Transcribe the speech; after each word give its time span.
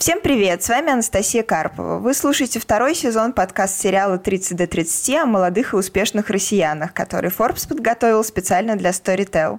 Всем 0.00 0.22
привет, 0.22 0.62
с 0.62 0.70
вами 0.70 0.92
Анастасия 0.92 1.42
Карпова. 1.42 1.98
Вы 1.98 2.14
слушаете 2.14 2.58
второй 2.58 2.94
сезон 2.94 3.34
подкаст-сериала 3.34 4.16
«30 4.16 4.54
до 4.54 4.64
30» 4.64 5.14
о 5.18 5.26
молодых 5.26 5.74
и 5.74 5.76
успешных 5.76 6.30
россиянах, 6.30 6.94
который 6.94 7.28
Forbes 7.28 7.68
подготовил 7.68 8.24
специально 8.24 8.76
для 8.76 8.92
Storytel. 8.92 9.58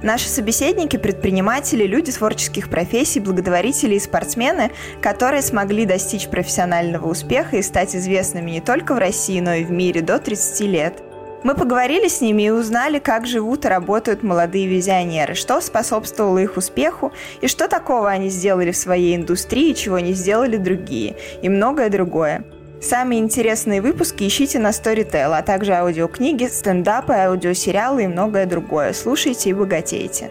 Наши 0.00 0.28
собеседники– 0.28 0.96
предприниматели, 0.96 1.88
люди 1.88 2.12
творческих 2.12 2.70
профессий, 2.70 3.18
благотворители 3.18 3.96
и 3.96 4.00
спортсмены, 4.00 4.70
которые 5.02 5.42
смогли 5.42 5.84
достичь 5.86 6.28
профессионального 6.28 7.08
успеха 7.08 7.56
и 7.56 7.62
стать 7.62 7.96
известными 7.96 8.52
не 8.52 8.60
только 8.60 8.94
в 8.94 8.98
России, 8.98 9.40
но 9.40 9.54
и 9.54 9.64
в 9.64 9.72
мире 9.72 10.02
до 10.02 10.20
30 10.20 10.60
лет– 10.68 11.02
мы 11.42 11.54
поговорили 11.54 12.08
с 12.08 12.20
ними 12.20 12.44
и 12.44 12.50
узнали, 12.50 12.98
как 12.98 13.26
живут 13.26 13.64
и 13.64 13.68
работают 13.68 14.22
молодые 14.22 14.66
визионеры, 14.66 15.34
что 15.34 15.60
способствовало 15.60 16.38
их 16.38 16.56
успеху 16.56 17.12
и 17.40 17.46
что 17.46 17.68
такого 17.68 18.08
они 18.08 18.28
сделали 18.28 18.72
в 18.72 18.76
своей 18.76 19.16
индустрии, 19.16 19.72
чего 19.72 19.98
не 19.98 20.12
сделали 20.12 20.56
другие, 20.56 21.16
и 21.42 21.48
многое 21.48 21.88
другое. 21.88 22.44
Самые 22.82 23.20
интересные 23.20 23.82
выпуски 23.82 24.26
ищите 24.26 24.58
на 24.58 24.70
Storytel, 24.70 25.36
а 25.36 25.42
также 25.42 25.74
аудиокниги, 25.74 26.46
стендапы, 26.46 27.12
аудиосериалы 27.12 28.04
и 28.04 28.08
многое 28.08 28.46
другое. 28.46 28.94
Слушайте 28.94 29.50
и 29.50 29.54
богатейте. 29.54 30.30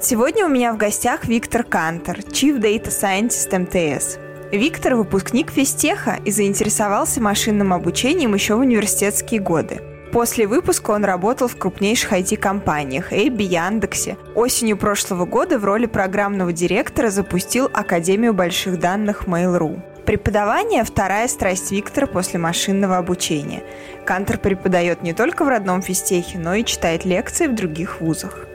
Сегодня 0.00 0.46
у 0.46 0.48
меня 0.48 0.72
в 0.72 0.76
гостях 0.76 1.24
Виктор 1.24 1.64
Кантер, 1.64 2.18
Chief 2.18 2.60
Data 2.60 2.88
Scientist 2.88 3.58
МТС. 3.58 4.18
Виктор– 4.52 4.94
выпускник 4.96 5.50
физтеха 5.50 6.18
и 6.24 6.30
заинтересовался 6.30 7.20
машинным 7.20 7.72
обучением 7.72 8.34
еще 8.34 8.54
в 8.54 8.60
университетские 8.60 9.40
годы. 9.40 9.80
После 10.14 10.46
выпуска 10.46 10.92
он 10.92 11.04
работал 11.04 11.48
в 11.48 11.56
крупнейших 11.56 12.12
IT-компаниях 12.12 13.12
Эйби, 13.12 13.42
Яндексе. 13.42 14.16
Осенью 14.36 14.76
прошлого 14.76 15.26
года 15.26 15.58
в 15.58 15.64
роли 15.64 15.86
программного 15.86 16.52
директора 16.52 17.10
запустил 17.10 17.68
Академию 17.74 18.32
больших 18.32 18.78
данных 18.78 19.24
Mail.ru. 19.26 19.82
Преподавание– 20.06 20.84
вторая 20.84 21.26
страсть 21.26 21.72
Виктора 21.72 22.06
после 22.06 22.38
машинного 22.38 22.96
обучения. 22.96 23.64
Кантер 24.04 24.38
преподает 24.38 25.02
не 25.02 25.14
только 25.14 25.44
в 25.44 25.48
родном 25.48 25.82
физтехе, 25.82 26.38
но 26.38 26.54
и 26.54 26.64
читает 26.64 27.04
лекции 27.04 27.48
в 27.48 27.56
других 27.56 28.00
вузах. 28.00 28.46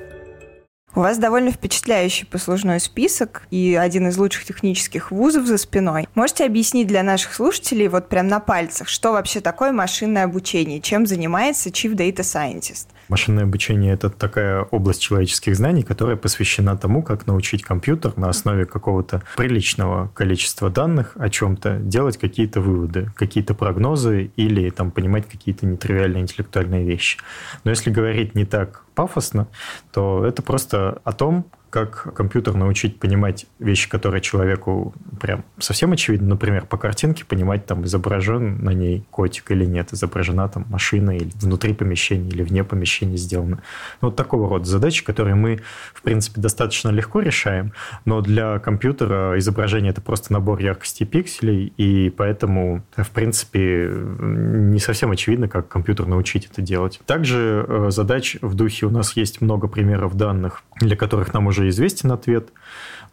У 1.00 1.02
вас 1.02 1.18
довольно 1.18 1.50
впечатляющий 1.50 2.26
послужной 2.26 2.82
список 2.82 3.44
и 3.52 3.74
один 3.74 4.10
из 4.10 4.18
лучших 4.18 4.44
технических 4.44 5.12
вузов 5.12 5.46
за 5.46 5.58
спиной. 5.58 6.10
Можете 6.14 6.44
объяснить 6.44 6.88
для 6.88 7.04
наших 7.04 7.36
слушателей 7.36 7.88
вот 7.88 8.10
прям 8.10 8.28
на 8.28 8.42
пальцах, 8.42 8.90
что 8.90 9.14
вообще 9.14 9.40
такое 9.40 9.72
машинное 9.72 10.26
обучение, 10.26 10.82
чем 10.82 11.08
занимается 11.08 11.70
Chief 11.70 11.94
Data 11.94 12.18
Scientist? 12.18 12.88
Машинное 13.10 13.46
обучение– 13.46 13.94
это 13.96 14.12
такая 14.12 14.62
область 14.62 15.02
человеческих 15.02 15.56
знаний, 15.56 15.82
которая 15.82 16.16
посвящена 16.16 16.78
тому, 16.78 17.02
как 17.02 17.26
научить 17.26 17.64
компьютер 17.64 18.14
на 18.18 18.30
основе 18.30 18.66
какого-то 18.66 19.24
приличного 19.36 20.12
количества 20.14 20.70
данных 20.70 21.14
о 21.16 21.28
чем-то 21.30 21.80
делать 21.80 22.18
какие-то 22.18 22.62
выводы, 22.62 23.12
какие-то 23.16 23.56
прогнозы 23.56 24.32
или 24.36 24.70
там, 24.70 24.92
понимать 24.92 25.28
какие-то 25.28 25.66
нетривиальные 25.66 26.22
интеллектуальные 26.22 26.86
вещи. 26.86 27.18
Но 27.64 27.72
если 27.72 27.90
говорить 27.90 28.36
не 28.36 28.46
так 28.46 28.84
пафосно, 28.94 29.48
то 29.92 30.24
это 30.24 30.44
просто 30.44 31.02
о 31.04 31.12
том, 31.12 31.48
как 31.70 32.14
компьютер 32.14 32.56
научить 32.56 33.00
понимать 33.00 33.46
вещи, 33.60 33.90
которые 33.90 34.22
человеку 34.22 34.94
прям 35.20 35.44
совсем 35.60 35.92
очевидны. 35.92 36.28
Например, 36.28 36.66
по 36.66 36.78
картинке 36.78 37.26
понимать, 37.26 37.66
там, 37.66 37.86
изображен 37.86 38.64
на 38.64 38.72
ней 38.72 39.06
котик 39.12 39.52
или 39.52 39.66
нет, 39.66 39.94
изображена 39.94 40.50
там 40.50 40.66
машина 40.70 41.16
или 41.16 41.30
внутри 41.36 41.74
помещения, 41.74 42.30
или 42.30 42.44
вне 42.44 42.64
помещения 42.64 43.18
сделана. 43.18 43.62
Ну, 44.02 44.10
вот 44.10 44.16
такого 44.16 44.50
рода 44.50 44.66
задачи, 44.66 45.04
которые 45.04 45.36
мы, 45.36 45.60
в 45.94 46.02
принципе, 46.02 46.42
достаточно 46.42 46.90
легко 46.90 47.22
решаем, 47.22 47.74
но 48.06 48.22
для 48.22 48.60
компьютера 48.60 49.38
изображение– 49.38 49.92
это 49.92 50.02
просто 50.02 50.34
набор 50.34 50.60
яркости 50.60 51.04
пикселей, 51.04 51.74
и 51.78 52.10
поэтому, 52.10 52.84
в 52.96 53.10
принципе, 53.12 53.90
не 53.90 54.80
совсем 54.80 55.12
очевидно, 55.12 55.48
как 55.48 55.68
компьютер 55.68 56.08
научить 56.08 56.48
это 56.52 56.62
делать. 56.62 57.00
Также 57.06 57.66
э, 57.68 57.88
задач 57.92 58.38
в 58.42 58.56
духе 58.56 58.86
у 58.86 58.90
нас 58.90 59.16
есть 59.16 59.42
много 59.42 59.68
примеров 59.68 60.16
данных, 60.16 60.64
для 60.80 60.96
которых 60.96 61.34
нам 61.34 61.48
уже 61.48 61.59
уже 61.60 61.70
известен 61.70 62.12
ответ. 62.12 62.50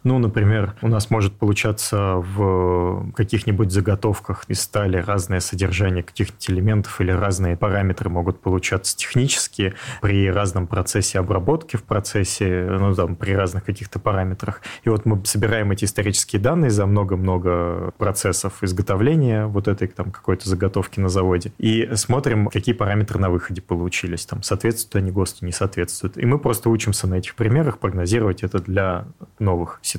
Ну, 0.07 0.19
например, 0.19 0.73
у 0.81 0.87
нас 0.87 1.09
может 1.09 1.33
получаться 1.33 2.13
в 2.15 3.11
каких-нибудь 3.11 3.73
заготовках 3.73 4.45
из 4.47 4.61
стали 4.61 4.95
разное 4.99 5.41
содержание 5.41 6.01
каких-нибудь 6.01 6.49
элементов 6.49 7.01
или 7.01 7.11
разные 7.11 7.57
параметры 7.57 8.09
могут 8.09 8.39
получаться 8.39 8.95
технически 8.95 9.73
при 10.01 10.31
разном 10.31 10.65
процессе 10.65 11.19
обработки 11.19 11.75
в 11.75 11.83
процессе, 11.83 12.69
ну, 12.69 12.95
там, 12.95 13.17
при 13.17 13.33
разных 13.33 13.65
каких-то 13.65 13.99
параметрах. 13.99 14.61
И 14.85 14.89
вот 14.89 15.05
мы 15.05 15.25
собираем 15.25 15.71
эти 15.71 15.83
исторические 15.83 16.41
данные 16.41 16.71
за 16.71 16.85
много-много 16.85 17.91
процессов 17.97 18.63
изготовления 18.63 19.45
вот 19.47 19.67
этой 19.67 19.89
там 19.89 20.11
какой-то 20.11 20.47
заготовки 20.47 21.01
на 21.01 21.09
заводе 21.09 21.51
и 21.57 21.89
смотрим, 21.95 22.47
какие 22.47 22.73
параметры 22.73 23.19
на 23.19 23.29
выходе 23.29 23.61
получились, 23.61 24.25
там, 24.25 24.41
соответствуют 24.41 24.95
они 24.95 25.11
ГОСТу, 25.11 25.45
не 25.45 25.51
соответствуют. 25.51 26.17
И 26.17 26.25
мы 26.25 26.39
просто 26.39 26.69
учимся 26.69 27.07
на 27.07 27.15
этих 27.15 27.35
примерах 27.35 27.79
прогнозировать 27.79 28.43
это 28.43 28.59
для 28.59 29.05
новых 29.37 29.79
ситуаций. 29.81 29.96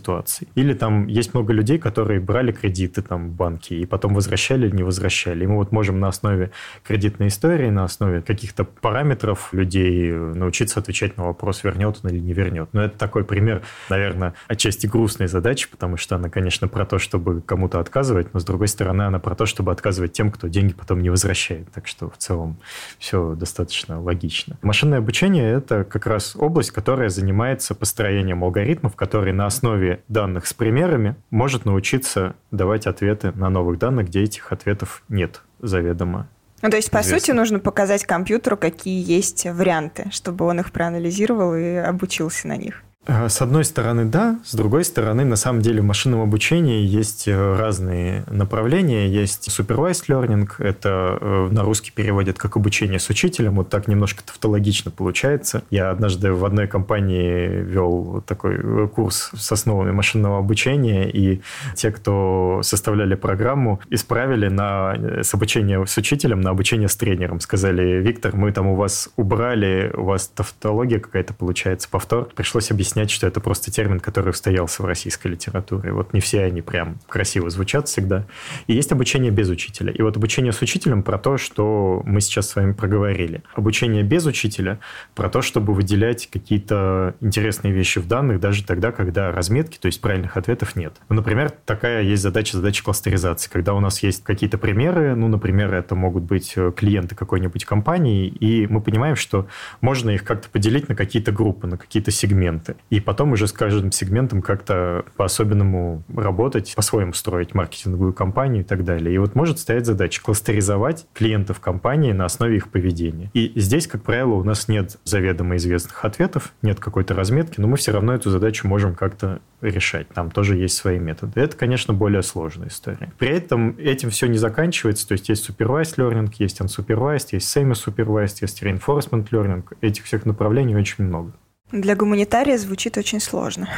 Или 0.54 0.74
там 0.74 1.06
есть 1.06 1.34
много 1.34 1.52
людей, 1.52 1.78
которые 1.78 2.20
брали 2.20 2.52
кредиты 2.52 3.02
там 3.02 3.28
в 3.28 3.32
банке 3.32 3.76
и 3.76 3.86
потом 3.86 4.14
возвращали 4.14 4.70
не 4.70 4.82
возвращали. 4.82 5.44
И 5.44 5.46
мы 5.46 5.56
вот 5.56 5.72
можем 5.72 6.00
на 6.00 6.08
основе 6.08 6.50
кредитной 6.84 7.28
истории, 7.28 7.70
на 7.70 7.84
основе 7.84 8.22
каких-то 8.22 8.64
параметров 8.64 9.52
людей 9.52 10.12
научиться 10.12 10.80
отвечать 10.80 11.16
на 11.16 11.24
вопрос, 11.24 11.64
вернет 11.64 12.00
он 12.02 12.10
или 12.10 12.18
не 12.18 12.32
вернет. 12.32 12.68
Но 12.72 12.82
это 12.82 12.98
такой 12.98 13.24
пример, 13.24 13.62
наверное, 13.88 14.34
отчасти 14.46 14.86
грустной 14.86 15.28
задачи, 15.28 15.68
потому 15.70 15.96
что 15.96 16.16
она, 16.16 16.28
конечно, 16.28 16.68
про 16.68 16.84
то, 16.86 16.98
чтобы 16.98 17.40
кому-то 17.40 17.80
отказывать, 17.80 18.32
но 18.34 18.40
с 18.40 18.44
другой 18.44 18.68
стороны, 18.68 19.02
она 19.02 19.18
про 19.18 19.34
то, 19.34 19.46
чтобы 19.46 19.72
отказывать 19.72 20.12
тем, 20.12 20.30
кто 20.30 20.48
деньги 20.48 20.72
потом 20.72 21.00
не 21.00 21.10
возвращает. 21.10 21.70
Так 21.72 21.86
что 21.86 22.10
в 22.10 22.16
целом 22.18 22.58
все 22.98 23.34
достаточно 23.34 24.00
логично. 24.00 24.56
Машинное 24.62 24.98
обучение– 24.98 25.52
это 25.54 25.84
как 25.84 26.06
раз 26.06 26.36
область, 26.36 26.70
которая 26.70 27.08
занимается 27.08 27.74
построением 27.74 28.44
алгоритмов, 28.44 28.96
которые 28.96 29.34
на 29.34 29.46
основе 29.46 29.87
основе 29.88 30.02
данных 30.08 30.46
с 30.46 30.54
примерами 30.54 31.16
может 31.30 31.64
научиться 31.64 32.34
давать 32.50 32.86
ответы 32.86 33.32
на 33.32 33.48
новых 33.50 33.78
данных, 33.78 34.08
где 34.08 34.22
этих 34.22 34.52
ответов 34.52 35.02
нет 35.08 35.42
заведомо. 35.60 36.28
Ну, 36.60 36.70
то 36.70 36.76
есть, 36.76 36.90
по 36.90 37.00
известно. 37.00 37.18
сути, 37.18 37.30
нужно 37.30 37.58
показать 37.60 38.04
компьютеру, 38.04 38.56
какие 38.56 39.00
есть 39.04 39.46
варианты, 39.46 40.08
чтобы 40.10 40.44
он 40.44 40.58
их 40.58 40.72
проанализировал 40.72 41.54
и 41.54 41.74
обучился 41.74 42.48
на 42.48 42.56
них. 42.56 42.82
Э, 43.08 43.28
с 43.28 43.40
одной 43.40 43.64
стороны, 43.64 44.04
да. 44.04 44.38
С 44.44 44.54
другой 44.54 44.84
стороны, 44.84 45.24
на 45.24 45.36
самом 45.36 45.62
деле 45.62 45.80
в 45.80 45.84
машинном 45.84 46.20
обучении 46.20 46.82
есть 46.82 47.26
э, 47.26 47.56
разные 47.56 48.24
направления. 48.30 49.08
Есть 49.08 49.48
supervised 49.48 50.04
learning, 50.08 50.48
это 50.58 51.18
э, 51.20 51.48
на 51.50 51.62
русский 51.62 51.90
переводят 51.90 52.38
как 52.38 52.56
обучение 52.56 52.98
с 52.98 53.08
учителем. 53.08 53.56
Вот 53.56 53.70
так 53.70 53.88
немножко 53.88 54.22
тавтологично 54.22 54.90
получается. 54.90 55.62
Я 55.70 55.90
однажды 55.90 56.32
в 56.32 56.44
одной 56.44 56.68
компании 56.68 57.48
вел 57.48 58.22
такой 58.26 58.88
курс 58.88 59.30
с 59.34 59.52
основами 59.52 59.90
машинного 59.90 60.38
обучения, 60.38 61.10
и 61.10 61.40
те, 61.74 61.90
кто 61.90 62.60
составляли 62.62 63.14
программу, 63.14 63.80
исправили 63.88 64.48
на, 64.48 65.22
с 65.22 65.32
обучения 65.32 65.84
с 65.86 65.96
учителем 65.96 66.42
на 66.42 66.50
обучение 66.50 66.88
с 66.88 66.96
тренером. 66.96 67.40
Сказали, 67.40 68.02
Виктор, 68.02 68.36
мы 68.36 68.52
там 68.52 68.66
у 68.66 68.74
вас 68.74 69.08
убрали, 69.16 69.90
у 69.96 70.04
вас 70.04 70.28
тавтология 70.28 71.00
какая-то 71.00 71.32
получается, 71.32 71.88
повтор. 71.88 72.28
Пришлось 72.34 72.70
объяснять 72.70 72.97
объяснять, 72.98 73.10
что 73.10 73.26
это 73.26 73.40
просто 73.40 73.70
термин, 73.70 74.00
который 74.00 74.30
устоялся 74.30 74.82
в 74.82 74.86
российской 74.86 75.28
литературе. 75.28 75.92
Вот 75.92 76.12
не 76.12 76.20
все 76.20 76.42
они 76.42 76.62
прям 76.62 76.98
красиво 77.08 77.48
звучат 77.50 77.88
всегда. 77.88 78.24
И 78.66 78.74
есть 78.74 78.90
обучение 78.92 79.30
без 79.30 79.48
учителя. 79.48 79.92
И 79.92 80.02
вот 80.02 80.16
обучение 80.16 80.52
с 80.52 80.60
учителем 80.62 81.02
про 81.02 81.18
то, 81.18 81.38
что 81.38 82.02
мы 82.04 82.20
сейчас 82.20 82.50
с 82.50 82.56
вами 82.56 82.72
проговорили. 82.72 83.42
Обучение 83.54 84.02
без 84.02 84.26
учителя 84.26 84.80
про 85.14 85.28
то, 85.28 85.42
чтобы 85.42 85.74
выделять 85.74 86.28
какие-то 86.28 87.14
интересные 87.20 87.72
вещи 87.72 88.00
в 88.00 88.08
данных 88.08 88.40
даже 88.40 88.64
тогда, 88.64 88.90
когда 88.90 89.30
разметки, 89.30 89.78
то 89.78 89.86
есть 89.86 90.00
правильных 90.00 90.36
ответов 90.36 90.74
нет. 90.74 90.94
Ну, 91.08 91.16
например, 91.16 91.50
такая 91.64 92.02
есть 92.02 92.22
задача, 92.22 92.56
задача 92.56 92.82
кластеризации, 92.82 93.50
когда 93.50 93.74
у 93.74 93.80
нас 93.80 94.02
есть 94.02 94.24
какие-то 94.24 94.58
примеры, 94.58 95.14
ну, 95.14 95.28
например, 95.28 95.72
это 95.72 95.94
могут 95.94 96.24
быть 96.24 96.54
э, 96.56 96.72
клиенты 96.74 97.14
какой-нибудь 97.14 97.64
компании, 97.64 98.26
и 98.26 98.66
мы 98.66 98.80
понимаем, 98.80 99.16
что 99.16 99.46
можно 99.80 100.10
их 100.10 100.24
как-то 100.24 100.48
поделить 100.48 100.88
на 100.88 100.94
какие-то 100.94 101.32
группы, 101.32 101.66
на 101.66 101.76
какие-то 101.76 102.10
сегменты 102.10 102.76
и 102.90 103.00
потом 103.00 103.32
уже 103.32 103.46
с 103.46 103.52
каждым 103.52 103.92
сегментом 103.92 104.42
как-то 104.42 105.04
по-особенному 105.16 106.02
работать, 106.14 106.74
по-своему 106.74 107.12
строить 107.12 107.54
маркетинговую 107.54 108.12
кампанию 108.12 108.62
и 108.62 108.64
так 108.64 108.84
далее. 108.84 109.14
И 109.14 109.18
вот 109.18 109.34
может 109.34 109.58
стоять 109.58 109.86
задача 109.86 110.22
кластеризовать 110.22 111.06
клиентов 111.14 111.60
компании 111.60 112.12
на 112.12 112.24
основе 112.24 112.56
их 112.56 112.70
поведения. 112.70 113.30
И 113.34 113.52
здесь, 113.56 113.86
как 113.86 114.02
правило, 114.02 114.34
у 114.34 114.44
нас 114.44 114.68
нет 114.68 114.98
заведомо 115.04 115.56
известных 115.56 116.04
ответов, 116.04 116.52
нет 116.62 116.80
какой-то 116.80 117.14
разметки, 117.14 117.60
но 117.60 117.68
мы 117.68 117.76
все 117.76 117.92
равно 117.92 118.14
эту 118.14 118.30
задачу 118.30 118.66
можем 118.66 118.94
как-то 118.94 119.40
решать. 119.60 120.08
Там 120.08 120.30
тоже 120.30 120.56
есть 120.56 120.76
свои 120.76 120.98
методы. 120.98 121.40
Это, 121.40 121.56
конечно, 121.56 121.92
более 121.92 122.22
сложная 122.22 122.68
история. 122.68 123.12
При 123.18 123.28
этом 123.28 123.76
этим 123.78 124.10
все 124.10 124.26
не 124.26 124.38
заканчивается. 124.38 125.06
То 125.08 125.12
есть 125.12 125.28
есть 125.28 125.48
supervised 125.48 125.96
learning, 125.96 126.32
есть 126.38 126.60
unsupervised, 126.60 127.28
есть 127.32 127.56
semi-supervised, 127.56 128.38
есть 128.40 128.62
reinforcement 128.62 129.28
learning. 129.30 129.64
Этих 129.80 130.04
всех 130.04 130.26
направлений 130.26 130.76
очень 130.76 131.04
много. 131.04 131.32
Для 131.72 131.94
гуманитария 131.94 132.56
звучит 132.58 132.96
очень 132.96 133.20
сложно. 133.20 133.68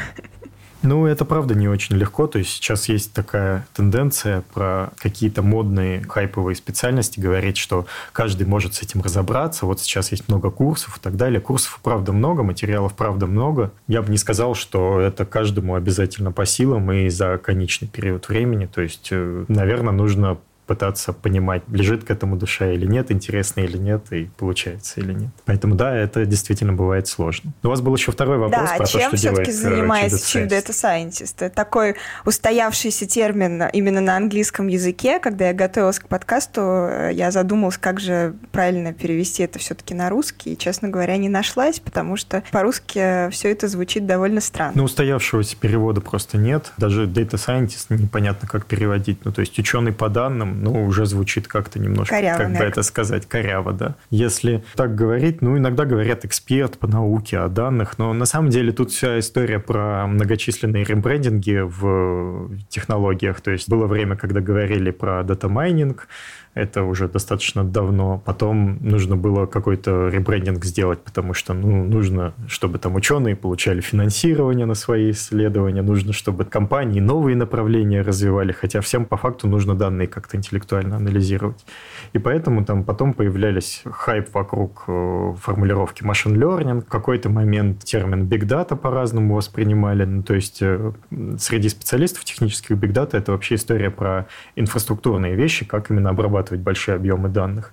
Ну, 0.82 1.04
это 1.06 1.26
правда 1.26 1.54
не 1.54 1.68
очень 1.68 1.96
легко. 1.96 2.26
То 2.26 2.38
есть 2.38 2.50
сейчас 2.52 2.88
есть 2.88 3.12
такая 3.12 3.66
тенденция 3.74 4.42
про 4.54 4.90
какие-то 4.96 5.42
модные 5.42 6.02
хайповые 6.02 6.56
специальности 6.56 7.20
говорить, 7.20 7.58
что 7.58 7.86
каждый 8.12 8.46
может 8.46 8.74
с 8.74 8.82
этим 8.82 9.02
разобраться. 9.02 9.66
Вот 9.66 9.80
сейчас 9.80 10.10
есть 10.10 10.28
много 10.28 10.50
курсов 10.50 10.96
и 10.96 11.00
так 11.00 11.16
далее. 11.16 11.40
Курсов, 11.40 11.80
правда, 11.82 12.12
много, 12.12 12.42
материалов, 12.42 12.94
правда, 12.94 13.26
много. 13.26 13.72
Я 13.88 14.00
бы 14.00 14.10
не 14.10 14.16
сказал, 14.16 14.54
что 14.54 15.00
это 15.00 15.26
каждому 15.26 15.74
обязательно 15.74 16.32
по 16.32 16.46
силам 16.46 16.90
и 16.92 17.10
за 17.10 17.36
конечный 17.36 17.88
период 17.88 18.28
времени. 18.28 18.64
То 18.66 18.80
есть, 18.80 19.08
э, 19.10 19.44
наверное, 19.48 19.92
нужно 19.92 20.38
пытаться 20.70 21.12
понимать, 21.12 21.64
лежит 21.66 22.04
к 22.04 22.12
этому 22.12 22.36
душа 22.36 22.70
или 22.70 22.86
нет, 22.86 23.10
интересно 23.10 23.62
или 23.62 23.76
нет, 23.76 24.12
и 24.12 24.30
получается 24.38 25.00
или 25.00 25.12
нет. 25.12 25.30
Поэтому 25.46 25.74
да, 25.74 25.96
это 25.96 26.24
действительно 26.24 26.72
бывает 26.72 27.08
сложно. 27.08 27.52
у 27.64 27.68
вас 27.68 27.80
был 27.80 27.92
еще 27.96 28.12
второй 28.12 28.38
вопрос 28.38 28.70
да, 28.70 28.76
про 28.76 28.86
чем 28.86 29.10
то, 29.10 29.16
что 29.16 29.16
все-таки 29.16 29.50
э, 29.50 29.52
занимается 29.52 30.16
Chief 30.18 30.48
Data 30.48 30.68
Scientist? 30.68 31.34
Это 31.40 31.52
такой 31.52 31.96
устоявшийся 32.24 33.08
термин 33.08 33.64
именно 33.72 34.00
на 34.00 34.16
английском 34.16 34.68
языке. 34.68 35.18
Когда 35.18 35.48
я 35.48 35.54
готовилась 35.54 35.98
к 35.98 36.06
подкасту, 36.06 36.60
э, 36.60 37.10
я 37.14 37.32
задумалась, 37.32 37.76
как 37.76 37.98
же 37.98 38.36
правильно 38.52 38.92
перевести 38.92 39.42
это 39.42 39.58
все-таки 39.58 39.92
на 39.92 40.08
русский. 40.08 40.52
И, 40.52 40.56
честно 40.56 40.88
говоря, 40.88 41.16
не 41.16 41.28
нашлась, 41.28 41.80
потому 41.80 42.16
что 42.16 42.44
по-русски 42.52 43.28
все 43.30 43.50
это 43.50 43.66
звучит 43.66 44.06
довольно 44.06 44.40
странно. 44.40 44.74
Ну, 44.76 44.84
устоявшегося 44.84 45.56
перевода 45.56 46.00
просто 46.00 46.38
нет. 46.38 46.70
Даже 46.76 47.06
Data 47.06 47.32
Scientist 47.32 47.86
непонятно, 47.88 48.46
как 48.46 48.66
переводить. 48.66 49.24
Ну, 49.24 49.32
то 49.32 49.40
есть 49.40 49.58
ученый 49.58 49.92
по 49.92 50.08
данным, 50.08 50.59
ну, 50.60 50.84
уже 50.84 51.06
звучит 51.06 51.48
как-то 51.48 51.78
немножко, 51.78 52.14
коряво, 52.14 52.38
как 52.38 52.52
бы 52.52 52.64
это 52.64 52.82
сказать, 52.82 53.26
коряво, 53.26 53.72
да. 53.72 53.96
Если 54.10 54.62
так 54.76 54.94
говорить, 54.94 55.42
ну, 55.42 55.56
иногда 55.56 55.84
говорят 55.84 56.24
эксперт 56.24 56.78
по 56.78 56.86
науке 56.86 57.38
о 57.38 57.48
данных, 57.48 57.98
но 57.98 58.12
на 58.12 58.26
самом 58.26 58.50
деле 58.50 58.72
тут 58.72 58.90
вся 58.90 59.18
история 59.18 59.58
про 59.58 60.06
многочисленные 60.06 60.84
ребрендинги 60.84 61.62
в 61.64 62.50
технологиях. 62.68 63.40
То 63.40 63.50
есть 63.50 63.68
было 63.68 63.86
время, 63.86 64.16
когда 64.16 64.40
говорили 64.40 64.90
про 64.90 65.22
data 65.22 65.54
mining, 65.54 66.08
это 66.54 66.82
уже 66.82 67.08
достаточно 67.08 67.62
давно. 67.62 68.20
Потом 68.24 68.78
нужно 68.80 69.16
было 69.16 69.46
какой-то 69.46 70.08
ребрендинг 70.08 70.64
сделать, 70.64 70.98
потому 70.98 71.32
что 71.32 71.54
ну, 71.54 71.84
нужно, 71.84 72.34
чтобы 72.48 72.78
там 72.78 72.96
ученые 72.96 73.36
получали 73.36 73.80
финансирование 73.80 74.66
на 74.66 74.74
свои 74.74 75.12
исследования, 75.12 75.82
нужно, 75.82 76.12
чтобы 76.12 76.44
компании 76.44 76.98
новые 76.98 77.36
направления 77.36 78.02
развивали, 78.02 78.50
хотя 78.50 78.80
всем 78.80 79.04
по 79.04 79.16
факту 79.16 79.46
нужно 79.46 79.76
данные 79.76 80.08
как-то 80.08 80.36
интеллектуально 80.36 80.96
анализировать. 80.96 81.64
И 82.12 82.18
поэтому 82.18 82.64
там 82.64 82.82
потом 82.82 83.12
появлялись 83.12 83.82
хайп 83.84 84.34
вокруг 84.34 84.84
э, 84.88 85.34
формулировки 85.40 86.02
machine 86.02 86.34
learning. 86.34 86.80
В 86.80 86.88
какой-то 86.88 87.28
момент 87.30 87.84
термин 87.84 88.26
big 88.26 88.42
data 88.42 88.76
по-разному 88.76 89.36
воспринимали. 89.36 90.04
Ну, 90.04 90.22
то 90.24 90.34
есть 90.34 90.58
э, 90.62 90.92
среди 91.38 91.68
специалистов 91.68 92.24
технических 92.24 92.76
big 92.76 92.92
data 92.92 93.16
это 93.16 93.30
вообще 93.30 93.54
история 93.54 93.90
про 93.90 94.26
инфраструктурные 94.56 95.36
вещи, 95.36 95.64
как 95.64 95.90
именно 95.90 96.10
обрабатывать 96.10 96.39
обрабатывать 96.40 96.60
большие 96.60 96.96
объемы 96.96 97.28
данных 97.28 97.72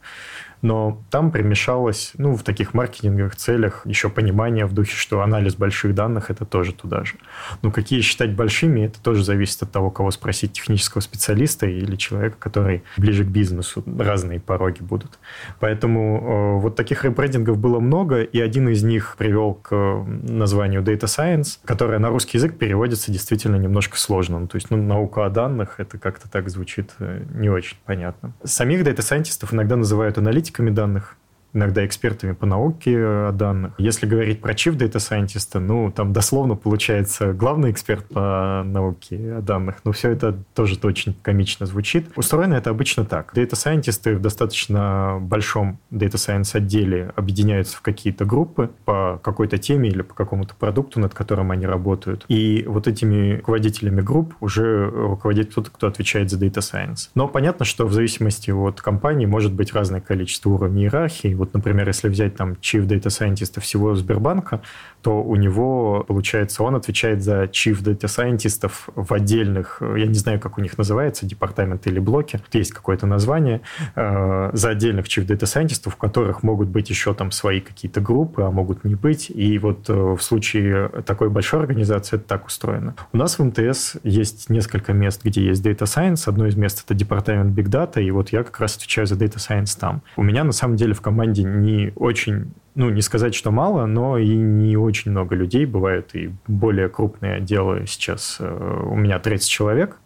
но 0.62 1.02
там 1.10 1.32
примешалось, 1.32 2.14
ну, 2.18 2.36
в 2.36 2.44
таких 2.44 2.74
маркетинговых 2.74 3.36
целях 3.36 3.82
еще 3.86 4.10
понимание 4.10 4.66
в 4.66 4.74
духе, 4.74 4.96
что 4.96 5.22
анализ 5.22 5.56
больших 5.56 5.94
данных– 5.94 6.30
это 6.32 6.46
тоже 6.46 6.74
туда 6.74 7.04
же. 7.04 7.16
Ну, 7.62 7.72
какие 7.72 8.02
считать 8.02 8.34
большими, 8.34 8.82
это 8.82 9.02
тоже 9.02 9.24
зависит 9.24 9.62
от 9.64 9.72
того, 9.72 9.92
кого 9.92 10.12
спросить, 10.12 10.54
технического 10.54 11.02
специалиста 11.02 11.68
или 11.68 11.96
человека, 11.96 12.38
который 12.40 12.84
ближе 12.98 13.24
к 13.24 13.28
бизнесу. 13.28 13.84
Разные 13.98 14.40
пороги 14.40 14.82
будут. 14.82 15.20
Поэтому 15.60 16.58
э, 16.58 16.62
вот 16.62 16.76
таких 16.76 17.04
ребрендингов 17.04 17.58
было 17.58 17.80
много, 17.80 18.22
и 18.22 18.40
один 18.40 18.70
из 18.70 18.84
них 18.84 19.16
привел 19.18 19.54
к 19.54 19.76
названию 20.06 20.82
Data 20.82 21.06
Science, 21.06 21.60
которое 21.66 22.00
на 22.00 22.10
русский 22.10 22.38
язык 22.38 22.58
переводится 22.58 23.12
действительно 23.12 23.58
немножко 23.58 23.98
сложно. 23.98 24.40
Ну, 24.40 24.48
то 24.48 24.56
есть, 24.56 24.72
ну, 24.72 24.78
наука 24.78 25.26
о 25.26 25.30
данных– 25.30 25.76
это 25.78 25.98
как-то 25.98 26.30
так 26.30 26.50
звучит 26.50 26.92
э, 27.00 27.24
не 27.36 27.50
очень 27.50 27.78
понятно. 27.86 28.34
Самих 28.44 28.88
Scientistов 28.88 29.54
иногда 29.54 29.76
называют 29.76 30.18
аналитиками, 30.18 30.47
аналитиками 30.48 30.70
данных, 30.70 31.18
иногда 31.58 31.86
экспертами 31.86 32.32
по 32.32 32.46
науке 32.46 32.98
о 32.98 33.32
данных. 33.32 33.74
Если 33.78 34.06
говорить 34.06 34.42
про 34.42 34.54
Chief 34.54 34.78
Data 34.78 34.98
Scientist, 34.98 35.60
ну, 35.60 35.92
там 35.92 36.14
дословно 36.14 36.56
получается 36.56 37.34
главный 37.34 37.72
эксперт 37.72 38.08
по 38.08 38.64
науке 38.66 39.34
о 39.34 39.42
данных, 39.42 39.82
но 39.84 39.92
все 39.92 40.12
это 40.12 40.38
тоже 40.54 40.78
очень 40.84 41.16
комично 41.22 41.66
звучит. 41.66 42.08
Устроено 42.16 42.54
это 42.54 42.70
обычно 42.70 43.06
так. 43.06 43.34
Scientist 43.36 44.16
в 44.16 44.22
достаточно 44.22 45.18
большом 45.20 45.80
Data 45.92 46.16
Science 46.16 46.56
отделе 46.56 47.12
объединяются 47.16 47.78
в 47.78 47.82
какие-то 47.82 48.26
группы 48.26 48.70
по 48.86 49.20
какой-то 49.24 49.58
теме 49.58 49.90
или 49.90 50.04
по 50.04 50.14
какому-то 50.14 50.54
продукту, 50.56 51.00
над 51.00 51.14
которым 51.14 51.52
они 51.52 51.66
работают. 51.66 52.24
И 52.28 52.64
вот 52.68 52.88
этими 52.88 53.38
руководителями 53.38 54.02
групп 54.02 54.36
уже 54.40 54.90
руководит 54.90 55.54
тот, 55.54 55.70
кто 55.70 55.88
отвечает 55.88 56.30
за 56.30 56.38
Data 56.38 56.60
Science. 56.60 57.10
Но 57.16 57.28
понятно, 57.28 57.66
что 57.66 57.88
в 57.88 57.94
зависимости 57.94 58.52
от 58.52 58.82
компании 58.82 59.26
может 59.26 59.54
быть 59.54 59.74
разное 59.74 60.02
количество 60.02 60.52
уровней 60.52 60.84
иерархии. 60.84 61.34
Вот, 61.34 61.47
например, 61.54 61.88
если 61.88 62.10
взять 62.10 62.36
там 62.36 62.54
Chief 62.54 62.86
Data 62.86 63.08
Scientist 63.08 63.60
всего 63.62 63.96
Сбербанка, 63.96 64.62
то 65.02 65.22
у 65.24 65.36
него, 65.36 66.04
получается, 66.08 66.64
он 66.64 66.76
отвечает 66.76 67.24
за 67.24 67.44
Chief 67.44 67.82
Data 67.82 68.08
Scientist 68.08 68.70
в 68.96 69.14
отдельных, 69.14 69.82
я 69.82 70.06
не 70.06 70.16
знаю, 70.16 70.40
как 70.40 70.58
у 70.58 70.62
них 70.62 70.78
называется, 70.78 71.26
департаменты 71.26 71.90
или 71.90 72.00
блоки, 72.00 72.40
есть 72.52 72.74
какое-то 72.74 73.06
название, 73.06 73.62
э, 73.96 74.50
за 74.54 74.70
отдельных 74.70 75.06
Chief 75.06 75.26
Data 75.26 75.44
Scientist, 75.44 75.90
в 75.90 75.96
которых 75.96 76.44
могут 76.44 76.68
быть 76.70 76.90
еще 76.90 77.14
там 77.14 77.32
свои 77.32 77.62
какие-то 77.62 78.02
группы, 78.02 78.42
а 78.42 78.52
могут 78.52 78.84
не 78.84 78.96
быть. 78.96 79.30
И 79.30 79.58
вот 79.60 79.90
э, 79.90 79.94
в 79.94 80.20
случае 80.20 80.90
такой 81.06 81.30
большой 81.30 81.62
организации 81.62 82.18
это 82.18 82.28
так 82.28 82.48
устроено. 82.48 82.96
У 83.14 83.18
нас 83.18 83.40
в 83.40 83.44
МТС 83.44 83.98
есть 84.04 84.50
несколько 84.50 84.94
мест, 84.94 85.22
где 85.24 85.46
есть 85.46 85.66
Data 85.66 85.84
Science. 85.84 86.28
Одно 86.28 86.48
из 86.48 86.56
мест 86.56 86.84
это 86.84 86.94
департамент 86.94 87.58
Big 87.58 87.70
Data, 87.70 88.02
и 88.02 88.12
вот 88.12 88.30
я 88.30 88.44
как 88.44 88.60
раз 88.60 88.76
отвечаю 88.76 89.08
за 89.08 89.16
Data 89.16 89.38
Science 89.38 89.78
там. 89.80 90.02
У 90.16 90.24
меня 90.24 90.44
на 90.44 90.52
самом 90.52 90.76
деле 90.76 90.94
в 90.94 91.02
команде 91.02 91.27
не 91.34 91.92
очень 91.96 92.52
ну, 92.78 92.92
не 92.92 93.02
сказать, 93.02 93.34
что 93.34 93.50
мало, 93.50 93.88
но 93.88 94.20
и 94.20 94.36
не 94.36 94.78
очень 94.78 95.10
много 95.10 95.34
людей. 95.34 95.66
Бывают 95.66 96.14
и 96.14 96.30
более 96.46 96.90
крупные 96.90 97.38
отделы 97.38 97.86
сейчас. 97.88 98.38
Э, 98.40 98.84
у 98.86 98.96
меня 98.96 99.18
30 99.18 99.50
человек, 99.50 99.98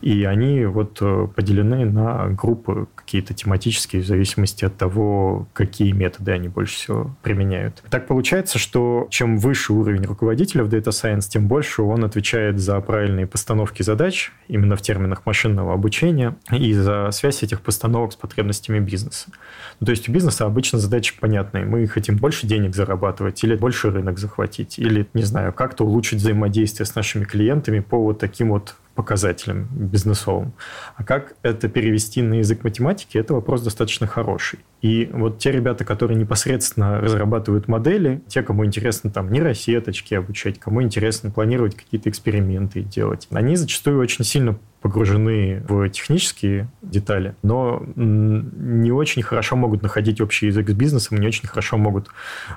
и 0.00 0.24
они 0.24 0.64
вот 0.64 0.98
э, 1.00 1.28
поделены 1.34 1.84
на 1.84 2.28
группы 2.28 2.86
какие-то 2.94 3.34
тематические 3.34 4.02
в 4.02 4.06
зависимости 4.06 4.64
от 4.64 4.76
того, 4.76 5.46
какие 5.52 5.92
методы 5.92 6.32
они 6.32 6.48
больше 6.48 6.74
всего 6.74 7.16
применяют. 7.22 7.82
Так 7.90 8.06
получается, 8.06 8.58
что 8.58 9.06
чем 9.10 9.38
выше 9.38 9.72
уровень 9.72 10.04
руководителя 10.04 10.64
в 10.64 10.68
Data 10.68 10.90
Science, 10.90 11.28
тем 11.28 11.48
больше 11.48 11.82
он 11.82 12.04
отвечает 12.04 12.58
за 12.58 12.80
правильные 12.80 13.26
постановки 13.26 13.82
задач 13.82 14.32
именно 14.48 14.76
в 14.76 14.82
терминах 14.82 15.26
машинного 15.26 15.74
обучения 15.74 16.36
и 16.50 16.72
за 16.72 17.10
связь 17.10 17.42
этих 17.42 17.60
постановок 17.60 18.12
с 18.12 18.16
потребностями 18.16 18.78
бизнеса. 18.80 19.28
Ну, 19.80 19.86
то 19.86 19.90
есть 19.90 20.08
у 20.08 20.12
бизнеса 20.12 20.46
обычно 20.46 20.78
задачи 20.78 21.18
понятные. 21.18 21.64
Мы 21.64 21.86
хотим 21.86 22.16
больше 22.16 22.46
денег 22.46 22.74
зарабатывать 22.74 23.42
или 23.44 23.56
больше 23.56 23.90
рынок 23.90 24.18
захватить, 24.18 24.78
или, 24.78 25.06
не 25.14 25.22
знаю, 25.22 25.52
как-то 25.52 25.84
улучшить 25.84 26.18
взаимодействие 26.18 26.86
с 26.86 26.94
нашими 26.94 27.24
клиентами 27.24 27.80
по 27.80 28.02
вот 28.02 28.18
таким 28.18 28.50
вот 28.50 28.76
показателям 28.94 29.68
бизнесовым. 29.70 30.52
А 30.96 31.04
как 31.04 31.34
это 31.42 31.68
перевести 31.68 32.22
на 32.22 32.34
язык 32.34 32.64
математики, 32.64 33.18
это 33.18 33.34
вопрос 33.34 33.62
достаточно 33.62 34.06
хороший. 34.06 34.60
И 34.82 35.10
вот 35.12 35.38
те 35.38 35.50
ребята, 35.50 35.84
которые 35.84 36.16
непосредственно 36.16 37.00
разрабатывают 37.00 37.68
модели, 37.68 38.22
те, 38.28 38.42
кому 38.42 38.64
интересно 38.64 39.10
там 39.10 39.32
нейросеточки 39.32 40.14
обучать, 40.14 40.58
кому 40.58 40.82
интересно 40.82 41.30
планировать 41.30 41.74
какие-то 41.74 42.08
эксперименты 42.08 42.82
делать, 42.82 43.26
они 43.30 43.56
зачастую 43.56 44.00
очень 44.00 44.24
сильно 44.24 44.58
погружены 44.84 45.62
в 45.66 45.88
технические 45.88 46.68
детали, 46.82 47.34
но 47.42 47.82
не 47.96 48.92
очень 48.92 49.22
хорошо 49.22 49.56
могут 49.56 49.80
находить 49.80 50.20
общий 50.20 50.48
язык 50.48 50.68
с 50.68 50.74
бизнесом, 50.74 51.16
не 51.16 51.26
очень 51.26 51.48
хорошо 51.48 51.78
могут 51.78 52.10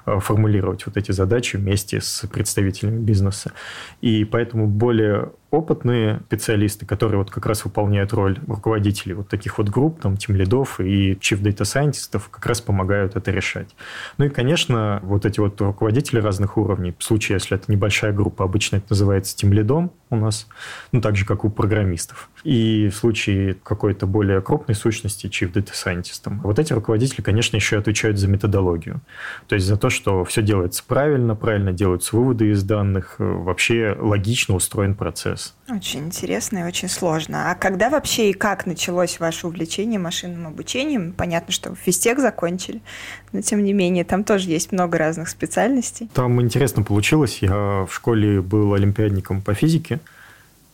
э, 0.05 0.19
формулировать 0.19 0.85
вот 0.85 0.97
эти 0.97 1.13
задачи 1.13 1.55
вместе 1.55 2.01
с 2.01 2.27
представителями 2.27 2.99
бизнеса. 2.99 3.53
И 4.01 4.25
поэтому 4.25 4.67
более 4.67 5.31
опытные 5.51 6.19
специалисты, 6.27 6.85
которые 6.85 7.19
вот 7.19 7.31
как 7.31 7.45
раз 7.45 7.63
выполняют 7.63 8.11
роль 8.11 8.37
руководителей 8.45 9.13
вот 9.13 9.29
таких 9.29 9.57
вот 9.57 9.69
групп, 9.69 10.01
там, 10.01 10.17
тим 10.17 10.35
лидов 10.35 10.81
и 10.81 11.13
chief 11.13 11.41
data 11.41 11.61
scientist, 11.61 12.21
как 12.29 12.45
раз 12.45 12.59
помогают 12.59 13.15
это 13.15 13.31
решать. 13.31 13.69
Ну 14.17 14.25
и, 14.25 14.29
конечно, 14.29 14.99
вот 15.03 15.25
эти 15.25 15.39
вот 15.39 15.61
руководители 15.61 16.19
разных 16.19 16.57
уровней, 16.57 16.93
в 16.99 17.03
случае, 17.03 17.35
если 17.35 17.55
это 17.55 17.71
небольшая 17.71 18.11
группа, 18.11 18.43
обычно 18.43 18.77
это 18.77 18.87
называется 18.89 19.37
тим 19.37 19.53
лидом 19.53 19.91
у 20.09 20.17
нас, 20.17 20.47
ну, 20.91 20.99
так 20.99 21.15
же, 21.15 21.25
как 21.25 21.45
у 21.45 21.49
программистов 21.49 22.16
программистов. 22.17 22.29
И 22.43 22.89
в 22.89 22.95
случае 22.95 23.55
какой-то 23.63 24.07
более 24.07 24.41
крупной 24.41 24.75
сущности 24.75 25.27
Chief 25.27 25.51
Data 25.51 25.71
Scientist. 25.73 26.21
Вот 26.43 26.59
эти 26.59 26.73
руководители, 26.73 27.21
конечно, 27.21 27.57
еще 27.57 27.77
отвечают 27.77 28.17
за 28.17 28.27
методологию. 28.27 29.01
То 29.47 29.55
есть 29.55 29.67
за 29.67 29.77
то, 29.77 29.89
что 29.89 30.23
все 30.23 30.41
делается 30.41 30.83
правильно, 30.87 31.35
правильно 31.35 31.73
делаются 31.73 32.15
выводы 32.15 32.51
из 32.51 32.63
данных, 32.63 33.15
вообще 33.17 33.95
логично 33.99 34.55
устроен 34.55 34.95
процесс. 34.95 35.55
Очень 35.69 36.05
интересно 36.05 36.59
и 36.59 36.63
очень 36.63 36.87
сложно. 36.87 37.51
А 37.51 37.55
когда 37.55 37.89
вообще 37.89 38.29
и 38.29 38.33
как 38.33 38.65
началось 38.65 39.19
ваше 39.19 39.47
увлечение 39.47 39.99
машинным 39.99 40.47
обучением? 40.47 41.11
Понятно, 41.11 41.51
что 41.51 41.75
физтех 41.75 42.19
закончили, 42.19 42.81
но 43.33 43.41
тем 43.41 43.63
не 43.63 43.73
менее 43.73 44.05
там 44.05 44.23
тоже 44.23 44.49
есть 44.49 44.71
много 44.71 44.97
разных 44.97 45.27
специальностей. 45.27 46.09
Там 46.13 46.41
интересно 46.41 46.83
получилось. 46.83 47.39
Я 47.41 47.85
в 47.85 47.89
школе 47.91 48.41
был 48.41 48.73
олимпиадником 48.73 49.41
по 49.41 49.53
физике. 49.53 49.99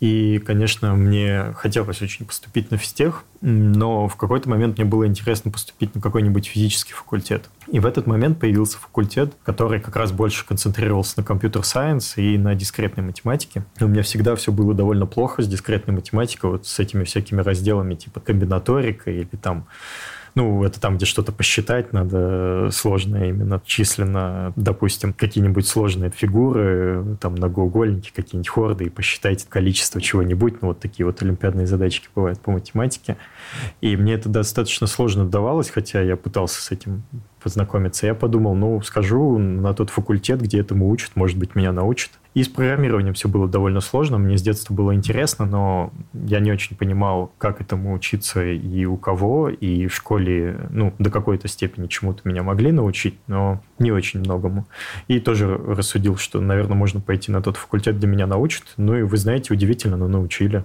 И, 0.04 0.38
конечно, 0.40 0.96
мне 0.96 1.54
хотелось 1.56 2.02
очень 2.02 2.26
поступить 2.26 2.72
на 2.72 2.78
физтех, 2.78 3.24
но 3.40 4.10
в 4.10 4.18
какой-то 4.18 4.50
момент 4.50 4.78
мне 4.78 4.84
было 4.86 5.08
интересно 5.08 5.50
поступить 5.50 5.96
на 5.96 6.02
какой-нибудь 6.02 6.46
физический 6.46 6.92
факультет. 6.92 7.50
И 7.72 7.80
в 7.80 7.86
этот 7.86 8.06
момент 8.06 8.38
появился 8.38 8.78
факультет, 8.78 9.32
который 9.46 9.80
как 9.80 9.96
раз 9.96 10.12
больше 10.12 10.46
концентрировался 10.46 11.14
на 11.20 11.24
компьютер-сайенс 11.24 12.18
и 12.18 12.38
на 12.38 12.54
дискретной 12.54 13.06
математике. 13.06 13.64
И 13.80 13.86
у 13.86 13.88
меня 13.88 14.04
всегда 14.04 14.36
все 14.36 14.52
было 14.52 14.74
довольно 14.74 15.06
плохо 15.06 15.42
с 15.42 15.48
дискретной 15.48 15.96
математикой, 15.96 16.50
вот 16.50 16.68
с 16.68 16.80
этими 16.80 17.06
всякими 17.06 17.40
разделами 17.40 17.96
типа 17.96 18.20
комбинаторика 18.20 19.10
или 19.10 19.38
там 19.42 19.68
ну, 20.36 20.64
это 20.64 20.80
там, 20.80 20.98
где 20.98 21.06
что-то 21.06 21.32
посчитать 21.32 21.94
надо 21.94 22.70
сложное 22.72 23.30
именно 23.30 23.62
численно, 23.66 24.54
допустим, 24.56 25.14
какие-нибудь 25.14 25.68
сложные 25.68 26.10
фигуры, 26.10 27.18
там, 27.20 27.34
многоугольники, 27.34 28.12
какие-нибудь 28.14 28.50
хорды, 28.50 28.86
и 28.86 28.90
посчитайте 28.90 29.46
количество 29.48 30.02
чего-нибудь. 30.02 30.62
Ну, 30.62 30.70
вот 30.70 30.80
такие 30.80 31.06
вот 31.06 31.22
олимпиадные 31.22 31.68
задачки 31.68 32.08
бывают 32.16 32.40
по 32.40 32.52
математике. 32.52 33.18
И 33.82 33.96
мне 33.96 34.14
это 34.14 34.30
достаточно 34.30 34.88
сложно 34.88 35.26
давалось, 35.26 35.70
хотя 35.70 36.02
я 36.02 36.18
пытался 36.18 36.62
с 36.62 36.72
этим 36.72 37.04
познакомиться. 37.44 38.08
Я 38.08 38.16
подумал, 38.16 38.56
ну, 38.56 38.82
скажу 38.82 39.38
на 39.38 39.74
тот 39.74 39.90
факультет, 39.90 40.42
где 40.42 40.60
этому 40.60 40.90
учат, 40.90 41.12
может 41.16 41.38
быть, 41.38 41.56
меня 41.56 41.72
научат. 41.72 42.12
И 42.34 42.44
с 42.44 42.48
программированием 42.48 43.14
все 43.14 43.30
было 43.30 43.48
довольно 43.48 43.80
сложно. 43.80 44.18
Мне 44.18 44.38
с 44.38 44.42
детства 44.42 44.74
было 44.74 44.96
интересно, 44.96 45.46
но 45.46 45.94
я 46.14 46.40
не 46.40 46.52
очень 46.52 46.76
понимал, 46.76 47.32
как 47.38 47.62
этому 47.62 47.94
учиться 47.94 48.44
и 48.44 48.86
у 48.86 48.98
кого. 48.98 49.50
И 49.50 49.86
в 49.88 49.94
школе, 49.94 50.68
ну, 50.72 50.94
до 50.98 51.12
какой-то 51.12 51.48
степени 51.48 51.88
чему-то 51.88 52.22
меня 52.24 52.42
могли 52.42 52.72
научить, 52.72 53.20
но 53.28 53.62
не 53.78 53.92
очень 53.92 54.22
многому. 54.22 54.66
И 55.08 55.20
тоже 55.20 55.56
рассудил, 55.56 56.18
что, 56.18 56.42
наверное, 56.42 56.76
можно 56.76 57.02
пойти 57.02 57.32
на 57.32 57.42
тот 57.42 57.58
факультет, 57.58 57.98
где 57.98 58.08
меня 58.08 58.26
научат. 58.26 58.64
Ну 58.78 58.96
и 58.96 59.04
вы 59.04 59.18
знаете, 59.18 59.54
удивительно, 59.54 59.98
но 59.98 60.08
научили. 60.08 60.64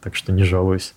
Так 0.00 0.16
что 0.16 0.32
не 0.32 0.44
жалуюсь. 0.44 0.94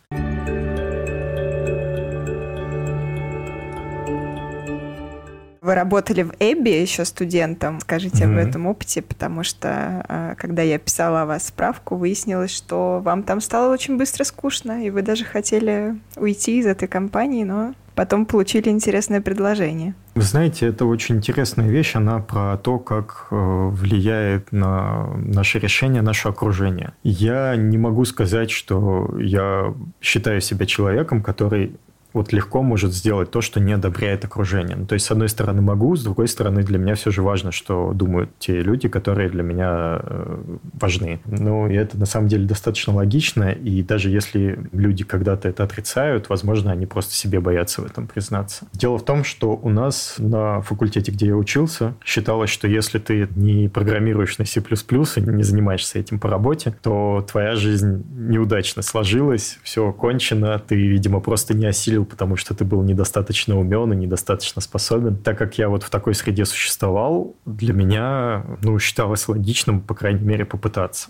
Вы 5.66 5.74
работали 5.74 6.22
в 6.22 6.32
Эбби 6.40 6.70
еще 6.70 7.06
студентом. 7.06 7.80
Скажите 7.80 8.26
mm-hmm. 8.26 8.40
об 8.40 8.48
этом 8.48 8.68
опыте, 8.68 9.02
потому 9.02 9.42
что 9.42 10.06
э, 10.08 10.36
когда 10.38 10.62
я 10.62 10.78
писала 10.78 11.24
о 11.24 11.26
вас 11.26 11.48
справку, 11.48 11.96
выяснилось, 11.96 12.52
что 12.52 13.02
вам 13.04 13.24
там 13.24 13.42
стало 13.42 13.74
очень 13.74 13.98
быстро 13.98 14.26
скучно, 14.26 14.86
и 14.86 14.92
вы 14.92 15.02
даже 15.02 15.26
хотели 15.26 15.96
уйти 16.18 16.60
из 16.60 16.68
этой 16.68 16.88
компании, 16.88 17.44
но 17.44 17.74
потом 17.96 18.28
получили 18.28 18.70
интересное 18.70 19.22
предложение. 19.22 19.96
Вы 20.14 20.22
знаете, 20.22 20.68
это 20.68 20.86
очень 20.86 21.16
интересная 21.16 21.68
вещь, 21.68 21.96
она 21.96 22.20
про 22.20 22.58
то, 22.58 22.78
как 22.78 23.28
э, 23.32 23.36
влияет 23.36 24.52
на 24.52 25.08
наше 25.18 25.58
решение, 25.58 26.04
наше 26.04 26.28
окружение. 26.28 26.94
Я 27.04 27.56
не 27.56 27.80
могу 27.80 28.06
сказать, 28.06 28.52
что 28.52 29.18
я 29.20 29.74
считаю 30.00 30.42
себя 30.42 30.68
человеком, 30.68 31.24
который 31.24 31.76
вот 32.16 32.32
легко 32.32 32.64
может 32.64 32.94
сделать 32.94 33.30
то, 33.30 33.42
что 33.42 33.60
не 33.60 33.74
одобряет 33.74 34.24
окружение. 34.24 34.78
Ну, 34.78 34.86
то 34.86 34.94
есть, 34.94 35.06
с 35.06 35.12
одной 35.12 35.28
стороны, 35.28 35.62
могу, 35.62 35.96
с 35.96 36.04
другой 36.04 36.30
стороны, 36.30 36.64
для 36.64 36.78
меня 36.78 36.96
все 36.96 37.12
же 37.12 37.22
важно, 37.22 37.52
что 37.52 37.92
думают 37.94 38.32
те 38.40 38.62
люди, 38.62 38.88
которые 38.88 39.30
для 39.30 39.44
меня 39.44 40.00
э, 40.02 40.58
важны. 40.80 41.20
Ну, 41.26 41.68
и 41.68 41.76
это 41.76 41.98
на 41.98 42.06
самом 42.06 42.30
деле 42.30 42.46
достаточно 42.46 42.94
логично, 42.94 43.52
и 43.52 43.84
даже 43.84 44.10
если 44.10 44.58
люди 44.72 45.04
когда-то 45.04 45.50
это 45.50 45.64
отрицают, 45.64 46.30
возможно, 46.30 46.72
они 46.72 46.86
просто 46.86 47.14
себе 47.14 47.42
боятся 47.42 47.82
в 47.82 47.86
этом 47.86 48.08
признаться. 48.08 48.66
Дело 48.72 48.98
в 48.98 49.04
том, 49.04 49.26
что 49.26 49.60
у 49.62 49.70
нас 49.70 50.16
на 50.18 50.62
факультете, 50.62 51.12
где 51.12 51.28
я 51.28 51.36
учился, 51.36 51.96
считалось, 52.06 52.50
что 52.50 52.68
если 52.68 52.98
ты 52.98 53.28
не 53.36 53.68
программируешь 53.68 54.38
на 54.38 54.46
C++ 54.46 54.62
и 54.62 55.22
не 55.22 55.44
занимаешься 55.44 56.00
этим 56.00 56.20
по 56.20 56.30
работе, 56.30 56.74
то 56.82 57.26
твоя 57.30 57.56
жизнь 57.56 58.06
неудачно 58.10 58.82
сложилась, 58.82 59.60
все 59.64 59.92
кончено, 59.92 60.60
ты, 60.60 60.76
видимо, 60.76 61.20
просто 61.20 61.54
не 61.54 61.66
осилил 61.66 62.05
потому 62.06 62.36
что 62.38 62.54
ты 62.54 62.64
был 62.64 62.82
недостаточно 62.84 63.58
умен 63.58 63.94
и 63.94 63.96
недостаточно 63.96 64.62
способен. 64.62 65.18
Так 65.18 65.38
как 65.38 65.58
я 65.58 65.70
вот 65.70 65.84
в 65.84 65.90
такой 65.90 66.16
среде 66.16 66.46
существовал, 66.46 67.36
для 67.46 67.74
меня, 67.74 68.46
ну, 68.62 68.80
считалось 68.80 69.28
логичным, 69.28 69.82
по 69.82 69.94
крайней 69.96 70.24
мере, 70.26 70.46
попытаться. 70.46 71.10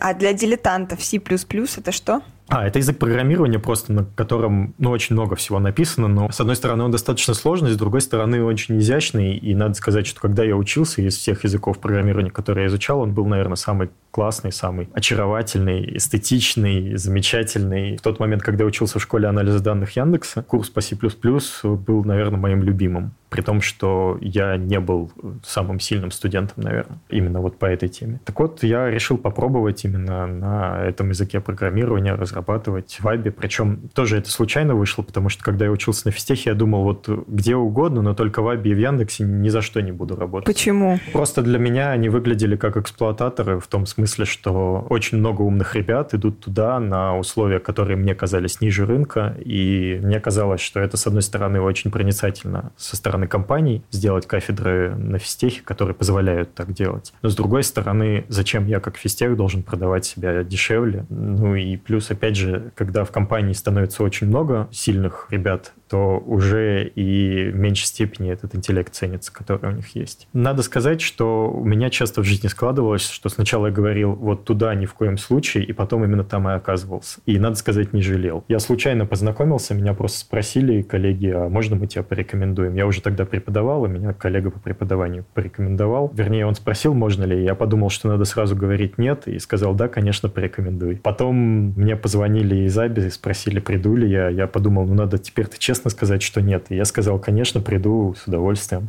А 0.00 0.14
для 0.14 0.32
дилетантов 0.32 1.02
C++ 1.02 1.18
это 1.18 1.92
что? 1.92 2.22
А, 2.54 2.66
это 2.66 2.78
язык 2.78 2.98
программирования 2.98 3.58
просто, 3.58 3.94
на 3.94 4.04
котором 4.04 4.74
ну, 4.76 4.90
очень 4.90 5.14
много 5.14 5.36
всего 5.36 5.58
написано, 5.58 6.06
но 6.06 6.30
с 6.30 6.38
одной 6.38 6.54
стороны 6.54 6.84
он 6.84 6.90
достаточно 6.90 7.32
сложный, 7.32 7.70
с 7.70 7.78
другой 7.78 8.02
стороны 8.02 8.44
очень 8.44 8.78
изящный, 8.78 9.38
и 9.38 9.54
надо 9.54 9.72
сказать, 9.72 10.06
что 10.06 10.20
когда 10.20 10.44
я 10.44 10.54
учился 10.54 11.00
из 11.00 11.16
всех 11.16 11.44
языков 11.44 11.78
программирования, 11.78 12.30
которые 12.30 12.64
я 12.64 12.68
изучал, 12.68 13.00
он 13.00 13.14
был, 13.14 13.24
наверное, 13.24 13.56
самый 13.56 13.88
классный, 14.10 14.52
самый 14.52 14.90
очаровательный, 14.92 15.96
эстетичный, 15.96 16.94
замечательный. 16.98 17.96
В 17.96 18.02
тот 18.02 18.20
момент, 18.20 18.42
когда 18.42 18.64
я 18.64 18.68
учился 18.68 18.98
в 18.98 19.02
школе 19.02 19.28
анализа 19.28 19.60
данных 19.60 19.96
Яндекса, 19.96 20.42
курс 20.42 20.68
по 20.68 20.82
C++ 20.82 20.94
был, 20.94 22.04
наверное, 22.04 22.38
моим 22.38 22.62
любимым 22.62 23.14
при 23.32 23.40
том, 23.40 23.62
что 23.62 24.18
я 24.20 24.58
не 24.58 24.78
был 24.78 25.10
самым 25.42 25.80
сильным 25.80 26.10
студентом, 26.10 26.62
наверное, 26.62 26.98
именно 27.08 27.40
вот 27.40 27.58
по 27.58 27.64
этой 27.64 27.88
теме. 27.88 28.20
Так 28.26 28.38
вот, 28.38 28.62
я 28.62 28.90
решил 28.90 29.16
попробовать 29.16 29.86
именно 29.86 30.26
на 30.26 30.82
этом 30.84 31.08
языке 31.08 31.40
программирования 31.40 32.12
разрабатывать 32.12 32.98
в 33.00 33.04
Вайбе, 33.04 33.30
причем 33.30 33.88
тоже 33.94 34.18
это 34.18 34.30
случайно 34.30 34.74
вышло, 34.74 35.02
потому 35.02 35.30
что 35.30 35.42
когда 35.42 35.64
я 35.64 35.70
учился 35.70 36.08
на 36.08 36.12
физтехе, 36.12 36.50
я 36.50 36.54
думал, 36.54 36.82
вот 36.82 37.08
где 37.26 37.56
угодно, 37.56 38.02
но 38.02 38.14
только 38.14 38.42
в 38.42 38.44
Вайбе 38.44 38.72
и 38.72 38.74
в 38.74 38.78
Яндексе 38.78 39.24
ни 39.24 39.48
за 39.48 39.62
что 39.62 39.80
не 39.80 39.92
буду 39.92 40.14
работать. 40.14 40.46
Почему? 40.46 40.98
Просто 41.14 41.40
для 41.40 41.58
меня 41.58 41.90
они 41.90 42.10
выглядели 42.10 42.56
как 42.56 42.76
эксплуататоры 42.76 43.58
в 43.60 43.66
том 43.66 43.86
смысле, 43.86 44.26
что 44.26 44.86
очень 44.90 45.16
много 45.16 45.40
умных 45.40 45.74
ребят 45.74 46.12
идут 46.12 46.40
туда 46.40 46.78
на 46.80 47.16
условия, 47.16 47.60
которые 47.60 47.96
мне 47.96 48.14
казались 48.14 48.60
ниже 48.60 48.84
рынка, 48.84 49.34
и 49.42 49.98
мне 50.02 50.20
казалось, 50.20 50.60
что 50.60 50.80
это, 50.80 50.98
с 50.98 51.06
одной 51.06 51.22
стороны, 51.22 51.62
очень 51.62 51.90
проницательно 51.90 52.72
со 52.76 52.94
стороны 52.94 53.21
стороны, 53.22 53.28
компаний 53.28 53.82
сделать 53.90 54.26
кафедры 54.26 54.94
на 54.96 55.18
физтехе, 55.18 55.62
которые 55.62 55.94
позволяют 55.94 56.54
так 56.54 56.72
делать. 56.72 57.12
Но 57.22 57.28
с 57.28 57.36
другой 57.36 57.62
стороны, 57.62 58.24
зачем 58.28 58.66
я 58.66 58.80
как 58.80 58.96
физтех 58.96 59.36
должен 59.36 59.62
продавать 59.62 60.04
себя 60.04 60.42
дешевле? 60.42 61.04
Ну 61.10 61.54
и 61.54 61.76
плюс, 61.76 62.10
опять 62.10 62.36
же, 62.36 62.72
когда 62.74 63.04
в 63.04 63.10
компании 63.10 63.52
становится 63.52 64.02
очень 64.02 64.28
много 64.28 64.68
сильных 64.70 65.26
ребят, 65.30 65.72
то 65.92 66.22
уже 66.24 66.88
и 66.88 67.50
в 67.50 67.58
меньшей 67.58 67.84
степени 67.84 68.32
этот 68.32 68.54
интеллект 68.54 68.94
ценится, 68.94 69.30
который 69.30 69.68
у 69.68 69.76
них 69.76 69.94
есть. 69.94 70.26
Надо 70.32 70.62
сказать, 70.62 71.02
что 71.02 71.50
у 71.50 71.62
меня 71.66 71.90
часто 71.90 72.22
в 72.22 72.24
жизни 72.24 72.48
складывалось, 72.48 73.06
что 73.06 73.28
сначала 73.28 73.66
я 73.66 73.72
говорил 73.74 74.14
вот 74.14 74.46
туда 74.46 74.74
ни 74.74 74.86
в 74.86 74.94
коем 74.94 75.18
случае, 75.18 75.64
и 75.64 75.74
потом 75.74 76.02
именно 76.02 76.24
там 76.24 76.48
и 76.48 76.52
оказывался. 76.52 77.20
И, 77.26 77.38
надо 77.38 77.56
сказать, 77.56 77.92
не 77.92 78.00
жалел. 78.00 78.42
Я 78.48 78.58
случайно 78.58 79.04
познакомился, 79.04 79.74
меня 79.74 79.92
просто 79.92 80.20
спросили 80.20 80.80
коллеги, 80.80 81.26
а 81.26 81.50
можно 81.50 81.76
мы 81.76 81.86
тебя 81.86 82.02
порекомендуем? 82.02 82.74
Я 82.74 82.86
уже 82.86 83.02
тогда 83.02 83.26
преподавал, 83.26 83.84
и 83.84 83.90
меня 83.90 84.14
коллега 84.14 84.50
по 84.50 84.60
преподаванию 84.60 85.26
порекомендовал. 85.34 86.10
Вернее, 86.14 86.46
он 86.46 86.54
спросил, 86.54 86.94
можно 86.94 87.24
ли. 87.24 87.44
Я 87.44 87.54
подумал, 87.54 87.90
что 87.90 88.08
надо 88.08 88.24
сразу 88.24 88.56
говорить 88.56 88.96
нет, 88.96 89.28
и 89.28 89.38
сказал, 89.38 89.74
да, 89.74 89.88
конечно, 89.88 90.30
порекомендуй. 90.30 90.96
Потом 90.96 91.36
мне 91.76 91.96
позвонили 91.96 92.64
из 92.64 92.78
Аби 92.78 93.10
спросили, 93.10 93.58
приду 93.58 93.94
ли 93.94 94.08
я. 94.08 94.30
Я 94.30 94.46
подумал, 94.46 94.86
ну 94.86 94.94
надо 94.94 95.18
теперь-то 95.18 95.58
честно 95.58 95.81
честно 95.82 95.90
сказать, 95.90 96.22
что 96.22 96.40
нет. 96.40 96.66
И 96.68 96.76
я 96.76 96.84
сказал, 96.84 97.18
конечно, 97.18 97.60
приду 97.60 98.14
с 98.14 98.28
удовольствием. 98.28 98.88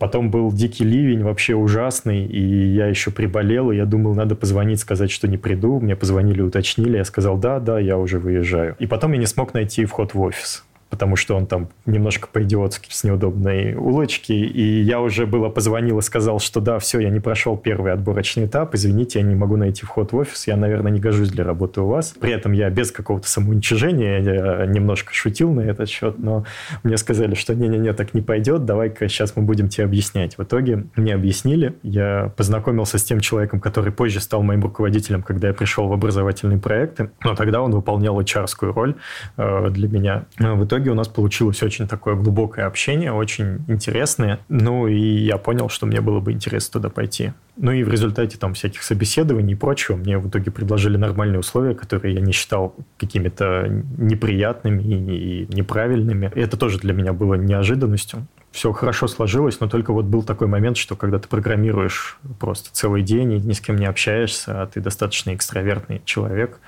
Потом 0.00 0.30
был 0.30 0.50
дикий 0.50 0.84
ливень, 0.84 1.22
вообще 1.22 1.54
ужасный, 1.54 2.24
и 2.24 2.74
я 2.74 2.86
еще 2.86 3.10
приболел, 3.10 3.70
и 3.70 3.76
я 3.76 3.84
думал, 3.84 4.14
надо 4.14 4.34
позвонить, 4.34 4.80
сказать, 4.80 5.10
что 5.10 5.28
не 5.28 5.36
приду. 5.36 5.80
Мне 5.80 5.96
позвонили, 5.96 6.40
уточнили, 6.40 6.96
я 6.96 7.04
сказал, 7.04 7.36
да, 7.36 7.60
да, 7.60 7.78
я 7.78 7.98
уже 7.98 8.18
выезжаю. 8.18 8.74
И 8.78 8.86
потом 8.86 9.12
я 9.12 9.18
не 9.18 9.26
смог 9.26 9.52
найти 9.52 9.84
вход 9.84 10.14
в 10.14 10.20
офис 10.20 10.64
потому 10.90 11.16
что 11.16 11.36
он 11.36 11.46
там 11.46 11.68
немножко 11.86 12.28
по-идиотски 12.30 12.88
с 12.92 13.04
неудобной 13.04 13.74
улочки, 13.74 14.32
и 14.32 14.82
я 14.82 15.00
уже 15.00 15.24
было 15.24 15.48
позвонил 15.48 16.00
и 16.00 16.02
сказал, 16.02 16.40
что 16.40 16.60
да, 16.60 16.78
все, 16.78 16.98
я 16.98 17.10
не 17.10 17.20
прошел 17.20 17.56
первый 17.56 17.92
отборочный 17.92 18.46
этап, 18.46 18.74
извините, 18.74 19.20
я 19.20 19.24
не 19.24 19.36
могу 19.36 19.56
найти 19.56 19.86
вход 19.86 20.12
в 20.12 20.16
офис, 20.16 20.46
я, 20.48 20.56
наверное, 20.56 20.90
не 20.90 21.00
гожусь 21.00 21.30
для 21.30 21.44
работы 21.44 21.80
у 21.80 21.86
вас. 21.86 22.14
При 22.20 22.32
этом 22.32 22.52
я 22.52 22.68
без 22.70 22.90
какого-то 22.90 23.28
самоуничижения, 23.28 24.18
я 24.18 24.66
немножко 24.66 25.14
шутил 25.14 25.52
на 25.52 25.60
этот 25.60 25.88
счет, 25.88 26.18
но 26.18 26.44
мне 26.82 26.96
сказали, 26.96 27.34
что 27.34 27.54
не-не-не, 27.54 27.92
так 27.92 28.12
не 28.12 28.20
пойдет, 28.20 28.64
давай-ка 28.64 29.08
сейчас 29.08 29.36
мы 29.36 29.42
будем 29.42 29.68
тебе 29.68 29.84
объяснять. 29.84 30.36
В 30.36 30.42
итоге 30.42 30.86
мне 30.96 31.14
объяснили, 31.14 31.76
я 31.82 32.32
познакомился 32.36 32.98
с 32.98 33.04
тем 33.04 33.20
человеком, 33.20 33.60
который 33.60 33.92
позже 33.92 34.20
стал 34.20 34.42
моим 34.42 34.62
руководителем, 34.62 35.22
когда 35.22 35.48
я 35.48 35.54
пришел 35.54 35.86
в 35.86 35.92
образовательные 35.92 36.58
проекты, 36.58 37.10
но 37.24 37.36
тогда 37.36 37.62
он 37.62 37.70
выполнял 37.70 38.20
hr 38.20 38.46
роль 38.72 38.96
э, 39.36 39.70
для 39.70 39.88
меня. 39.88 40.24
В 40.38 40.64
итоге 40.64 40.79
итоге 40.80 40.92
у 40.92 40.94
нас 40.94 41.08
получилось 41.08 41.62
очень 41.62 41.86
такое 41.86 42.14
глубокое 42.14 42.66
общение, 42.66 43.12
очень 43.12 43.64
интересное. 43.68 44.40
Ну, 44.48 44.86
и 44.86 44.98
я 44.98 45.36
понял, 45.36 45.68
что 45.68 45.86
мне 45.86 46.00
было 46.00 46.20
бы 46.20 46.32
интересно 46.32 46.80
туда 46.80 46.88
пойти. 46.88 47.32
Ну, 47.56 47.70
и 47.72 47.82
в 47.82 47.90
результате 47.90 48.38
там 48.38 48.54
всяких 48.54 48.82
собеседований 48.82 49.52
и 49.52 49.56
прочего 49.56 49.96
мне 49.96 50.18
в 50.18 50.28
итоге 50.28 50.50
предложили 50.50 50.96
нормальные 50.96 51.40
условия, 51.40 51.74
которые 51.74 52.14
я 52.14 52.20
не 52.20 52.32
считал 52.32 52.74
какими-то 52.96 53.66
неприятными 53.98 54.82
и 54.82 55.54
неправильными. 55.54 56.32
И 56.34 56.40
это 56.40 56.56
тоже 56.56 56.78
для 56.78 56.94
меня 56.94 57.12
было 57.12 57.34
неожиданностью 57.34 58.26
все 58.52 58.72
хорошо 58.72 59.06
сложилось, 59.06 59.60
но 59.60 59.68
только 59.68 59.92
вот 59.92 60.06
был 60.06 60.24
такой 60.24 60.48
момент, 60.48 60.76
что 60.76 60.96
когда 60.96 61.20
ты 61.20 61.28
программируешь 61.28 62.18
просто 62.40 62.70
целый 62.72 63.02
день 63.02 63.34
и 63.34 63.38
ни 63.38 63.52
с 63.52 63.60
кем 63.60 63.76
не 63.76 63.86
общаешься, 63.86 64.62
а 64.62 64.66
ты 64.66 64.80
достаточно 64.80 65.32
экстравертный 65.36 66.02
человек, 66.04 66.58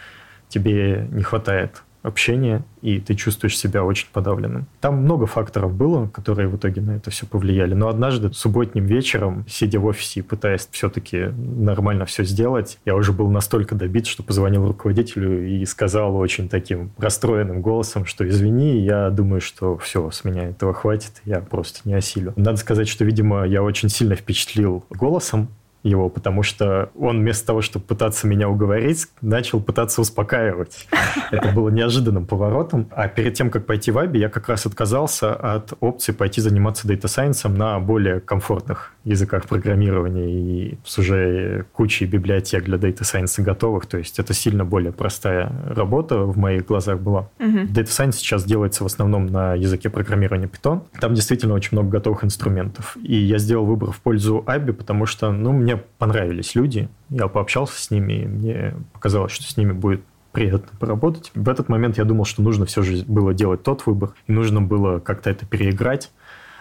тебе 0.48 1.08
не 1.10 1.24
хватает 1.24 1.82
общения, 2.02 2.64
и 2.80 2.98
ты 2.98 3.14
чувствуешь 3.14 3.56
себя 3.56 3.84
очень 3.84 4.08
подавленным. 4.12 4.66
Там 4.80 4.96
много 4.96 5.26
факторов 5.26 5.74
было, 5.74 6.08
которые 6.08 6.48
в 6.48 6.56
итоге 6.56 6.80
на 6.80 6.92
это 6.96 7.10
все 7.10 7.26
повлияли. 7.26 7.74
Но 7.74 7.88
однажды 7.88 8.32
субботним 8.32 8.86
вечером, 8.86 9.44
сидя 9.48 9.78
в 9.78 9.86
офисе 9.86 10.20
и 10.20 10.22
пытаясь 10.22 10.68
все-таки 10.70 11.32
нормально 11.36 12.04
все 12.04 12.24
сделать, 12.24 12.78
я 12.84 12.94
уже 12.96 13.12
был 13.12 13.30
настолько 13.30 13.74
добит, 13.74 14.06
что 14.06 14.22
позвонил 14.22 14.66
руководителю 14.66 15.48
и 15.48 15.64
сказал 15.64 16.16
очень 16.16 16.48
таким 16.48 16.90
расстроенным 16.98 17.62
голосом, 17.62 18.04
что 18.04 18.28
извини, 18.28 18.80
я 18.80 19.10
думаю, 19.10 19.40
что 19.40 19.76
все, 19.78 20.10
с 20.10 20.24
меня 20.24 20.48
этого 20.50 20.74
хватит, 20.74 21.22
я 21.24 21.40
просто 21.40 21.80
не 21.84 21.94
осилю. 21.94 22.32
Надо 22.36 22.56
сказать, 22.56 22.88
что, 22.88 23.04
видимо, 23.04 23.44
я 23.44 23.62
очень 23.62 23.88
сильно 23.88 24.16
впечатлил 24.16 24.84
голосом, 24.90 25.48
его, 25.82 26.08
потому 26.08 26.42
что 26.42 26.90
он 26.98 27.20
вместо 27.20 27.46
того, 27.46 27.60
чтобы 27.60 27.84
пытаться 27.84 28.26
меня 28.26 28.48
уговорить, 28.48 29.08
начал 29.20 29.60
пытаться 29.60 30.00
успокаивать. 30.00 30.86
Это 31.30 31.48
было 31.48 31.68
неожиданным 31.68 32.26
поворотом. 32.26 32.88
А 32.90 33.08
перед 33.08 33.34
тем, 33.34 33.50
как 33.50 33.66
пойти 33.66 33.90
в 33.90 33.98
Аби, 33.98 34.18
я 34.18 34.28
как 34.28 34.48
раз 34.48 34.66
отказался 34.66 35.34
от 35.34 35.72
опции 35.80 36.12
пойти 36.12 36.40
заниматься 36.40 36.86
дата 36.86 37.08
сайенсом 37.08 37.56
на 37.56 37.78
более 37.80 38.20
комфортных 38.20 38.92
языках 39.04 39.46
программирования 39.46 40.30
и 40.30 40.78
с 40.84 40.98
уже 40.98 41.66
кучей 41.72 42.06
библиотек 42.06 42.64
для 42.64 42.78
дата 42.78 43.04
сайенса 43.04 43.42
готовых. 43.42 43.86
То 43.86 43.98
есть 43.98 44.18
это 44.18 44.32
сильно 44.34 44.64
более 44.64 44.92
простая 44.92 45.52
работа 45.68 46.18
в 46.18 46.38
моих 46.38 46.66
глазах 46.66 47.00
была. 47.00 47.28
Data 47.38 47.84
Science 47.84 48.12
сейчас 48.12 48.44
делается 48.44 48.84
в 48.84 48.86
основном 48.86 49.26
на 49.26 49.54
языке 49.54 49.90
программирования 49.90 50.46
Python. 50.46 50.82
Там 51.00 51.14
действительно 51.14 51.54
очень 51.54 51.70
много 51.72 51.90
готовых 51.90 52.24
инструментов. 52.24 52.96
И 53.02 53.16
я 53.16 53.38
сделал 53.38 53.66
выбор 53.66 53.90
в 53.90 54.00
пользу 54.00 54.44
Аби, 54.46 54.72
потому 54.72 55.06
что, 55.06 55.32
ну, 55.32 55.52
мне 55.52 55.71
мне 55.74 55.82
понравились 55.98 56.54
люди, 56.54 56.88
я 57.10 57.28
пообщался 57.28 57.80
с 57.80 57.90
ними, 57.90 58.12
и 58.12 58.26
мне 58.26 58.74
показалось, 58.92 59.32
что 59.32 59.44
с 59.44 59.56
ними 59.56 59.72
будет 59.72 60.02
приятно 60.32 60.76
поработать. 60.78 61.30
В 61.34 61.48
этот 61.48 61.68
момент 61.68 61.98
я 61.98 62.04
думал, 62.04 62.24
что 62.24 62.42
нужно 62.42 62.64
все 62.66 62.82
же 62.82 63.04
было 63.06 63.34
делать 63.34 63.62
тот 63.62 63.86
выбор, 63.86 64.14
и 64.26 64.32
нужно 64.32 64.60
было 64.60 64.98
как-то 64.98 65.30
это 65.30 65.46
переиграть 65.46 66.10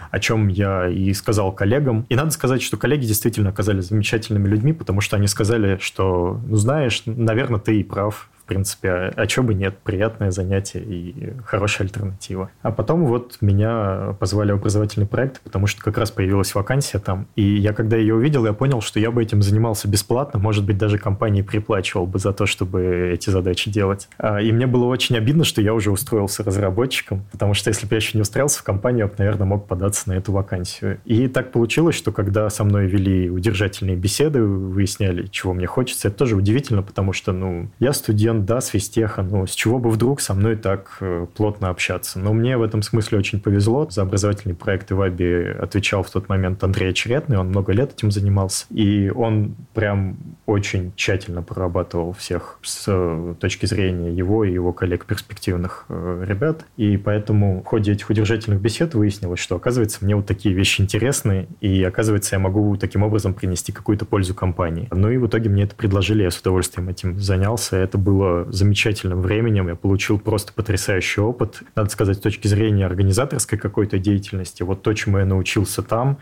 о 0.10 0.20
чем 0.20 0.50
я 0.50 0.90
и 0.90 1.14
сказал 1.14 1.54
коллегам. 1.54 2.06
И 2.10 2.16
надо 2.16 2.32
сказать, 2.32 2.62
что 2.62 2.76
коллеги 2.76 3.06
действительно 3.06 3.50
оказались 3.50 3.86
замечательными 3.86 4.48
людьми, 4.48 4.74
потому 4.74 5.00
что 5.00 5.16
они 5.16 5.28
сказали, 5.28 5.78
что, 5.80 6.42
ну, 6.46 6.58
знаешь, 6.58 7.04
наверное, 7.06 7.62
ты 7.62 7.80
и 7.80 7.84
прав 7.84 8.30
принципе, 8.52 8.90
а, 8.90 9.14
а 9.16 9.28
чего 9.28 9.46
бы 9.46 9.54
нет, 9.54 9.78
приятное 9.78 10.30
занятие 10.30 10.82
и 10.82 11.34
хорошая 11.46 11.88
альтернатива. 11.88 12.52
А 12.62 12.72
потом 12.72 13.06
вот 13.06 13.38
меня 13.40 14.14
позвали 14.20 14.52
в 14.52 14.56
образовательный 14.56 15.08
проект, 15.08 15.40
потому 15.40 15.68
что 15.68 15.82
как 15.82 15.98
раз 15.98 16.12
появилась 16.12 16.54
вакансия 16.54 17.00
там, 17.00 17.28
и 17.38 17.44
я 17.44 17.72
когда 17.72 17.96
ее 17.96 18.16
увидел, 18.16 18.46
я 18.46 18.52
понял, 18.52 18.82
что 18.82 19.00
я 19.00 19.10
бы 19.10 19.24
этим 19.24 19.42
занимался 19.42 19.88
бесплатно, 19.88 20.38
может 20.38 20.66
быть, 20.66 20.78
даже 20.78 20.98
компании 20.98 21.44
приплачивал 21.44 22.06
бы 22.08 22.20
за 22.20 22.34
то, 22.34 22.46
чтобы 22.46 23.12
эти 23.14 23.30
задачи 23.30 23.72
делать. 23.72 24.10
А, 24.18 24.42
и 24.42 24.52
мне 24.52 24.68
было 24.68 24.86
очень 24.86 25.16
обидно, 25.16 25.46
что 25.46 25.62
я 25.62 25.74
уже 25.74 25.90
устроился 25.90 26.44
разработчиком, 26.44 27.24
потому 27.32 27.54
что 27.54 27.70
если 27.70 27.88
бы 27.88 27.94
я 27.94 27.98
еще 27.98 28.18
не 28.18 28.22
устроился 28.22 28.60
в 28.60 28.64
компанию, 28.64 29.06
я 29.06 29.08
бы, 29.08 29.14
наверное, 29.18 29.46
мог 29.46 29.66
податься 29.66 30.10
на 30.10 30.14
эту 30.14 30.34
вакансию. 30.34 31.00
И 31.06 31.30
так 31.30 31.54
получилось, 31.54 31.96
что 31.96 32.12
когда 32.12 32.50
со 32.50 32.66
мной 32.66 32.88
вели 32.88 33.30
удержательные 33.30 33.96
беседы, 33.96 34.44
выясняли, 34.44 35.28
чего 35.28 35.54
мне 35.54 35.68
хочется, 35.68 36.10
это 36.10 36.18
тоже 36.18 36.36
удивительно, 36.36 36.84
потому 36.84 37.14
что, 37.14 37.32
ну, 37.32 37.70
я 37.80 37.94
студент, 37.94 38.41
да, 38.46 38.62
с 38.62 38.68
физтеха, 38.68 39.22
ну, 39.22 39.46
с 39.46 39.52
чего 39.52 39.80
бы 39.80 39.90
вдруг 39.90 40.22
со 40.22 40.34
мной 40.34 40.56
так 40.56 40.98
э, 41.00 41.28
плотно 41.36 41.70
общаться. 41.70 42.20
Но 42.20 42.34
мне 42.34 42.58
в 42.58 42.64
этом 42.64 42.82
смысле 42.82 43.20
очень 43.20 43.40
повезло. 43.40 43.88
За 43.90 44.04
образовательный 44.04 44.56
проект 44.56 44.92
Иваби 44.92 45.56
отвечал 45.60 46.04
в 46.04 46.10
тот 46.10 46.30
момент 46.30 46.64
Андрей 46.64 46.90
Очеретный, 46.90 47.38
он 47.38 47.50
много 47.50 47.74
лет 47.74 47.94
этим 47.94 48.12
занимался. 48.12 48.66
И 48.70 49.10
он 49.10 49.56
прям 49.74 50.18
очень 50.46 50.94
тщательно 50.96 51.42
прорабатывал 51.42 52.14
всех 52.14 52.60
с 52.62 52.86
э, 52.88 53.36
точки 53.40 53.66
зрения 53.66 54.12
его 54.12 54.44
и 54.44 54.52
его 54.52 54.74
коллег 54.74 55.06
перспективных 55.06 55.86
э, 55.90 56.26
ребят. 56.28 56.66
И 56.78 56.98
поэтому 56.98 57.62
в 57.62 57.66
ходе 57.66 57.94
этих 57.94 58.10
удержательных 58.10 58.62
бесед 58.62 58.94
выяснилось, 58.94 59.40
что, 59.40 59.56
оказывается, 59.56 60.00
мне 60.02 60.16
вот 60.16 60.26
такие 60.26 60.54
вещи 60.54 60.82
интересны, 60.82 61.48
и, 61.60 61.84
оказывается, 61.84 62.36
я 62.36 62.40
могу 62.40 62.76
таким 62.78 63.04
образом 63.04 63.34
принести 63.34 63.72
какую-то 63.72 64.06
пользу 64.06 64.34
компании. 64.34 64.88
Ну 64.92 65.10
и 65.10 65.18
в 65.18 65.28
итоге 65.28 65.50
мне 65.50 65.64
это 65.64 65.76
предложили, 65.76 66.24
я 66.24 66.32
с 66.32 66.38
удовольствием 66.38 66.90
этим 66.90 67.20
занялся. 67.20 67.78
Это 67.78 67.98
было 67.98 68.31
замечательным 68.50 69.22
временем, 69.22 69.68
я 69.68 69.76
получил 69.76 70.20
просто 70.20 70.54
потрясающий 70.54 71.22
опыт. 71.22 71.64
Надо 71.76 71.90
сказать, 71.90 72.18
с 72.18 72.22
точки 72.22 72.48
зрения 72.48 72.86
организаторской 72.86 73.58
какой-то 73.58 74.00
деятельности, 74.00 74.64
вот 74.64 74.82
то, 74.82 74.94
чему 74.94 75.20
я 75.20 75.26
научился 75.26 75.82
там, 75.82 76.18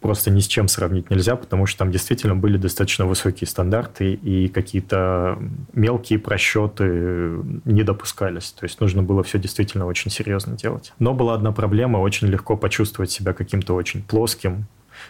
просто 0.00 0.30
ни 0.30 0.40
с 0.40 0.46
чем 0.46 0.68
сравнить 0.68 1.10
нельзя, 1.10 1.36
потому 1.36 1.66
что 1.66 1.80
там 1.80 1.90
действительно 1.90 2.36
были 2.36 2.56
достаточно 2.56 3.06
высокие 3.06 3.48
стандарты 3.48 4.12
и 4.12 4.48
какие-то 4.48 5.38
мелкие 5.72 6.18
просчеты 6.18 7.40
не 7.64 7.82
допускались. 7.82 8.52
То 8.52 8.64
есть 8.64 8.80
нужно 8.80 9.02
было 9.02 9.22
все 9.22 9.38
действительно 9.38 9.86
очень 9.86 10.10
серьезно 10.10 10.56
делать. 10.56 10.92
Но 10.98 11.14
была 11.14 11.34
одна 11.34 11.52
проблема, 11.52 11.98
очень 11.98 12.28
легко 12.28 12.56
почувствовать 12.56 13.10
себя 13.10 13.32
каким-то 13.32 13.74
очень 13.74 14.02
плоским, 14.02 14.66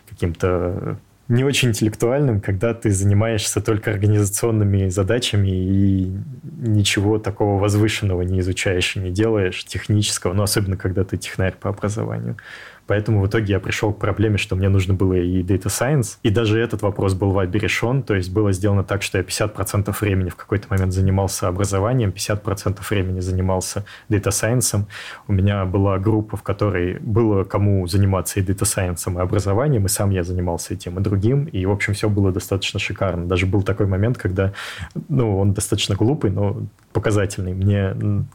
каким-то 0.09 0.99
не 1.29 1.45
очень 1.45 1.69
интеллектуальным, 1.69 2.41
когда 2.41 2.73
ты 2.73 2.91
занимаешься 2.91 3.61
только 3.61 3.91
организационными 3.91 4.89
задачами 4.89 5.51
и 5.51 6.13
ничего 6.57 7.19
такого 7.19 7.61
возвышенного 7.61 8.23
не 8.23 8.41
изучаешь 8.41 8.97
и 8.97 9.01
не 9.01 9.11
делаешь, 9.11 9.65
технического, 9.65 10.33
но 10.33 10.45
особенно 10.45 10.77
когда 10.77 11.05
ты 11.05 11.19
технарь 11.19 11.55
по 11.55 11.69
образованию. 11.69 12.37
Поэтому 12.89 13.21
в 13.21 13.27
итоге 13.29 13.53
я 13.53 13.61
пришел 13.61 13.93
к 13.93 13.99
проблеме, 13.99 14.39
что 14.39 14.57
мне 14.57 14.69
нужно 14.69 14.95
было 14.95 15.13
и 15.13 15.43
Data 15.43 15.67
Science, 15.67 16.17
и 16.23 16.31
даже 16.31 16.59
этот 16.59 16.83
вопрос 16.83 17.15
был 17.15 17.31
в 17.33 17.39
решен, 17.39 18.03
то 18.03 18.15
есть 18.15 18.33
было 18.33 18.51
сделано 18.53 18.83
так, 18.83 19.03
что 19.03 19.19
я 19.19 19.25
50% 19.25 19.95
времени 20.01 20.31
в 20.31 20.37
какой-то 20.37 20.69
момент 20.71 20.93
занимался 20.95 21.49
образованием, 21.49 22.11
50% 22.11 22.79
времени 22.89 23.21
занимался 23.21 23.85
Data 24.09 24.31
Science. 24.31 24.85
У 25.29 25.33
меня 25.33 25.67
была 25.67 25.99
группа, 25.99 26.37
в 26.39 26.43
которой 26.43 26.99
было 26.99 27.45
кому 27.45 27.87
заниматься 27.87 28.41
и 28.41 28.43
Data 28.43 28.65
Science, 28.65 29.15
и 29.15 29.21
образованием, 29.21 29.85
и 29.85 29.89
сам 29.89 30.11
я 30.11 30.25
занимался 30.25 30.75
и 30.75 30.77
тем, 30.79 30.99
и 30.99 31.03
другим, 31.03 31.45
и, 31.45 31.67
в 31.67 31.71
общем, 31.71 31.93
все 31.93 32.09
было 32.09 32.33
достаточно 32.33 32.81
шикарно. 32.81 33.27
Даже 33.27 33.45
был 33.45 33.63
такой 33.63 33.87
момент, 33.87 34.17
когда, 34.17 34.55
ну, 35.09 35.39
он 35.39 35.53
достаточно 35.53 35.95
глупый, 35.95 36.31
но 36.31 36.63
показательный. 36.99 37.55
Мне 37.55 37.95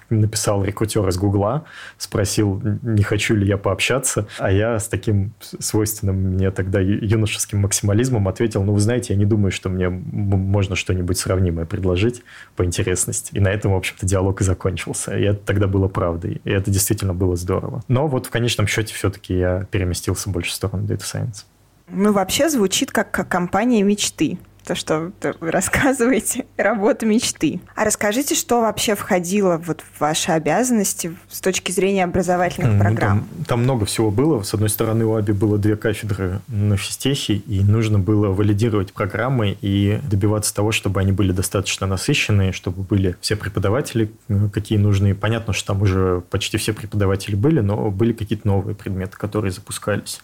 написал 0.10 0.63
рекрутер 0.63 1.06
из 1.10 1.17
Гугла, 1.17 1.65
спросил, 1.97 2.62
не 2.82 3.04
хочу 3.04 3.36
ли 3.36 3.45
я 3.45 3.58
пообщаться, 3.58 4.26
а 4.39 4.49
я 4.49 4.80
с 4.80 4.88
таким 4.88 5.34
свойственным 5.60 6.15
мне 6.15 6.49
тогда 6.49 6.80
юношеским 6.80 7.60
максимализмом 7.60 8.30
ответил, 8.30 8.63
ну, 8.63 8.73
вы 8.73 8.80
знаете, 8.80 9.13
я 9.13 9.19
не 9.19 9.26
думаю, 9.26 9.52
что 9.52 9.67
мне 9.67 9.89
можно 9.89 10.78
что-нибудь 10.78 11.17
сравнимое 11.17 11.65
предложить 11.65 12.23
по 12.56 12.63
интересности. 12.63 13.36
И 13.36 13.41
на 13.41 13.49
этом, 13.49 13.73
в 13.73 13.76
общем-то, 13.76 14.06
диалог 14.06 14.39
и 14.39 14.45
закончился. 14.45 15.17
И 15.17 15.23
это 15.23 15.39
тогда 15.45 15.67
было 15.67 15.89
правдой. 15.89 16.39
И 16.45 16.49
это 16.49 16.71
действительно 16.71 17.13
было 17.13 17.36
здорово. 17.36 17.84
Но 17.89 18.08
вот 18.08 18.28
в 18.28 18.30
конечном 18.30 18.67
счете 18.67 18.93
все-таки 18.93 19.38
я 19.38 19.67
переместился 19.69 20.30
больше 20.30 20.52
в 20.52 20.54
сторону 20.54 20.86
Data 20.86 21.02
Science. 21.02 21.43
Ну, 21.89 22.13
вообще 22.13 22.49
звучит 22.49 22.91
как, 22.91 23.12
как 23.12 23.28
компания 23.28 23.84
мечты. 23.84 24.38
То, 24.63 24.76
что 24.76 25.12
вы 25.39 25.52
рассказываете, 25.52 26.45
работа 26.58 27.06
мечты. 27.06 27.60
А 27.76 27.86
расскажите, 27.86 28.36
что 28.36 28.62
вообще 28.62 28.95
входило 28.95 29.58
вот 29.58 29.82
в 29.82 30.02
ваши 30.02 30.32
обязанности 30.32 31.15
с 31.30 31.41
точки 31.41 31.71
зрения 31.71 32.04
образовательных 32.04 32.73
ну, 32.73 32.80
программ? 32.80 33.19
Там, 33.19 33.45
там 33.45 33.63
много 33.63 33.86
всего 33.86 34.12
было. 34.12 34.41
С 34.43 34.54
одной 34.54 34.69
стороны, 34.69 35.06
у 35.06 35.15
АБИ 35.15 35.34
было 35.34 35.58
две 35.58 35.76
кафедры 35.76 36.39
на 36.47 36.78
физтехе, 36.78 37.36
и 37.36 37.62
нужно 37.62 37.99
было 37.99 38.28
валидировать 38.28 38.93
программы 38.93 39.58
и 39.62 39.99
добиваться 40.10 40.54
того, 40.54 40.71
чтобы 40.71 40.99
они 41.02 41.12
были 41.12 41.32
достаточно 41.32 41.88
насыщенные, 41.88 42.52
чтобы 42.52 42.84
были 42.84 43.15
все 43.21 43.36
преподаватели, 43.36 44.12
э, 44.30 44.49
какие 44.54 44.78
нужны. 44.78 45.15
Понятно, 45.15 45.54
что 45.54 45.73
там 45.73 45.82
уже 45.82 46.21
почти 46.30 46.58
все 46.58 46.73
преподаватели 46.73 47.36
были, 47.36 47.60
но 47.60 47.91
были 47.91 48.13
какие-то 48.13 48.47
новые 48.47 48.76
предметы, 48.76 49.17
которые 49.17 49.52
запускались 49.52 50.21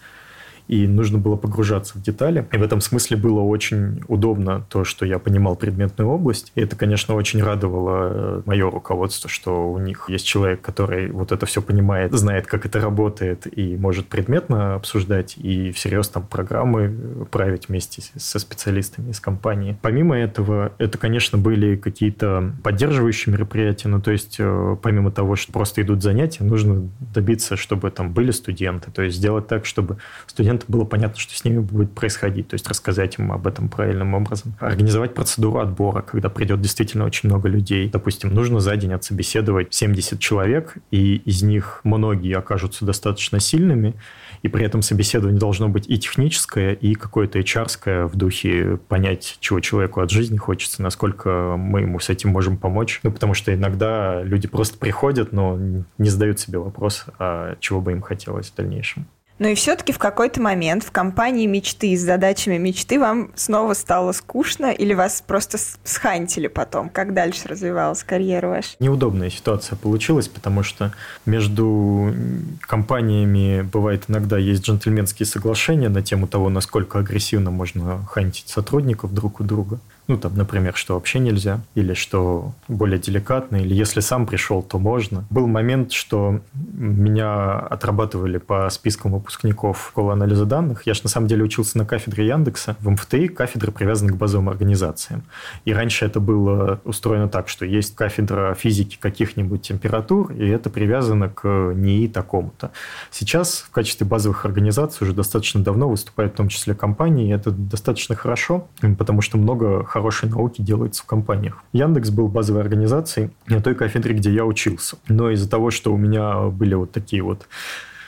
и 0.69 0.87
нужно 0.87 1.17
было 1.17 1.35
погружаться 1.35 1.97
в 1.97 2.01
детали. 2.01 2.47
И 2.51 2.57
в 2.57 2.61
этом 2.61 2.79
смысле 2.79 3.17
было 3.17 3.41
очень 3.41 4.03
удобно 4.07 4.63
то, 4.69 4.83
что 4.83 5.03
я 5.03 5.17
понимал 5.17 5.55
предметную 5.55 6.07
область. 6.07 6.51
И 6.53 6.61
это, 6.61 6.75
конечно, 6.75 7.15
очень 7.15 7.41
радовало 7.41 8.09
э, 8.11 8.41
мое 8.45 8.69
руководство, 8.69 9.29
что 9.29 9.71
у 9.71 9.79
них 9.79 10.05
есть 10.09 10.27
человек, 10.27 10.61
который 10.61 11.09
вот 11.09 11.31
это 11.31 11.47
все 11.47 11.63
понимает, 11.63 12.13
знает, 12.13 12.45
как 12.45 12.67
это 12.67 12.79
работает, 12.79 13.47
и 13.51 13.77
может 13.77 14.07
предметно 14.07 14.75
обсуждать, 14.75 15.37
и 15.37 15.71
всерьез 15.71 16.07
там 16.09 16.27
программы 16.27 17.25
править 17.31 17.67
вместе 17.67 18.03
со 18.15 18.37
специалистами 18.37 19.09
из 19.09 19.19
компании. 19.19 19.75
Помимо 19.81 20.15
этого, 20.15 20.73
это, 20.77 20.99
конечно, 20.99 21.39
были 21.39 21.77
какие-то 21.77 22.53
поддерживающие 22.61 23.33
мероприятия, 23.33 23.87
ну, 23.87 23.99
то 24.01 24.11
есть 24.11 24.35
э, 24.37 24.77
помимо 24.83 25.09
того, 25.09 25.35
что 25.35 25.51
просто 25.51 25.81
идут 25.81 26.03
занятия, 26.03 26.43
нужно 26.43 26.87
добиться, 27.13 27.57
чтобы 27.57 27.89
там 27.89 28.13
были 28.13 28.29
студенты, 28.29 28.91
то 28.91 29.01
есть 29.01 29.17
сделать 29.17 29.47
так, 29.47 29.65
чтобы 29.65 29.97
студенты 30.27 30.58
клиенту 30.59 30.65
было 30.71 30.85
понятно, 30.85 31.19
что 31.19 31.35
с 31.35 31.43
ними 31.43 31.59
будет 31.59 31.91
происходить, 31.91 32.47
то 32.47 32.55
есть 32.55 32.67
рассказать 32.67 33.17
ему 33.17 33.33
об 33.33 33.47
этом 33.47 33.69
правильным 33.69 34.13
образом. 34.13 34.53
Организовать 34.59 35.13
процедуру 35.13 35.59
отбора, 35.59 36.01
когда 36.01 36.29
придет 36.29 36.61
действительно 36.61 37.05
очень 37.05 37.29
много 37.29 37.49
людей. 37.49 37.89
Допустим, 37.89 38.33
нужно 38.33 38.59
за 38.59 38.75
день 38.75 38.93
отсобеседовать 38.93 39.73
70 39.73 40.19
человек, 40.19 40.75
и 40.91 41.15
из 41.15 41.41
них 41.43 41.81
многие 41.83 42.35
окажутся 42.37 42.85
достаточно 42.85 43.39
сильными, 43.39 43.93
и 44.41 44.47
при 44.47 44.65
этом 44.65 44.81
собеседование 44.81 45.39
должно 45.39 45.69
быть 45.69 45.89
и 45.89 45.97
техническое, 45.97 46.73
и 46.73 46.95
какое-то 46.95 47.39
hr 47.39 48.07
в 48.07 48.15
духе 48.15 48.77
понять, 48.87 49.37
чего 49.39 49.59
человеку 49.59 50.01
от 50.01 50.09
жизни 50.09 50.37
хочется, 50.37 50.81
насколько 50.81 51.55
мы 51.57 51.81
ему 51.81 51.99
с 51.99 52.09
этим 52.09 52.29
можем 52.29 52.57
помочь. 52.57 52.99
Ну, 53.03 53.11
потому 53.11 53.33
что 53.33 53.53
иногда 53.53 54.23
люди 54.23 54.47
просто 54.47 54.77
приходят, 54.77 55.33
но 55.33 55.59
не 55.97 56.09
задают 56.09 56.39
себе 56.39 56.59
вопрос, 56.59 57.05
а 57.19 57.57
чего 57.59 57.81
бы 57.81 57.91
им 57.91 58.01
хотелось 58.01 58.49
в 58.49 58.55
дальнейшем. 58.55 59.07
Но 59.39 59.47
и 59.47 59.55
все-таки 59.55 59.93
в 59.93 59.97
какой-то 59.97 60.41
момент 60.41 60.83
в 60.83 60.91
компании 60.91 61.45
мечты 61.45 61.95
с 61.95 62.01
задачами 62.01 62.57
мечты 62.57 62.99
вам 62.99 63.31
снова 63.35 63.73
стало 63.73 64.11
скучно 64.11 64.71
или 64.71 64.93
вас 64.93 65.23
просто 65.25 65.57
схантили 65.83 66.47
потом? 66.47 66.89
Как 66.89 67.13
дальше 67.13 67.47
развивалась 67.47 68.03
карьера 68.03 68.49
ваша? 68.49 68.69
Неудобная 68.79 69.29
ситуация 69.29 69.77
получилась, 69.77 70.27
потому 70.27 70.63
что 70.63 70.91
между 71.25 72.13
компаниями 72.59 73.61
бывает 73.61 74.03
иногда 74.09 74.37
есть 74.37 74.63
джентльменские 74.63 75.25
соглашения 75.25 75.89
на 75.89 76.01
тему 76.01 76.27
того, 76.27 76.49
насколько 76.49 76.99
агрессивно 76.99 77.49
можно 77.49 78.05
хантить 78.05 78.49
сотрудников 78.49 79.13
друг 79.13 79.39
у 79.39 79.43
друга. 79.43 79.79
Ну, 80.09 80.17
там, 80.17 80.35
например, 80.35 80.75
что 80.75 80.95
вообще 80.95 81.19
нельзя, 81.19 81.61
или 81.75 81.93
что 81.93 82.53
более 82.67 82.97
деликатно, 82.97 83.57
или 83.57 83.75
если 83.75 83.99
сам 83.99 84.25
пришел, 84.25 84.63
то 84.63 84.79
можно. 84.79 85.23
Был 85.29 85.45
момент, 85.45 85.91
что 85.91 86.41
меня 86.53 87.59
отрабатывали 87.59 88.39
по 88.39 88.67
спискам 88.71 89.11
выпускников 89.11 89.89
школы 89.91 90.13
анализа 90.13 90.45
данных. 90.45 90.87
Я 90.87 90.95
же 90.95 91.01
на 91.03 91.09
самом 91.09 91.27
деле 91.27 91.43
учился 91.43 91.77
на 91.77 91.85
кафедре 91.85 92.25
Яндекса. 92.25 92.75
В 92.79 92.89
МФТИ 92.89 93.27
кафедра 93.27 93.69
привязана 93.69 94.11
к 94.11 94.17
базовым 94.17 94.49
организациям. 94.49 95.21
И 95.63 95.73
раньше 95.73 96.05
это 96.05 96.19
было 96.19 96.81
устроено 96.85 97.29
так, 97.29 97.47
что 97.47 97.67
есть 97.67 97.95
кафедра 97.95 98.55
физики 98.55 98.97
каких-нибудь 98.99 99.61
температур, 99.61 100.31
и 100.31 100.47
это 100.47 100.71
привязано 100.71 101.29
к 101.29 101.47
НИИ 101.47 102.07
такому-то. 102.07 102.71
Сейчас 103.11 103.59
в 103.59 103.69
качестве 103.69 104.07
базовых 104.07 104.43
организаций 104.43 105.05
уже 105.05 105.13
достаточно 105.13 105.61
давно 105.61 105.87
выступают 105.87 106.33
в 106.33 106.37
том 106.37 106.47
числе 106.47 106.73
компании, 106.73 107.29
и 107.29 107.31
это 107.31 107.51
достаточно 107.51 108.15
хорошо, 108.15 108.67
потому 108.97 109.21
что 109.21 109.37
много 109.37 109.85
хорошей 109.99 110.29
науки 110.29 110.61
делается 110.61 111.03
в 111.03 111.05
компаниях. 111.05 111.61
Яндекс 111.73 112.09
был 112.09 112.29
базовой 112.29 112.61
организацией 112.61 113.31
на 113.47 113.61
той 113.61 113.75
кафедре, 113.75 114.15
где 114.15 114.31
я 114.31 114.45
учился. 114.45 114.97
Но 115.09 115.29
из-за 115.31 115.49
того, 115.49 115.71
что 115.71 115.93
у 115.93 115.97
меня 115.97 116.43
были 116.43 116.73
вот 116.73 116.91
такие 116.93 117.21
вот 117.21 117.47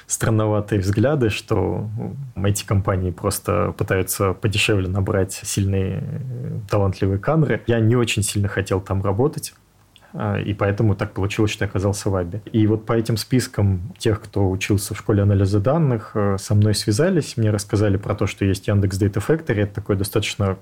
странноватые 0.08 0.80
взгляды, 0.80 1.30
что 1.30 1.90
эти 2.36 2.66
компании 2.66 3.12
просто 3.12 3.74
пытаются 3.78 4.34
подешевле 4.34 4.88
набрать 4.88 5.34
сильные, 5.34 6.02
талантливые 6.70 7.20
кадры. 7.20 7.62
Я 7.68 7.82
не 7.82 7.98
очень 7.98 8.24
сильно 8.24 8.48
хотел 8.48 8.80
там 8.80 9.04
работать. 9.04 9.54
А, 10.14 10.38
и 10.40 10.54
поэтому 10.54 10.96
так 10.96 11.14
получилось, 11.14 11.52
что 11.52 11.66
я 11.66 11.70
оказался 11.70 12.10
в 12.10 12.16
АБе. 12.16 12.42
И 12.52 12.68
вот 12.68 12.86
по 12.86 12.94
этим 12.94 13.18
спискам 13.18 13.94
тех, 13.98 14.22
кто 14.22 14.50
учился 14.50 14.94
в 14.94 14.98
школе 14.98 15.24
анализа 15.24 15.60
данных, 15.60 16.12
э, 16.16 16.38
со 16.38 16.56
мной 16.56 16.76
связались, 16.76 17.38
мне 17.38 17.50
рассказали 17.50 17.98
про 17.98 18.16
то, 18.16 18.28
что 18.28 18.46
есть 18.46 18.68
Яндекс 18.68 19.00
Data 19.00 19.24
Factory. 19.26 19.62
Это 19.62 19.76
такой 19.76 19.96
достаточно 19.96 20.58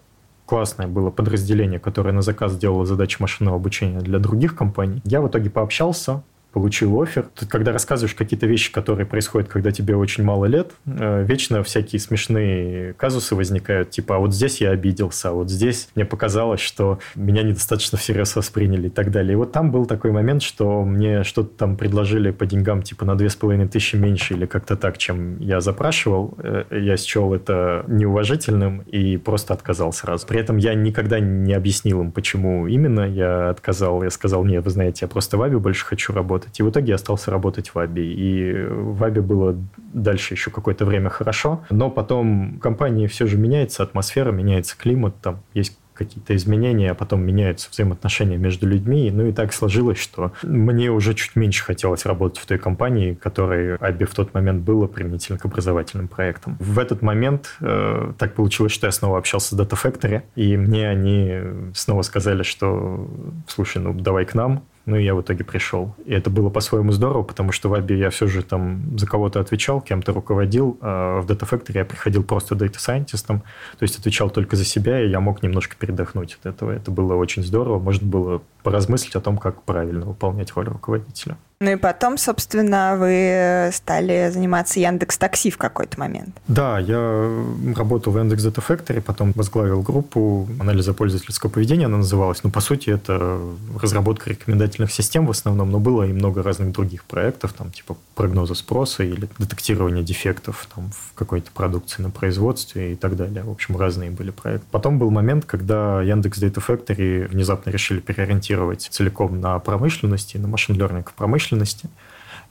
классное 0.49 0.87
было 0.87 1.11
подразделение, 1.11 1.79
которое 1.79 2.11
на 2.11 2.23
заказ 2.23 2.57
делало 2.57 2.83
задачи 2.83 3.17
машинного 3.19 3.57
обучения 3.57 3.99
для 3.99 4.17
других 4.17 4.55
компаний. 4.55 4.99
Я 5.05 5.21
в 5.21 5.27
итоге 5.27 5.51
пообщался, 5.51 6.23
получил 6.51 7.01
офер. 7.01 7.27
Тут, 7.35 7.49
когда 7.49 7.71
рассказываешь 7.71 8.15
какие-то 8.15 8.47
вещи, 8.47 8.71
которые 8.71 9.05
происходят, 9.05 9.49
когда 9.49 9.71
тебе 9.71 9.95
очень 9.95 10.23
мало 10.23 10.45
лет, 10.45 10.71
э, 10.85 11.23
вечно 11.23 11.63
всякие 11.63 11.99
смешные 11.99 12.93
казусы 12.93 13.35
возникают, 13.35 13.91
типа, 13.91 14.15
а 14.15 14.19
вот 14.19 14.33
здесь 14.33 14.61
я 14.61 14.71
обиделся, 14.71 15.29
а 15.29 15.31
вот 15.33 15.49
здесь 15.49 15.89
мне 15.95 16.05
показалось, 16.05 16.59
что 16.59 16.99
меня 17.15 17.43
недостаточно 17.43 17.97
всерьез 17.97 18.35
восприняли 18.35 18.87
и 18.87 18.89
так 18.89 19.11
далее. 19.11 19.33
И 19.33 19.35
вот 19.35 19.51
там 19.51 19.71
был 19.71 19.85
такой 19.85 20.11
момент, 20.11 20.41
что 20.41 20.83
мне 20.83 21.23
что-то 21.23 21.55
там 21.55 21.77
предложили 21.77 22.31
по 22.31 22.45
деньгам, 22.45 22.81
типа, 22.81 23.05
на 23.05 23.15
две 23.15 23.29
с 23.29 23.35
половиной 23.35 23.67
тысячи 23.67 23.95
меньше 23.95 24.33
или 24.33 24.45
как-то 24.45 24.75
так, 24.75 24.97
чем 24.97 25.39
я 25.39 25.61
запрашивал. 25.61 26.35
Э, 26.39 26.63
я 26.71 26.97
счел 26.97 27.33
это 27.33 27.85
неуважительным 27.87 28.81
и 28.81 29.17
просто 29.17 29.53
отказал 29.53 29.93
сразу. 29.93 30.25
При 30.27 30.39
этом 30.39 30.57
я 30.57 30.73
никогда 30.73 31.19
не 31.19 31.53
объяснил 31.53 32.01
им, 32.01 32.11
почему 32.11 32.67
именно 32.67 33.01
я 33.01 33.49
отказал. 33.49 34.03
Я 34.03 34.09
сказал, 34.09 34.45
нет, 34.45 34.63
вы 34.63 34.71
знаете, 34.71 35.05
я 35.05 35.07
просто 35.07 35.37
в 35.37 35.41
Ави 35.41 35.57
больше 35.57 35.85
хочу 35.85 36.13
работать 36.13 36.48
работать. 36.49 36.59
И 36.59 36.63
в 36.63 36.69
итоге 36.69 36.95
остался 36.95 37.31
работать 37.31 37.69
в 37.73 37.79
Аби. 37.79 38.01
И 38.01 38.65
в 38.67 39.03
Аби 39.03 39.19
было 39.19 39.55
дальше 39.93 40.33
еще 40.33 40.51
какое-то 40.51 40.85
время 40.85 41.09
хорошо. 41.09 41.59
Но 41.69 41.89
потом 41.89 42.57
в 42.57 42.59
компании 42.59 43.07
все 43.07 43.27
же 43.27 43.37
меняется, 43.37 43.83
атмосфера 43.83 44.31
меняется, 44.31 44.75
климат, 44.77 45.15
там 45.21 45.39
есть 45.53 45.77
какие-то 45.93 46.33
изменения, 46.33 46.91
а 46.91 46.95
потом 46.95 47.21
меняются 47.21 47.69
взаимоотношения 47.69 48.37
между 48.37 48.65
людьми. 48.65 49.11
Ну 49.11 49.27
и 49.27 49.33
так 49.33 49.51
сложилось, 49.53 49.97
что 49.97 50.31
мне 50.43 50.89
уже 50.89 51.13
чуть 51.13 51.35
меньше 51.35 51.65
хотелось 51.65 52.05
работать 52.05 52.39
в 52.39 52.45
той 52.45 52.57
компании, 52.57 53.15
которой 53.15 53.75
Аби 53.75 54.05
в 54.05 54.13
тот 54.13 54.33
момент 54.33 54.63
было 54.63 54.87
применительно 54.87 55.37
к 55.37 55.45
образовательным 55.45 56.07
проектам. 56.07 56.55
В 56.59 56.79
этот 56.79 57.01
момент 57.01 57.57
э, 57.59 58.13
так 58.17 58.33
получилось, 58.33 58.71
что 58.71 58.87
я 58.87 58.91
снова 58.91 59.17
общался 59.17 59.55
с 59.55 59.59
Data 59.59 59.77
Factory, 59.77 60.21
и 60.35 60.55
мне 60.55 60.87
они 60.87 61.33
снова 61.75 62.03
сказали, 62.03 62.43
что 62.43 63.05
слушай, 63.47 63.81
ну 63.81 63.93
давай 63.93 64.25
к 64.25 64.33
нам, 64.33 64.63
ну, 64.89 64.97
и 64.97 65.03
я 65.03 65.15
в 65.15 65.21
итоге 65.21 65.43
пришел. 65.43 65.95
И 66.05 66.13
это 66.13 66.29
было 66.29 66.49
по-своему 66.49 66.91
здорово, 66.91 67.23
потому 67.23 67.51
что 67.51 67.69
в 67.69 67.73
Аби 67.73 67.93
я 67.93 68.09
все 68.09 68.27
же 68.27 68.43
там 68.43 68.97
за 68.97 69.05
кого-то 69.05 69.39
отвечал, 69.39 69.81
кем-то 69.81 70.13
руководил. 70.13 70.77
А 70.81 71.21
в 71.21 71.25
Data 71.25 71.47
Factory 71.49 71.73
я 71.75 71.85
приходил 71.85 72.23
просто 72.23 72.55
scientist, 72.55 73.27
то 73.27 73.41
есть 73.81 73.99
отвечал 73.99 74.29
только 74.29 74.55
за 74.55 74.65
себя, 74.65 75.01
и 75.01 75.09
я 75.09 75.19
мог 75.19 75.43
немножко 75.43 75.75
передохнуть 75.77 76.37
от 76.41 76.45
этого. 76.47 76.71
Это 76.71 76.91
было 76.91 77.15
очень 77.15 77.43
здорово. 77.43 77.79
Можно 77.79 78.07
было 78.07 78.41
поразмыслить 78.63 79.15
о 79.15 79.21
том, 79.21 79.37
как 79.37 79.63
правильно 79.63 80.05
выполнять 80.05 80.51
роль 80.53 80.67
руководителя. 80.67 81.37
Ну 81.61 81.71
и 81.71 81.75
потом, 81.75 82.17
собственно, 82.17 82.95
вы 82.97 83.69
стали 83.73 84.29
заниматься 84.31 84.79
Яндекс 84.79 85.17
Такси 85.17 85.51
в 85.51 85.57
какой-то 85.57 85.99
момент. 85.99 86.37
Да, 86.47 86.79
я 86.79 87.29
работал 87.75 88.13
в 88.13 88.17
Яндекс 88.17 88.45
Data 88.45 88.63
Factory, 88.65 89.01
потом 89.01 89.33
возглавил 89.35 89.81
группу 89.81 90.47
анализа 90.57 90.93
пользовательского 90.93 91.49
поведения, 91.49 91.87
она 91.87 91.97
называлась. 91.97 92.43
Ну, 92.43 92.49
по 92.49 92.61
сути, 92.61 92.91
это 92.91 93.41
разработка 93.81 94.29
рекомендательных 94.29 94.89
систем 94.89 95.25
в 95.25 95.31
основном, 95.31 95.69
но 95.69 95.81
было 95.81 96.03
и 96.03 96.13
много 96.13 96.43
разных 96.43 96.71
других 96.71 97.03
проектов, 97.03 97.51
там, 97.51 97.71
типа 97.71 97.97
прогноза 98.15 98.55
спроса 98.55 99.03
или 99.03 99.27
детектирование 99.37 100.03
дефектов 100.03 100.65
там, 100.73 100.91
в 100.91 101.13
какой-то 101.13 101.51
продукции 101.51 102.01
на 102.01 102.09
производстве 102.09 102.93
и 102.93 102.95
так 102.95 103.17
далее. 103.17 103.43
В 103.43 103.51
общем, 103.51 103.75
разные 103.75 104.11
были 104.11 104.31
проекты. 104.31 104.65
Потом 104.71 104.97
был 104.97 105.11
момент, 105.11 105.43
когда 105.43 106.01
Яндекс 106.01 106.41
Data 106.41 106.63
Factory 106.65 107.27
внезапно 107.27 107.69
решили 107.69 107.99
переориентировать 108.49 108.87
целиком 108.89 109.39
на 109.39 109.59
промышленности, 109.59 110.37
на 110.37 110.47
машин-лернинг 110.47 111.11
в 111.11 111.13
промышленности, 111.13 111.29
промышленности. 111.29 111.89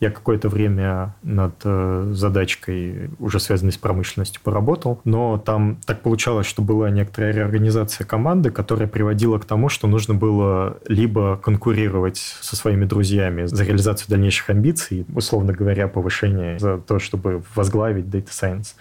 Я 0.01 0.11
какое-то 0.11 0.49
время 0.49 1.17
над 1.25 1.55
э, 1.65 2.13
задачкой, 2.13 3.11
уже 3.19 3.41
связанной 3.41 3.73
с 3.73 3.79
промышленностью, 3.79 4.41
поработал, 4.45 5.01
но 5.05 5.39
там 5.39 5.79
так 5.87 6.03
получалось, 6.03 6.47
что 6.47 6.63
была 6.63 6.89
некоторая 6.91 7.33
реорганизация 7.33 8.07
команды, 8.07 8.51
которая 8.51 8.87
приводила 8.87 9.39
к 9.39 9.45
тому, 9.45 9.69
что 9.69 9.89
нужно 9.89 10.15
было 10.15 10.77
либо 10.87 11.37
конкурировать 11.37 12.19
со 12.19 12.55
своими 12.55 12.85
друзьями 12.85 13.47
за 13.47 13.65
реализацию 13.65 14.09
дальнейших 14.09 14.51
амбиций, 14.51 15.05
условно 15.13 15.53
говоря, 15.53 15.89
повышение 15.89 16.61
за 16.61 16.79
то, 16.79 17.01
чтобы 17.01 17.43
возглавить 17.57 18.05
Data 18.05 18.29
Science, 18.29 18.75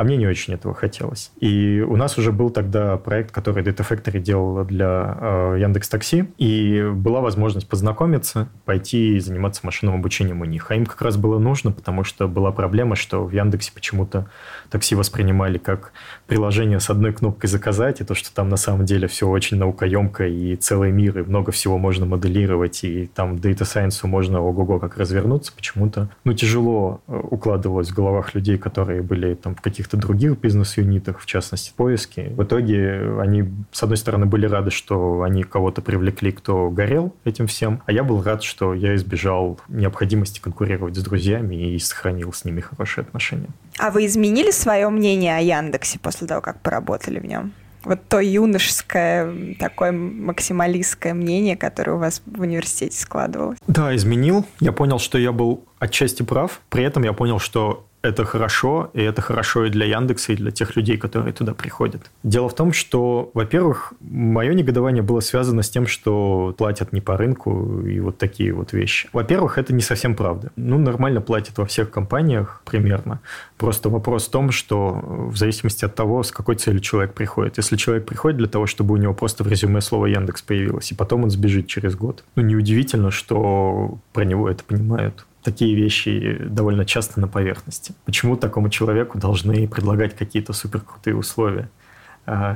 А 0.00 0.02
мне 0.02 0.16
не 0.16 0.26
очень 0.26 0.54
этого 0.54 0.72
хотелось. 0.72 1.30
И 1.40 1.84
у 1.86 1.94
нас 1.94 2.16
уже 2.16 2.32
был 2.32 2.48
тогда 2.48 2.96
проект, 2.96 3.32
который 3.32 3.62
Data 3.62 3.86
Factory 3.86 4.18
делал 4.18 4.64
для 4.64 5.18
э, 5.20 5.56
Яндекс 5.60 5.90
Такси, 5.90 6.24
и 6.38 6.82
была 6.90 7.20
возможность 7.20 7.68
познакомиться, 7.68 8.48
пойти 8.64 9.18
заниматься 9.18 9.60
машинным 9.62 9.96
обучением 9.96 10.40
у 10.40 10.46
них. 10.46 10.70
А 10.70 10.74
им 10.74 10.86
как 10.86 11.02
раз 11.02 11.18
было 11.18 11.38
нужно, 11.38 11.70
потому 11.70 12.02
что 12.04 12.28
была 12.28 12.50
проблема, 12.50 12.96
что 12.96 13.26
в 13.26 13.32
Яндексе 13.32 13.72
почему-то 13.74 14.26
такси 14.70 14.94
воспринимали 14.94 15.58
как 15.58 15.92
приложение 16.26 16.80
с 16.80 16.88
одной 16.88 17.12
кнопкой 17.12 17.50
«заказать», 17.50 18.00
и 18.00 18.04
то, 18.04 18.14
что 18.14 18.34
там 18.34 18.48
на 18.48 18.56
самом 18.56 18.86
деле 18.86 19.06
все 19.06 19.28
очень 19.28 19.58
наукоемко, 19.58 20.26
и 20.26 20.56
целый 20.56 20.92
мир, 20.92 21.18
и 21.18 21.22
много 21.24 21.52
всего 21.52 21.76
можно 21.76 22.06
моделировать, 22.06 22.84
и 22.84 23.10
там 23.14 23.34
Data 23.34 23.64
Science 23.64 24.06
можно 24.06 24.40
ого-го 24.40 24.78
как 24.78 24.96
развернуться, 24.96 25.52
почему-то 25.54 26.08
ну, 26.24 26.32
тяжело 26.32 27.02
э, 27.06 27.20
укладывалось 27.30 27.90
в 27.90 27.94
головах 27.94 28.34
людей, 28.34 28.56
которые 28.56 29.02
были 29.02 29.34
там 29.34 29.54
в 29.54 29.60
каких-то 29.60 29.89
других 29.96 30.38
бизнес-юнитах, 30.38 31.20
в 31.20 31.26
частности, 31.26 31.72
поиски. 31.74 32.32
В 32.36 32.42
итоге 32.42 33.18
они, 33.20 33.44
с 33.72 33.82
одной 33.82 33.96
стороны, 33.96 34.26
были 34.26 34.46
рады, 34.46 34.70
что 34.70 35.22
они 35.22 35.42
кого-то 35.42 35.82
привлекли, 35.82 36.32
кто 36.32 36.70
горел 36.70 37.14
этим 37.24 37.46
всем, 37.46 37.82
а 37.86 37.92
я 37.92 38.04
был 38.04 38.22
рад, 38.22 38.42
что 38.42 38.74
я 38.74 38.94
избежал 38.94 39.60
необходимости 39.68 40.40
конкурировать 40.40 40.96
с 40.96 41.02
друзьями 41.02 41.74
и 41.74 41.78
сохранил 41.78 42.32
с 42.32 42.44
ними 42.44 42.60
хорошие 42.60 43.02
отношения. 43.02 43.48
А 43.78 43.90
вы 43.90 44.06
изменили 44.06 44.50
свое 44.50 44.88
мнение 44.88 45.36
о 45.36 45.40
Яндексе 45.40 45.98
после 45.98 46.26
того, 46.26 46.40
как 46.40 46.60
поработали 46.60 47.18
в 47.18 47.26
нем? 47.26 47.52
Вот 47.84 48.00
то 48.08 48.20
юношеское, 48.20 49.54
такое 49.58 49.90
максималистское 49.92 51.14
мнение, 51.14 51.56
которое 51.56 51.92
у 51.92 51.98
вас 51.98 52.20
в 52.26 52.42
университете 52.42 52.98
складывалось? 52.98 53.58
Да, 53.66 53.96
изменил. 53.96 54.44
Я 54.60 54.72
понял, 54.72 54.98
что 54.98 55.16
я 55.16 55.32
был 55.32 55.64
отчасти 55.78 56.22
прав. 56.22 56.60
При 56.68 56.84
этом 56.84 57.04
я 57.04 57.14
понял, 57.14 57.38
что 57.38 57.86
это 58.02 58.24
хорошо, 58.24 58.90
и 58.94 59.02
это 59.02 59.20
хорошо 59.20 59.66
и 59.66 59.70
для 59.70 59.86
Яндекса, 59.86 60.32
и 60.32 60.36
для 60.36 60.50
тех 60.50 60.76
людей, 60.76 60.96
которые 60.96 61.32
туда 61.32 61.52
приходят. 61.54 62.10
Дело 62.22 62.48
в 62.48 62.54
том, 62.54 62.72
что, 62.72 63.30
во-первых, 63.34 63.92
мое 64.00 64.54
негодование 64.54 65.02
было 65.02 65.20
связано 65.20 65.62
с 65.62 65.68
тем, 65.68 65.86
что 65.86 66.54
платят 66.56 66.92
не 66.92 67.00
по 67.00 67.16
рынку 67.16 67.80
и 67.82 68.00
вот 68.00 68.16
такие 68.18 68.52
вот 68.52 68.72
вещи. 68.72 69.08
Во-первых, 69.12 69.58
это 69.58 69.74
не 69.74 69.82
совсем 69.82 70.14
правда. 70.14 70.50
Ну, 70.56 70.78
нормально 70.78 71.20
платят 71.20 71.58
во 71.58 71.66
всех 71.66 71.90
компаниях 71.90 72.62
примерно. 72.64 73.20
Просто 73.58 73.90
вопрос 73.90 74.28
в 74.28 74.30
том, 74.30 74.50
что 74.50 75.00
в 75.02 75.36
зависимости 75.36 75.84
от 75.84 75.94
того, 75.94 76.22
с 76.22 76.32
какой 76.32 76.56
целью 76.56 76.80
человек 76.80 77.12
приходит. 77.12 77.58
Если 77.58 77.76
человек 77.76 78.06
приходит 78.06 78.38
для 78.38 78.48
того, 78.48 78.66
чтобы 78.66 78.94
у 78.94 78.96
него 78.96 79.12
просто 79.12 79.44
в 79.44 79.48
резюме 79.48 79.82
слово 79.82 80.06
Яндекс 80.06 80.42
появилось, 80.42 80.90
и 80.90 80.94
потом 80.94 81.24
он 81.24 81.30
сбежит 81.30 81.66
через 81.66 81.96
год, 81.96 82.24
ну, 82.34 82.42
неудивительно, 82.42 83.10
что 83.10 83.98
про 84.12 84.24
него 84.24 84.48
это 84.48 84.64
понимают 84.64 85.26
такие 85.42 85.74
вещи 85.74 86.38
довольно 86.40 86.84
часто 86.84 87.20
на 87.20 87.28
поверхности. 87.28 87.94
Почему 88.04 88.36
такому 88.36 88.68
человеку 88.68 89.18
должны 89.18 89.66
предлагать 89.68 90.16
какие-то 90.16 90.52
суперкрутые 90.52 91.16
условия? 91.16 91.70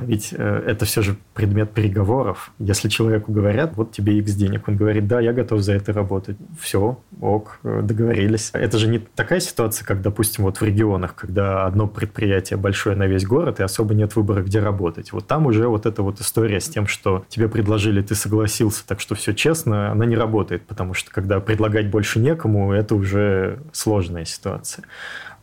Ведь 0.03 0.33
э, 0.37 0.63
это 0.67 0.85
все 0.85 1.01
же 1.01 1.17
предмет 1.33 1.71
переговоров. 1.71 2.51
Если 2.59 2.87
человеку 2.87 3.33
говорят, 3.33 3.75
вот 3.75 3.91
тебе 3.91 4.17
X 4.19 4.33
денег, 4.35 4.69
он 4.69 4.77
говорит, 4.77 5.07
да, 5.07 5.19
я 5.19 5.33
готов 5.33 5.61
за 5.61 5.73
это 5.73 5.91
работать. 5.91 6.37
Все, 6.59 6.97
ок, 7.19 7.59
э, 7.63 7.81
договорились. 7.83 8.51
Это 8.53 8.77
же 8.77 8.87
не 8.87 8.99
такая 8.99 9.41
ситуация, 9.41 9.85
как, 9.85 10.01
допустим, 10.01 10.45
вот 10.45 10.61
в 10.61 10.63
регионах, 10.63 11.15
когда 11.15 11.65
одно 11.65 11.87
предприятие 11.87 12.57
большое 12.57 12.95
на 12.95 13.07
весь 13.07 13.25
город, 13.25 13.59
и 13.59 13.63
особо 13.63 13.93
нет 13.93 14.15
выбора, 14.15 14.43
где 14.43 14.59
работать. 14.59 15.11
Вот 15.11 15.27
там 15.27 15.45
уже 15.45 15.67
вот 15.67 15.85
эта 15.85 16.03
вот 16.03 16.21
история 16.21 16.61
с 16.61 16.69
тем, 16.69 16.87
что 16.87 17.25
тебе 17.27 17.49
предложили, 17.49 18.01
ты 18.01 18.15
согласился, 18.15 18.87
так 18.87 19.01
что 19.01 19.15
все 19.15 19.33
честно, 19.33 19.91
она 19.91 20.05
не 20.05 20.15
работает, 20.15 20.65
потому 20.65 20.93
что 20.93 21.11
когда 21.11 21.41
предлагать 21.41 21.89
больше 21.89 22.19
некому, 22.19 22.71
это 22.71 22.95
уже 22.95 23.59
сложная 23.73 24.23
ситуация. 24.23 24.85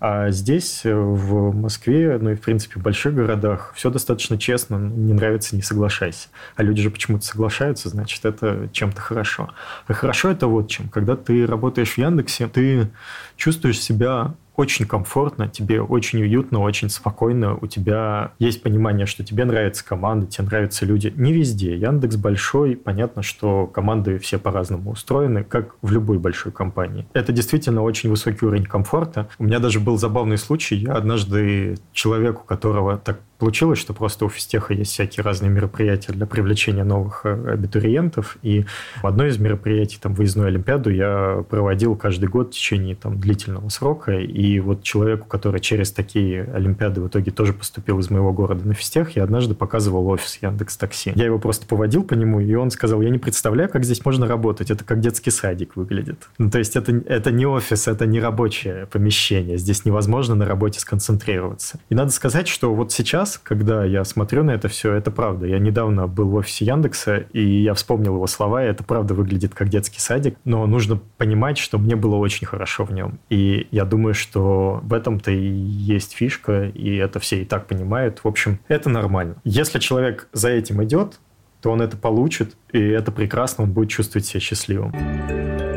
А 0.05 0.33
здесь, 0.33 0.81
э, 0.85 0.93
в 0.93 1.55
Москве, 1.55 2.19
ну 2.21 2.31
и, 2.31 2.35
в 2.35 2.41
принципе, 2.41 2.81
в 2.81 2.83
больших 2.83 3.15
городах, 3.15 3.73
все 3.77 3.89
достаточно 3.89 4.37
честно. 4.37 4.75
Не 4.75 5.13
нравится– 5.13 5.55
не 5.57 5.63
соглашайся. 5.63 6.27
А 6.57 6.65
люди 6.65 6.83
же 6.83 6.91
почему-то 6.91 7.25
соглашаются, 7.25 7.89
значит, 7.89 8.25
это 8.25 8.69
чем-то 8.73 9.01
хорошо. 9.01 9.51
А 9.87 9.93
хорошо 9.93 10.33
это 10.33 10.49
вот 10.49 10.69
чем. 10.69 10.89
Когда 10.89 11.15
ты 11.15 11.47
работаешь 11.47 11.93
в 11.93 11.99
Яндексе, 11.99 12.49
ты 12.49 12.91
чувствуешь 13.37 13.79
себя 13.79 14.35
очень 14.57 14.87
комфортно, 14.87 15.49
тебе 15.49 15.81
очень 15.81 16.23
уютно, 16.23 16.61
очень 16.61 16.91
спокойно, 16.91 17.57
у 17.61 17.67
тебя 17.67 18.33
есть 18.39 18.63
понимание, 18.63 19.07
что 19.07 19.25
тебе 19.25 19.45
нравится 19.45 19.85
команда, 19.85 20.27
тебе 20.27 20.47
нравятся 20.47 20.85
люди. 20.85 21.13
Не 21.17 21.33
везде. 21.33 21.77
Яндекс 21.77 22.17
большой, 22.17 22.77
понятно, 22.77 23.23
что 23.23 23.67
команды 23.67 24.19
все 24.19 24.39
по-разному 24.39 24.91
устроены, 24.91 25.45
как 25.45 25.77
в 25.81 25.91
любой 25.91 26.19
большой 26.19 26.53
компании. 26.53 27.07
Это 27.15 27.33
действительно 27.33 27.83
очень 27.83 28.11
высокий 28.11 28.45
уровень 28.45 28.65
комфорта. 28.65 29.29
У 29.39 29.45
меня 29.45 29.59
даже 29.59 29.81
был 29.81 29.97
забавный 29.97 30.39
случай. 30.39 30.77
Я 30.77 30.95
однажды 30.95 31.77
человеку, 31.93 32.45
которого 32.45 32.99
так 32.99 33.21
получилось, 33.43 33.81
что 33.81 33.93
просто 33.93 34.25
у 34.25 34.29
физтеха 34.29 34.73
есть 34.73 34.93
всякие 34.93 35.25
разные 35.25 35.51
мероприятия 35.51 36.13
для 36.13 36.27
привлечения 36.27 36.85
новых 36.85 37.23
э, 37.25 37.55
абитуриентов, 37.55 38.39
и 38.43 38.67
в 39.03 39.07
одной 39.09 39.31
из 39.31 39.39
мероприятий, 39.39 39.99
там, 40.01 40.15
выездную 40.15 40.47
Олимпиаду, 40.47 40.91
я 40.91 41.45
проводил 41.51 41.97
каждый 41.97 42.29
год 42.29 42.51
в 42.51 42.51
течение 42.53 42.95
там, 42.95 43.19
длительного 43.19 43.69
срока, 43.69 44.13
и 44.13 44.61
вот 44.61 44.85
человеку, 44.85 45.27
который 45.27 45.61
через 45.61 45.91
такие 45.91 46.45
Олимпиады 46.55 47.01
в 47.01 47.09
итоге 47.09 47.33
тоже 47.33 47.53
поступил 47.53 47.99
из 47.99 48.11
моего 48.11 48.33
города 48.33 48.65
на 48.65 48.75
физтех, 48.75 49.17
я 49.17 49.25
однажды 49.25 49.57
показывал 49.57 50.07
офис 50.07 50.39
Яндекс 50.41 50.77
Такси. 50.77 51.11
Я 51.17 51.25
его 51.25 51.41
просто 51.41 51.67
поводил 51.67 52.05
по 52.05 52.15
нему, 52.15 52.39
и 52.39 52.55
он 52.55 52.71
сказал, 52.71 53.03
я 53.03 53.11
не 53.11 53.19
представляю, 53.19 53.69
как 53.69 53.85
здесь 53.85 54.05
можно 54.05 54.29
работать, 54.29 54.71
это 54.71 54.85
как 54.85 55.01
детский 55.01 55.33
садик 55.33 55.75
выглядит. 55.75 56.29
Ну, 56.39 56.49
то 56.49 56.61
есть 56.61 56.77
это, 56.77 56.93
это 56.93 57.33
не 57.33 57.45
офис, 57.45 57.89
это 57.89 58.07
не 58.07 58.21
рабочее 58.21 58.87
помещение, 58.87 59.59
здесь 59.59 59.85
невозможно 59.85 60.37
на 60.37 60.47
работе 60.47 60.79
сконцентрироваться. 60.79 61.81
И 61.89 61.97
надо 61.97 62.13
сказать, 62.13 62.47
что 62.47 62.73
вот 62.73 62.93
сейчас 62.93 63.32
сейчас, 63.33 63.41
когда 63.43 63.85
я 63.85 64.05
смотрю 64.05 64.45
на 64.45 64.53
это 64.53 64.69
все, 64.69 64.95
это 64.95 65.11
правда. 65.11 65.47
Я 65.47 65.59
недавно 65.59 66.07
был 66.07 66.29
в 66.29 66.35
офисе 66.35 66.65
Яндекса, 66.65 67.25
и 67.33 67.63
я 67.63 67.75
вспомнил 67.75 68.15
его 68.15 68.27
слова, 68.27 68.65
и 68.65 68.69
это 68.69 68.85
правда 68.85 69.15
выглядит 69.15 69.55
как 69.55 69.69
детский 69.69 70.01
садик, 70.01 70.37
но 70.45 70.67
нужно 70.67 70.99
понимать, 71.17 71.59
что 71.59 71.79
мне 71.79 71.97
было 71.97 72.17
очень 72.17 72.47
хорошо 72.47 72.85
в 72.85 72.93
нем. 72.93 73.19
И 73.31 73.67
я 73.71 73.85
думаю, 73.85 74.15
что 74.15 74.81
в 74.83 74.93
этом-то 74.93 75.31
и 75.31 75.47
есть 75.47 76.13
фишка, 76.13 76.69
и 76.69 76.97
это 76.97 77.21
все 77.21 77.43
и 77.43 77.45
так 77.45 77.67
понимают. 77.67 78.21
В 78.25 78.29
общем, 78.29 78.59
это 78.69 78.89
нормально. 78.89 79.37
Если 79.45 79.79
человек 79.79 80.29
за 80.33 80.49
этим 80.51 80.83
идет, 80.85 81.21
то 81.61 81.71
он 81.71 81.81
это 81.81 81.97
получит, 81.97 82.57
и 82.73 82.81
это 82.81 83.13
прекрасно, 83.13 83.65
он 83.65 83.73
будет 83.73 83.91
чувствовать 83.91 84.27
себя 84.27 84.41
счастливым. 84.41 85.72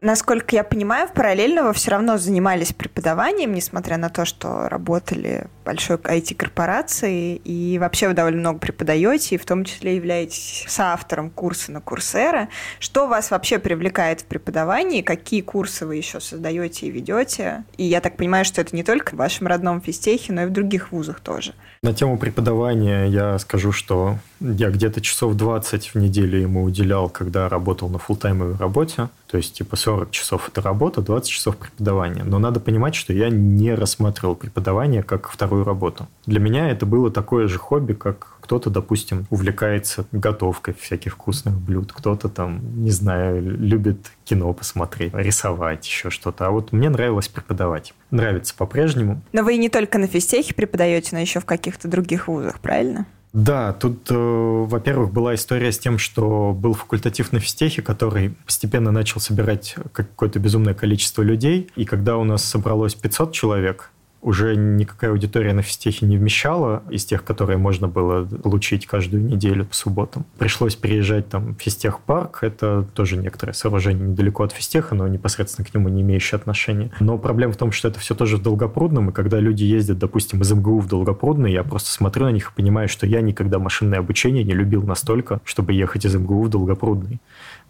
Насколько 0.00 0.56
я 0.56 0.64
понимаю, 0.64 1.08
параллельно 1.12 1.64
вы 1.64 1.72
все 1.72 1.90
равно 1.92 2.16
занимались 2.18 2.72
преподаванием, 2.72 3.52
несмотря 3.52 3.96
на 3.96 4.08
то, 4.08 4.24
что 4.24 4.68
работали 4.68 5.46
в 5.60 5.66
большой 5.66 5.96
IT-корпорации, 5.96 7.36
и 7.36 7.78
вообще 7.78 8.08
вы 8.08 8.14
довольно 8.14 8.40
много 8.40 8.58
преподаете, 8.58 9.34
и 9.34 9.38
в 9.38 9.44
том 9.44 9.64
числе 9.64 9.96
являетесь 9.96 10.64
соавтором 10.68 11.30
курса 11.30 11.72
на 11.72 11.80
Курсера. 11.80 12.48
Что 12.78 13.06
вас 13.06 13.30
вообще 13.30 13.58
привлекает 13.58 14.22
в 14.22 14.24
преподавании? 14.24 15.02
Какие 15.02 15.42
курсы 15.42 15.86
вы 15.86 15.96
еще 15.96 16.20
создаете 16.20 16.86
и 16.86 16.90
ведете? 16.90 17.64
И 17.76 17.84
я 17.84 18.00
так 18.00 18.16
понимаю, 18.16 18.44
что 18.44 18.60
это 18.60 18.74
не 18.74 18.82
только 18.82 19.14
в 19.14 19.18
вашем 19.18 19.46
родном 19.46 19.80
физтехе, 19.80 20.32
но 20.32 20.42
и 20.42 20.46
в 20.46 20.50
других 20.50 20.92
вузах 20.92 21.20
тоже. 21.20 21.54
На 21.82 21.94
тему 21.94 22.18
преподавания 22.18 23.06
я 23.06 23.38
скажу, 23.38 23.72
что 23.72 24.18
я 24.38 24.68
где-то 24.68 25.00
часов 25.00 25.34
20 25.34 25.94
в 25.94 25.94
неделю 25.94 26.38
ему 26.38 26.62
уделял, 26.62 27.08
когда 27.08 27.48
работал 27.48 27.88
на 27.88 27.96
фултаймовой 27.96 28.56
работе. 28.56 29.08
То 29.26 29.38
есть, 29.38 29.54
типа, 29.54 29.76
40 29.76 30.10
часов 30.10 30.50
это 30.50 30.60
работа, 30.60 31.00
20 31.00 31.30
часов 31.30 31.56
преподавания. 31.56 32.22
Но 32.22 32.38
надо 32.38 32.60
понимать, 32.60 32.94
что 32.94 33.14
я 33.14 33.30
не 33.30 33.74
рассматривал 33.74 34.34
преподавание 34.34 35.02
как 35.02 35.30
вторую 35.30 35.64
работу. 35.64 36.06
Для 36.26 36.38
меня 36.38 36.68
это 36.68 36.84
было 36.84 37.10
такое 37.10 37.48
же 37.48 37.56
хобби, 37.56 37.94
как 37.94 38.36
кто-то, 38.50 38.68
допустим, 38.68 39.28
увлекается 39.30 40.06
готовкой 40.10 40.74
всяких 40.74 41.12
вкусных 41.12 41.56
блюд, 41.56 41.92
кто-то 41.92 42.28
там, 42.28 42.82
не 42.82 42.90
знаю, 42.90 43.40
любит 43.40 44.10
кино 44.24 44.52
посмотреть, 44.52 45.14
рисовать, 45.14 45.86
еще 45.86 46.10
что-то. 46.10 46.48
А 46.48 46.50
вот 46.50 46.72
мне 46.72 46.90
нравилось 46.90 47.28
преподавать. 47.28 47.94
Нравится 48.10 48.52
по-прежнему. 48.56 49.22
Но 49.32 49.44
вы 49.44 49.56
не 49.56 49.68
только 49.68 49.98
на 49.98 50.08
физтехе 50.08 50.52
преподаете, 50.52 51.10
но 51.12 51.20
еще 51.20 51.38
в 51.38 51.44
каких-то 51.44 51.86
других 51.86 52.26
вузах, 52.26 52.58
правильно? 52.58 53.06
Да, 53.32 53.72
тут, 53.72 54.10
э, 54.10 54.14
во-первых, 54.16 55.12
была 55.12 55.36
история 55.36 55.70
с 55.70 55.78
тем, 55.78 55.98
что 55.98 56.52
был 56.52 56.74
факультатив 56.74 57.30
на 57.30 57.38
физтехе, 57.38 57.82
который 57.82 58.34
постепенно 58.46 58.90
начал 58.90 59.20
собирать 59.20 59.76
какое-то 59.92 60.40
безумное 60.40 60.74
количество 60.74 61.22
людей. 61.22 61.70
И 61.76 61.84
когда 61.84 62.16
у 62.16 62.24
нас 62.24 62.44
собралось 62.44 62.96
500 62.96 63.32
человек, 63.32 63.92
уже 64.22 64.54
никакая 64.56 65.10
аудитория 65.10 65.52
на 65.52 65.62
физтехе 65.62 66.06
не 66.06 66.16
вмещала 66.16 66.82
из 66.90 67.04
тех, 67.04 67.24
которые 67.24 67.56
можно 67.56 67.88
было 67.88 68.24
получить 68.24 68.86
каждую 68.86 69.24
неделю 69.24 69.64
по 69.64 69.74
субботам. 69.74 70.24
Пришлось 70.38 70.76
переезжать 70.76 71.28
там 71.28 71.54
в 71.54 71.62
физтех-парк. 71.62 72.38
Это 72.42 72.86
тоже 72.94 73.16
некоторое 73.16 73.52
сооружение 73.52 74.08
недалеко 74.08 74.42
от 74.44 74.52
физтеха, 74.52 74.94
но 74.94 75.08
непосредственно 75.08 75.66
к 75.66 75.74
нему 75.74 75.88
не 75.88 76.02
имеющее 76.02 76.36
отношения. 76.36 76.90
Но 77.00 77.18
проблема 77.18 77.52
в 77.52 77.56
том, 77.56 77.72
что 77.72 77.88
это 77.88 77.98
все 77.98 78.14
тоже 78.14 78.36
в 78.36 78.42
Долгопрудном, 78.42 79.10
и 79.10 79.12
когда 79.12 79.40
люди 79.40 79.64
ездят, 79.64 79.98
допустим, 79.98 80.42
из 80.42 80.52
МГУ 80.52 80.80
в 80.80 80.88
Долгопрудный, 80.88 81.52
я 81.52 81.64
просто 81.64 81.90
смотрю 81.90 82.26
на 82.26 82.32
них 82.32 82.50
и 82.50 82.54
понимаю, 82.54 82.88
что 82.88 83.06
я 83.06 83.20
никогда 83.22 83.58
машинное 83.58 83.98
обучение 84.00 84.44
не 84.44 84.52
любил 84.52 84.82
настолько, 84.82 85.40
чтобы 85.44 85.72
ехать 85.72 86.04
из 86.04 86.14
МГУ 86.14 86.44
в 86.44 86.48
Долгопрудный. 86.50 87.20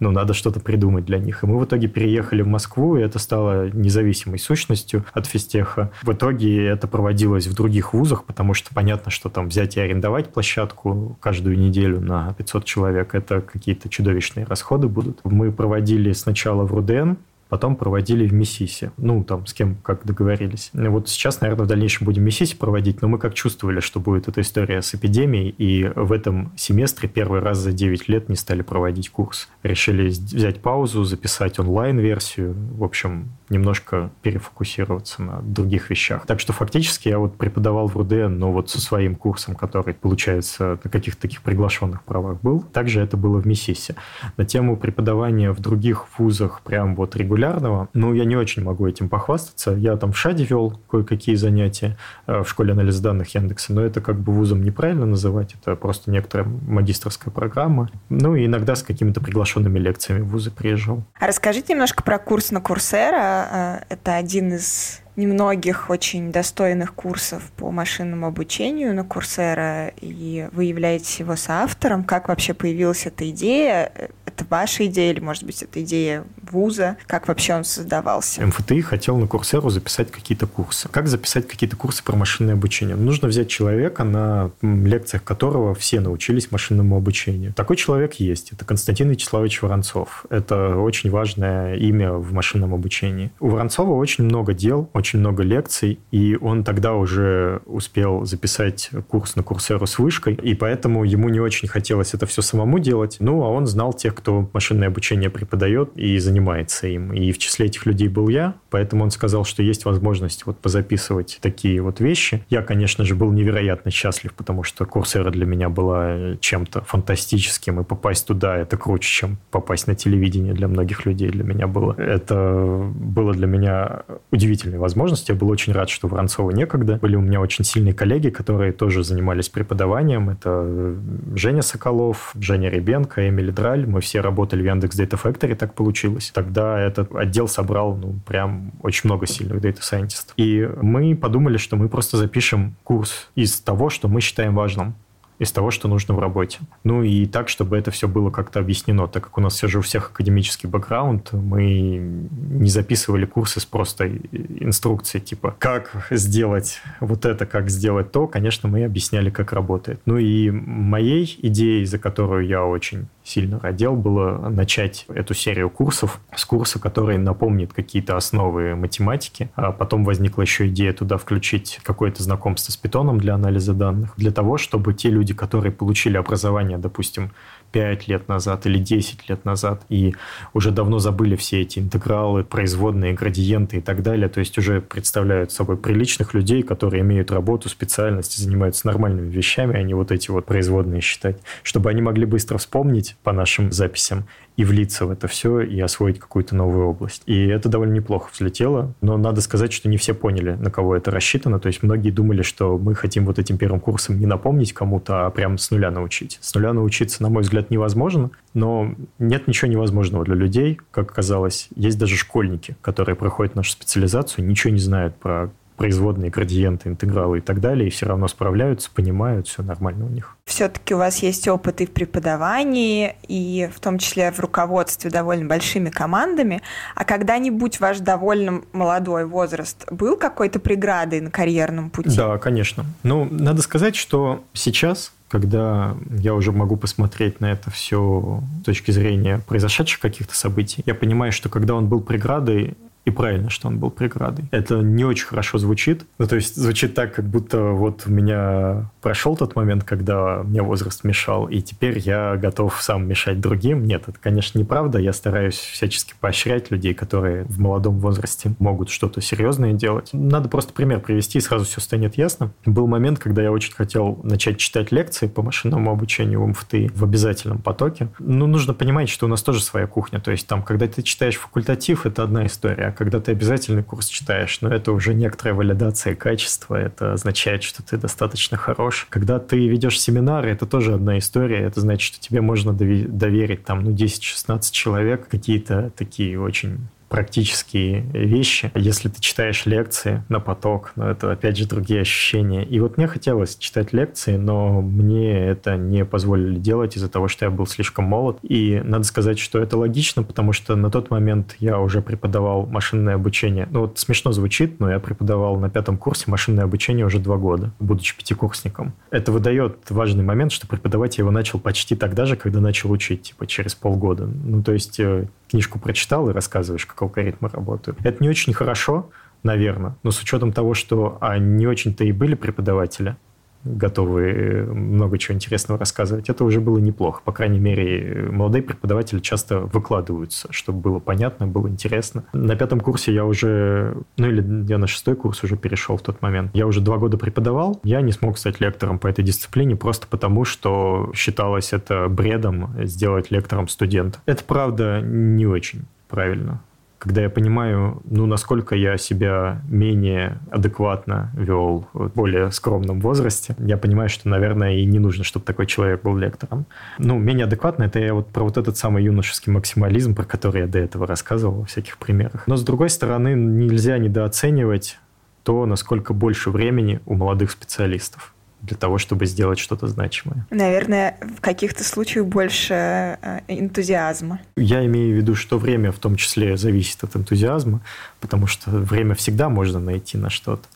Ну, 0.01 0.11
надо 0.11 0.35
что-то 0.35 0.61
придумать 0.61 1.05
для 1.05 1.19
них. 1.19 1.45
И 1.45 1.47
мы 1.47 1.59
в 1.59 1.65
итоге 1.65 1.87
переехали 1.87 2.43
в 2.43 2.49
Москву, 2.49 2.97
и 2.97 3.03
это 3.03 3.19
стало 3.19 3.71
независимой 3.71 4.39
сущностью 4.39 5.05
от 5.13 5.27
физтеха. 5.27 5.93
В 6.03 6.13
итоге 6.13 6.67
это 6.67 6.89
проводилось 6.89 7.47
в 7.47 7.55
других 7.55 7.93
вузах, 7.93 8.25
потому 8.25 8.55
что 8.55 8.75
понятно, 8.75 9.11
что 9.11 9.29
там 9.29 9.49
взять 9.49 9.77
и 9.77 9.81
арендовать 9.81 10.33
площадку 10.33 11.19
каждую 11.21 11.59
неделю 11.59 12.01
на 12.01 12.33
500 12.35 12.65
человек, 12.65 13.15
это 13.15 13.43
какие-то 13.43 13.89
чудовищные 13.89 14.47
расходы 14.47 14.89
будут. 14.89 15.21
Мы 15.25 15.53
проводили 15.53 16.13
сначала 16.13 16.65
в 16.65 16.73
РУДН, 16.73 17.15
потом 17.51 17.77
проводили 17.77 18.27
в 18.27 18.33
Миссисе. 18.33 18.93
Ну, 18.97 19.23
там, 19.25 19.47
с 19.47 19.53
кем 19.53 19.75
как 19.83 20.07
договорились. 20.07 20.71
Вот 20.73 21.09
сейчас, 21.09 21.41
наверное, 21.43 21.65
в 21.65 21.69
дальнейшем 21.69 22.07
будем 22.07 22.25
Миссисе 22.25 22.57
проводить, 22.57 23.03
но 23.03 23.09
мы 23.09 23.19
как 23.19 23.35
чувствовали, 23.35 23.81
что 23.81 24.01
будет 24.01 24.29
эта 24.29 24.41
история 24.41 24.81
с 24.81 24.95
эпидемией, 24.95 25.55
и 25.59 25.91
в 25.95 26.13
этом 26.13 26.53
семестре 26.57 27.09
первый 27.09 27.41
раз 27.41 27.59
за 27.59 27.73
9 27.73 28.09
лет 28.09 28.29
не 28.29 28.37
стали 28.37 28.63
проводить 28.63 29.11
курс. 29.11 29.49
Решили 29.63 30.09
взять 30.09 30.63
паузу, 30.63 31.05
записать 31.05 31.59
онлайн-версию. 31.59 32.55
В 32.73 32.85
общем, 32.85 33.33
немножко 33.51 34.11
перефокусироваться 34.23 35.23
на 35.23 35.43
других 35.43 35.91
вещах. 35.91 36.25
Так 36.27 36.41
что 36.41 36.53
фактически 36.53 37.09
я 37.09 37.19
вот 37.19 37.37
преподавал 37.37 37.89
в 37.89 37.97
РУДН, 37.97 38.39
но 38.39 38.53
вот 38.53 38.71
со 38.71 38.81
своим 38.81 39.17
курсом, 39.17 39.57
который, 39.57 39.93
получается, 39.93 40.79
на 40.83 40.91
каких-то 40.91 41.21
таких 41.21 41.43
приглашенных 41.43 42.05
правах 42.05 42.41
был. 42.41 42.63
Также 42.63 43.01
это 43.01 43.17
было 43.17 43.41
в 43.41 43.47
МИСИСе. 43.47 43.97
На 44.37 44.45
тему 44.45 44.77
преподавания 44.77 45.51
в 45.53 45.61
других 45.61 46.07
вузах 46.19 46.63
прям 46.63 46.95
вот 46.95 47.17
регулярного, 47.17 47.89
ну, 47.93 48.15
я 48.15 48.25
не 48.25 48.37
очень 48.37 48.63
могу 48.63 48.87
этим 48.87 49.09
похвастаться. 49.09 49.73
Я 49.73 49.97
там 49.97 50.13
в 50.13 50.19
ШАДе 50.19 50.45
вел 50.45 50.79
кое-какие 50.89 51.35
занятия 51.35 51.97
э, 52.27 52.43
в 52.43 52.49
школе 52.49 52.73
анализа 52.73 53.03
данных 53.03 53.35
Яндекса, 53.35 53.73
но 53.73 53.83
это 53.83 54.01
как 54.01 54.19
бы 54.21 54.33
вузом 54.33 54.63
неправильно 54.63 55.07
называть, 55.07 55.55
это 55.55 55.75
просто 55.75 56.11
некоторая 56.11 56.47
магистрская 56.47 57.33
программа. 57.33 57.91
Ну, 58.09 58.37
и 58.37 58.47
иногда 58.47 58.77
с 58.77 58.83
какими-то 58.83 59.21
приглашенными 59.21 59.79
лекциями 59.79 60.21
в 60.21 60.29
вузы 60.29 60.51
приезжал. 60.51 61.03
А 61.19 61.27
расскажите 61.27 61.73
немножко 61.73 62.03
про 62.03 62.19
курс 62.19 62.51
на 62.53 62.61
Курсера 62.61 63.40
это 63.89 64.17
один 64.17 64.55
из 64.55 65.01
немногих 65.17 65.91
очень 65.91 66.33
достойных 66.33 66.95
курсов 66.95 67.43
по 67.57 67.71
машинному 67.71 68.27
обучению 68.27 68.95
на 68.95 69.05
Курсера, 69.05 69.89
и 70.01 70.49
вы 70.53 70.65
являетесь 70.65 71.21
его 71.21 71.37
соавтором. 71.37 72.05
Как 72.05 72.29
вообще 72.29 72.55
появилась 72.55 73.07
эта 73.07 73.29
идея? 73.31 73.93
Это 74.27 74.45
ваша 74.49 74.87
идея 74.87 75.13
или, 75.13 75.21
может 75.21 75.45
быть, 75.45 75.63
это 75.63 75.83
идея 75.83 76.25
вуза? 76.51 76.97
Как 77.07 77.29
вообще 77.29 77.55
он 77.55 77.65
создавался? 77.65 78.47
МФТИ 78.47 78.81
хотел 78.81 79.19
на 79.19 79.27
Курсеру 79.27 79.71
записать 79.71 80.11
какие-то 80.11 80.47
курсы. 80.47 80.89
Как 80.89 81.09
записать 81.09 81.49
какие-то 81.49 81.77
курсы 81.77 82.03
про 82.05 82.17
машинное 82.17 82.55
обучение? 82.55 82.97
Нужно 82.97 83.29
взять 83.29 83.49
человека, 83.49 84.05
на 84.05 84.51
лекциях 84.63 85.25
которого 85.25 85.75
все 85.75 86.01
научились 86.01 86.53
машинному 86.53 86.97
обучению. 86.97 87.53
Такой 87.55 87.77
человек 87.77 88.15
есть. 88.15 88.53
Это 88.53 88.65
Константин 88.65 89.11
Вячеславович 89.11 89.63
Воронцов. 89.63 90.25
Это 90.31 90.77
очень 90.77 91.11
важное 91.11 91.75
имя 91.75 92.13
в 92.13 92.33
машинном 92.33 92.73
обучении. 92.73 93.33
У 93.41 93.49
Воронцова 93.49 93.95
очень 93.95 94.25
много 94.25 94.55
дел, 94.55 94.89
очень 95.01 95.19
много 95.19 95.43
лекций, 95.43 95.99
и 96.11 96.37
он 96.41 96.63
тогда 96.63 96.95
уже 96.95 97.63
успел 97.65 98.25
записать 98.25 98.91
курс 99.09 99.35
на 99.35 99.43
Курсеру 99.43 99.87
с 99.87 99.99
вышкой, 99.99 100.35
и 100.35 100.55
поэтому 100.55 101.05
ему 101.05 101.31
не 101.31 101.41
очень 101.41 101.69
хотелось 101.69 102.15
это 102.15 102.27
все 102.27 102.43
самому 102.43 102.79
делать. 102.79 103.17
Ну, 103.19 103.43
а 103.43 103.49
он 103.49 103.67
знал 103.67 103.95
тех, 103.95 104.15
кто 104.15 104.49
машинное 104.53 104.89
обучение 104.89 105.31
преподает 105.31 105.91
и 105.97 106.19
занимается 106.19 106.87
им. 106.87 107.13
И 107.13 107.33
в 107.33 107.39
числе 107.39 107.67
этих 107.67 107.87
людей 107.87 108.09
был 108.09 108.29
я, 108.29 108.55
поэтому 108.69 109.05
он 109.05 109.11
сказал, 109.11 109.45
что 109.45 109.63
есть 109.63 109.87
возможность 109.87 110.45
вот 110.45 110.59
позаписывать 110.59 111.39
такие 111.41 111.81
вот 111.81 112.01
вещи. 112.01 112.45
Я, 112.51 112.63
конечно 112.63 113.05
же, 113.05 113.15
был 113.15 113.33
невероятно 113.33 113.91
счастлив, 113.91 114.35
потому 114.35 114.63
что 114.63 114.85
Курсера 114.85 115.31
для 115.31 115.47
меня 115.47 115.71
была 115.71 116.37
чем-то 116.41 116.83
фантастическим, 116.83 117.81
и 117.81 117.85
попасть 117.85 118.27
туда 118.27 118.59
это 118.59 118.77
круче, 118.77 119.09
чем 119.09 119.39
попасть 119.51 119.87
на 119.87 119.95
телевидение 119.95 120.53
для 120.53 120.69
многих 120.69 121.07
людей 121.07 121.31
для 121.31 121.45
меня 121.45 121.67
было. 121.67 121.95
Это 121.97 122.91
было 122.95 123.33
для 123.33 123.47
меня 123.47 124.03
удивительной 124.31 124.79
возможностью 124.79 124.90
возможности. 124.91 125.31
Я 125.31 125.37
был 125.37 125.49
очень 125.49 125.73
рад, 125.73 125.89
что 125.89 126.09
Воронцова 126.09 126.51
некогда. 126.51 126.97
Были 126.97 127.17
у 127.17 127.21
меня 127.21 127.41
очень 127.41 127.65
сильные 127.65 127.95
коллеги, 127.95 128.31
которые 128.31 128.73
тоже 128.73 129.05
занимались 129.05 129.49
преподаванием. 129.49 130.31
Это 130.31 130.63
э, 130.65 130.97
Женя 131.37 131.63
Соколов, 131.63 132.33
Женя 132.39 132.69
Ребенко, 132.69 133.29
Эмили 133.29 133.51
Драль. 133.51 133.87
Мы 133.87 134.01
все 134.01 134.21
работали 134.21 134.63
в 134.63 134.67
Яндекс 134.67 134.99
Data 134.99 135.21
Factory, 135.23 135.55
так 135.55 135.75
получилось. 135.75 136.31
Тогда 136.35 136.79
этот 136.81 137.15
отдел 137.15 137.49
собрал, 137.49 137.97
ну, 137.97 138.19
прям 138.27 138.73
очень 138.83 139.03
много 139.05 139.27
сильных 139.27 139.61
дата 139.61 139.83
сайентистов. 139.83 140.35
И 140.37 140.69
мы 140.83 141.15
подумали, 141.15 141.57
что 141.57 141.77
мы 141.77 141.89
просто 141.89 142.17
запишем 142.17 142.75
курс 142.83 143.31
из 143.35 143.61
того, 143.61 143.91
что 143.91 144.09
мы 144.09 144.21
считаем 144.21 144.55
важным 144.55 144.95
из 145.41 145.51
того, 145.53 145.71
что 145.71 145.89
нужно 145.89 146.15
в 146.15 146.19
работе. 146.19 146.59
Ну 146.85 147.03
и 147.03 147.27
так, 147.27 147.49
чтобы 147.49 147.79
это 147.79 147.91
все 147.91 148.07
было 148.07 148.31
как-то 148.31 148.61
объяснено, 148.61 149.09
так 149.09 149.25
как 149.25 149.39
у 149.39 149.41
нас 149.41 149.55
все 149.55 149.69
же 149.69 149.79
у 149.79 149.83
всех 149.83 150.11
академический 150.11 150.69
бэкграунд, 150.69 151.33
мы 151.33 151.99
не 151.99 152.69
записывали 152.69 153.25
курсы 153.25 153.59
с 153.59 153.65
просто 153.65 154.07
инструкцией, 154.09 155.25
типа, 155.25 155.57
как 155.59 156.07
сделать 156.11 156.81
вот 157.01 157.25
это, 157.25 157.47
как 157.47 157.71
сделать 157.71 158.13
то, 158.13 158.27
конечно, 158.27 158.69
мы 158.69 158.85
объясняли, 158.85 159.31
как 159.31 159.55
работает. 159.55 160.01
Ну 160.05 160.19
и 160.19 160.51
моей 160.51 161.39
идеей, 161.43 161.87
за 161.87 161.99
которую 161.99 162.47
я 162.47 162.65
очень 162.65 163.09
сильно 163.31 163.61
родил, 163.61 163.95
было 163.95 164.49
начать 164.49 165.05
эту 165.09 165.35
серию 165.35 165.71
курсов 165.71 166.21
с 166.35 166.45
курса, 166.45 166.79
который 166.79 167.17
напомнит 167.17 167.73
какие-то 167.73 168.17
основы 168.17 168.75
математики. 168.75 169.51
А 169.55 169.73
потом 169.73 170.05
возникла 170.05 170.43
еще 170.43 170.69
идея 170.69 170.93
туда 170.93 171.17
включить 171.17 171.81
какое-то 171.83 172.23
знакомство 172.23 172.73
с 172.73 172.77
питоном 172.77 173.19
для 173.19 173.35
анализа 173.35 173.73
данных, 173.73 174.15
для 174.17 174.33
того, 174.33 174.59
чтобы 174.59 174.95
те 174.95 175.11
люди, 175.11 175.33
которые 175.33 175.73
получили 175.73 176.17
образование, 176.17 176.79
допустим, 176.79 177.31
5 177.73 178.09
лет 178.09 178.29
назад 178.29 178.67
или 178.67 178.79
10 178.79 179.29
лет 179.29 179.45
назад 179.45 179.83
и 179.89 180.15
уже 180.53 180.71
давно 180.71 180.99
забыли 180.99 181.37
все 181.37 181.63
эти 181.63 181.79
интегралы, 181.79 182.45
производные, 182.45 183.15
градиенты 183.15 183.79
и 183.79 183.81
так 183.81 184.03
далее. 184.03 184.29
То 184.29 184.41
есть 184.41 184.57
уже 184.59 184.81
представляют 184.81 185.53
собой 185.53 185.77
приличных 185.77 186.35
людей, 186.35 186.63
которые 186.63 187.03
имеют 187.03 187.31
работу, 187.31 187.69
специальность, 187.69 188.37
занимаются 188.37 188.87
нормальными 188.87 189.31
вещами, 189.31 189.77
а 189.77 189.83
не 189.83 189.95
вот 189.95 190.13
эти 190.13 190.31
вот 190.31 190.47
производные 190.47 191.01
считать. 191.01 191.37
Чтобы 191.63 191.91
они 191.91 192.03
могли 192.03 192.27
быстро 192.27 192.59
вспомнить 192.59 193.17
по 193.23 193.33
нашим 193.33 193.73
записям 193.73 194.25
и 194.57 194.65
влиться 194.65 195.07
в 195.07 195.11
это 195.11 195.29
все 195.29 195.61
и 195.61 195.81
освоить 195.81 196.19
какую-то 196.19 196.55
новую 196.55 196.87
область. 196.87 197.23
И 197.27 197.47
это 197.47 197.69
довольно 197.69 197.95
неплохо 197.95 198.31
взлетело, 198.33 198.93
но 199.01 199.17
надо 199.17 199.41
сказать, 199.41 199.73
что 199.73 199.89
не 199.89 199.97
все 199.97 200.15
поняли, 200.15 200.53
на 200.53 200.71
кого 200.71 200.97
это 200.97 201.11
рассчитано. 201.11 201.59
То 201.59 201.69
есть 201.69 201.83
многие 201.83 202.11
думали, 202.11 202.43
что 202.43 202.79
мы 202.79 202.95
хотим 202.95 203.27
вот 203.27 203.39
этим 203.39 203.59
первым 203.59 203.81
курсом 203.81 204.19
не 204.19 204.27
напомнить 204.27 204.73
кому-то, 204.73 205.27
а 205.27 205.31
прям 205.31 205.59
с 205.59 205.71
нуля 205.71 205.91
научить. 205.91 206.39
С 206.41 206.55
нуля 206.55 206.73
научиться, 206.73 207.23
на 207.23 207.29
мой 207.29 207.43
взгляд, 207.43 207.71
невозможно, 207.71 208.31
но 208.55 208.95
нет 209.19 209.49
ничего 209.49 209.71
невозможного 209.71 210.25
для 210.25 210.35
людей, 210.35 210.81
как 210.91 211.11
оказалось. 211.11 211.69
Есть 211.75 211.99
даже 211.99 212.17
школьники, 212.17 212.77
которые 212.83 213.17
проходят 213.17 213.55
нашу 213.55 213.73
специализацию, 213.73 214.47
ничего 214.47 214.73
не 214.73 214.81
знают 214.81 215.17
про 215.17 215.51
производные, 215.81 216.31
градиенты, 216.31 216.91
интегралы 216.91 217.39
и 217.39 217.41
так 217.41 217.59
далее, 217.59 217.89
и 217.89 217.91
все 217.91 218.05
равно 218.05 218.29
справляются, 218.29 218.91
понимают, 218.95 219.49
все 219.49 219.63
нормально 219.63 220.05
у 220.05 220.09
них. 220.11 220.37
Все-таки 220.45 220.95
у 220.95 220.99
вас 220.99 221.23
есть 221.23 221.49
опыт 221.49 221.81
и 221.81 221.87
в 221.87 221.91
преподавании, 221.91 223.17
и 223.29 223.67
в 223.75 223.81
том 223.81 223.97
числе 223.97 224.31
в 224.31 224.39
руководстве 224.41 225.11
довольно 225.11 225.47
большими 225.47 225.89
командами. 225.89 226.61
А 226.95 227.07
когда-нибудь 227.07 227.81
ваш 227.81 228.01
довольно 228.01 228.61
молодой 228.75 229.25
возраст 229.25 229.91
был 229.91 230.19
какой-то 230.19 230.61
преградой 230.61 231.23
на 231.23 231.31
карьерном 231.31 231.89
пути? 231.89 232.15
Да, 232.15 232.37
конечно. 232.37 232.85
Ну, 233.03 233.27
надо 233.31 233.63
сказать, 233.63 233.97
что 233.97 234.45
сейчас 234.53 235.13
когда 235.31 235.95
я 236.11 236.35
уже 236.35 236.51
могу 236.51 236.77
посмотреть 236.77 237.41
на 237.41 237.53
это 237.53 237.71
все 237.71 238.43
с 238.63 238.65
точки 238.65 238.91
зрения 238.91 239.41
произошедших 239.47 240.01
каких-то 240.01 240.35
событий, 240.35 240.83
я 240.87 240.95
понимаю, 240.97 241.31
что 241.31 241.49
когда 241.49 241.77
он 241.77 241.87
был 241.87 242.01
преградой, 242.01 242.77
и 243.05 243.11
правильно, 243.11 243.51
что 243.51 243.69
он 243.69 243.79
был 243.79 243.91
преградой. 243.91 244.45
Это 244.51 244.77
не 244.77 245.05
очень 245.05 245.27
хорошо 245.27 245.59
звучит. 245.59 246.05
Ну, 246.19 246.27
то 246.27 246.37
есть 246.37 246.57
звучит 246.57 246.95
так, 246.95 247.15
как 247.15 247.25
будто 247.25 247.59
вот 247.61 248.03
у 248.07 248.11
меня 248.11 248.91
прошел 249.01 249.37
тот 249.37 249.57
момент, 249.57 249.85
когда 249.85 250.43
мне 250.43 250.63
возраст 250.63 251.03
мешал, 251.05 251.47
и 251.47 251.61
теперь 251.61 251.99
я 251.99 252.37
готов 252.37 252.81
сам 252.83 253.09
мешать 253.09 253.41
другим. 253.41 253.85
Нет, 253.85 254.05
это, 254.07 254.19
конечно, 254.21 254.59
неправда. 254.59 254.99
Я 254.99 255.13
стараюсь 255.13 255.59
всячески 255.59 256.15
поощрять 256.21 256.71
людей, 256.71 256.93
которые 256.93 257.45
в 257.45 257.59
молодом 257.59 257.99
возрасте 258.01 258.53
могут 258.59 258.91
что-то 258.91 259.21
серьезное 259.21 259.73
делать. 259.73 260.11
Надо 260.13 260.49
просто 260.49 260.73
пример 260.73 261.01
привести, 261.01 261.39
и 261.39 261.41
сразу 261.41 261.65
все 261.65 261.81
станет 261.81 262.19
ясно. 262.19 262.53
Был 262.67 262.87
момент, 262.87 263.19
когда 263.19 263.43
я 263.43 263.51
очень 263.51 263.73
хотел 263.73 264.21
начать 264.23 264.59
читать 264.59 264.93
лекции 264.93 265.27
по 265.27 265.43
машинному 265.43 265.91
обучению 265.91 266.43
в 266.43 266.49
МФТИ 266.49 266.91
в 266.95 267.05
обязательном 267.05 267.59
потоке. 267.59 268.09
Ну, 268.19 268.47
нужно 268.47 268.75
понимать, 268.75 269.09
что 269.09 269.27
у 269.27 269.29
нас 269.29 269.43
тоже 269.43 269.63
своя 269.63 269.87
кухня. 269.87 270.21
То 270.21 270.31
есть 270.31 270.47
там, 270.47 270.63
когда 270.63 270.87
ты 270.87 271.03
читаешь 271.03 271.37
факультатив, 271.37 272.05
это 272.05 272.23
одна 272.23 272.47
история 272.47 272.90
когда 272.93 273.21
ты 273.21 273.33
обязательный 273.33 273.83
курс 273.83 274.09
читаешь, 274.09 274.61
но 274.61 274.69
это 274.69 274.93
уже 274.93 275.15
некоторая 275.15 275.55
валидация 275.55 276.15
качества, 276.15 276.77
это 276.77 277.13
означает, 277.13 277.63
что 277.63 277.83
ты 277.83 277.97
достаточно 277.97 278.57
хорош. 278.57 279.07
Когда 279.11 279.39
ты 279.39 279.69
ведешь 279.69 280.01
семинары, 280.01 280.51
это 280.51 280.67
тоже 280.67 280.95
одна 280.95 281.19
история, 281.19 281.61
это 281.61 281.81
значит, 281.81 282.15
что 282.15 282.21
тебе 282.21 282.41
можно 282.41 282.73
доверить 282.73 283.65
там, 283.65 283.85
ну, 283.85 283.93
10-16 283.93 284.71
человек, 284.73 285.29
какие-то 285.29 285.93
такие 285.97 286.41
очень 286.41 286.89
практические 287.11 288.03
вещи. 288.13 288.71
Если 288.77 289.09
ты 289.09 289.21
читаешь 289.21 289.67
лекции 289.67 290.23
на 290.29 290.39
поток, 290.39 290.93
ну, 290.95 291.07
это, 291.07 291.33
опять 291.33 291.57
же, 291.57 291.67
другие 291.67 292.03
ощущения. 292.03 292.65
И 292.65 292.79
вот 292.79 292.97
мне 292.97 293.09
хотелось 293.09 293.57
читать 293.57 293.93
лекции, 293.93 294.37
но 294.37 294.81
мне 294.81 295.45
это 295.47 295.77
не 295.77 296.05
позволили 296.05 296.57
делать 296.57 296.97
из-за 296.97 297.09
того, 297.09 297.27
что 297.27 297.45
я 297.45 297.51
был 297.51 297.67
слишком 297.67 298.05
молод. 298.05 298.39
И 298.43 298.81
надо 298.85 299.03
сказать, 299.05 299.41
что 299.41 299.59
это 299.59 299.77
логично, 299.77 300.23
потому 300.23 300.53
что 300.53 300.77
на 300.77 300.89
тот 300.89 301.11
момент 301.11 301.57
я 301.59 301.81
уже 301.81 302.01
преподавал 302.01 302.67
машинное 302.67 303.17
обучение. 303.17 303.67
Ну, 303.73 303.81
вот 303.81 303.99
смешно 303.99 304.31
звучит, 304.31 304.79
но 304.79 304.89
я 304.89 305.01
преподавал 305.01 305.57
на 305.57 305.69
пятом 305.69 305.99
курсе 305.99 306.31
машинное 306.31 306.65
обучение 306.65 307.05
уже 307.05 307.19
два 307.19 307.37
года, 307.37 307.73
будучи 307.81 308.17
пятикурсником. 308.17 308.93
Это 309.11 309.33
выдает 309.33 309.79
важный 309.91 310.23
момент, 310.23 310.53
что 310.53 310.69
преподавать 310.69 311.19
я 311.19 311.23
его 311.23 311.33
начал 311.33 311.59
почти 311.59 311.97
тогда 311.97 312.25
же, 312.25 312.37
когда 312.37 312.61
начал 312.61 312.93
учить, 312.93 313.23
типа 313.23 313.49
через 313.49 313.75
полгода. 313.75 314.27
Ну, 314.27 314.63
то 314.63 314.73
есть 314.73 315.01
э, 315.01 315.27
книжку 315.51 315.79
прочитал 315.79 316.31
и 316.31 316.33
рассказываешь, 316.33 316.87
как 316.87 317.03
алгоритмы 317.03 317.49
работают. 317.49 317.99
Это 318.05 318.23
не 318.23 318.29
очень 318.29 318.53
хорошо, 318.53 319.11
наверное, 319.43 319.97
но 320.03 320.11
с 320.11 320.21
учетом 320.23 320.53
того, 320.53 320.75
что 320.75 321.19
а, 321.21 321.39
не 321.39 321.67
очень-то 321.67 322.05
и 322.05 322.13
были 322.13 322.35
преподаватели, 322.35 323.17
готовы 323.65 324.23
э, 324.23 324.65
много 324.65 325.19
чего 325.19 325.35
интересного 325.35 325.79
рассказывать, 325.79 326.29
это 326.29 326.45
уже 326.45 326.61
было 326.61 326.79
неплохо. 326.79 327.23
По 327.25 327.33
крайней 327.33 327.59
мере, 327.59 328.29
молодые 328.31 328.63
преподаватели 328.63 329.21
часто 329.21 329.61
выкладываются, 329.61 330.49
чтобы 330.51 330.81
было 330.81 330.99
понятно, 330.99 331.47
было 331.47 331.69
интересно. 331.69 332.25
На 332.33 332.57
пятом 332.57 332.81
курсе 332.81 333.13
я 333.13 333.25
уже, 333.25 333.97
ну 334.17 334.27
или 334.27 334.67
я 334.69 334.79
на 334.79 334.87
шестой 334.87 335.17
курс 335.17 335.43
уже 335.45 335.57
перешел 335.57 335.97
в 335.97 336.03
тот 336.03 336.23
момент. 336.23 336.51
Я 336.55 336.67
уже 336.67 336.81
два 336.81 336.99
года 336.99 337.17
преподавал, 337.17 337.81
я 337.85 338.01
не 338.01 338.13
смог 338.13 338.39
стать 338.39 338.61
лектором 338.61 338.99
по 338.99 339.07
этой 339.09 339.25
дисциплине 339.25 339.77
просто 339.77 340.07
потому, 340.07 340.45
что 340.45 341.11
считалось 341.15 341.73
это 341.73 342.09
бредом 342.09 342.75
сделать 342.85 343.31
лектором 343.31 343.69
студента. 343.69 344.21
Это, 344.27 344.45
правда, 344.45 345.01
не 345.03 345.47
очень 345.47 345.85
правильно 346.09 346.61
когда 347.01 347.23
я 347.23 347.31
понимаю, 347.31 348.03
ну, 348.05 348.27
насколько 348.27 348.77
я 348.77 348.99
себя 348.99 349.63
менее 349.69 350.39
адекватно 350.51 351.31
вел 351.35 351.89
в 351.95 352.11
более 352.11 352.53
скромном 352.53 353.01
возрасте, 353.01 353.57
я 353.59 353.79
понимаю, 353.79 354.11
что, 354.11 354.29
наверное, 354.29 354.77
и 354.77 354.85
не 354.85 354.99
нужно, 354.99 355.25
чтобы 355.25 355.47
такой 355.47 355.67
человек 355.67 356.03
был 356.03 356.15
лектором. 356.19 356.67
Ну, 356.99 357.19
менее 357.19 357.47
адекватно, 357.47 357.85
это 357.85 357.99
я 357.99 358.13
вот 358.13 358.29
про 358.29 358.45
вот 358.45 358.59
этот 358.59 358.77
самый 358.77 359.03
юношеский 359.03 359.51
максимализм, 359.51 360.15
про 360.15 360.25
который 360.25 360.61
я 360.61 360.67
до 360.67 360.79
этого 360.79 361.07
рассказывал 361.07 361.61
во 361.61 361.65
всяких 361.65 361.97
примерах. 361.97 362.47
Но, 362.47 362.57
с 362.57 362.63
другой 362.63 362.91
стороны, 362.91 363.33
нельзя 363.35 363.97
недооценивать 363.97 364.99
то, 365.43 365.65
насколько 365.65 366.13
больше 366.13 366.51
времени 366.51 367.01
у 367.07 367.15
молодых 367.15 367.51
специалистов 367.51 368.35
для 368.63 368.77
того, 368.77 368.99
чтобы 368.99 369.27
сделать 369.27 369.59
что-то 369.59 369.87
значимое. 369.87 370.47
Наверное, 370.51 371.17
в 371.37 371.41
каких-то 371.41 371.83
случаях 371.85 372.27
больше 372.27 372.75
э, 372.75 373.41
энтузиазма. 373.49 374.41
Я 374.57 374.85
имею 374.87 375.15
в 375.15 375.17
виду, 375.17 375.35
что 375.35 375.59
время 375.59 375.93
в 375.93 375.99
том 375.99 376.17
числе 376.17 376.57
зависит 376.57 377.03
от 377.03 377.17
энтузиазма, 377.17 377.81
потому 378.21 378.47
что 378.47 378.71
время 378.71 379.15
всегда 379.15 379.49
можно 379.49 379.81
найти 379.81 380.19
на 380.19 380.31
что-то. 380.31 380.67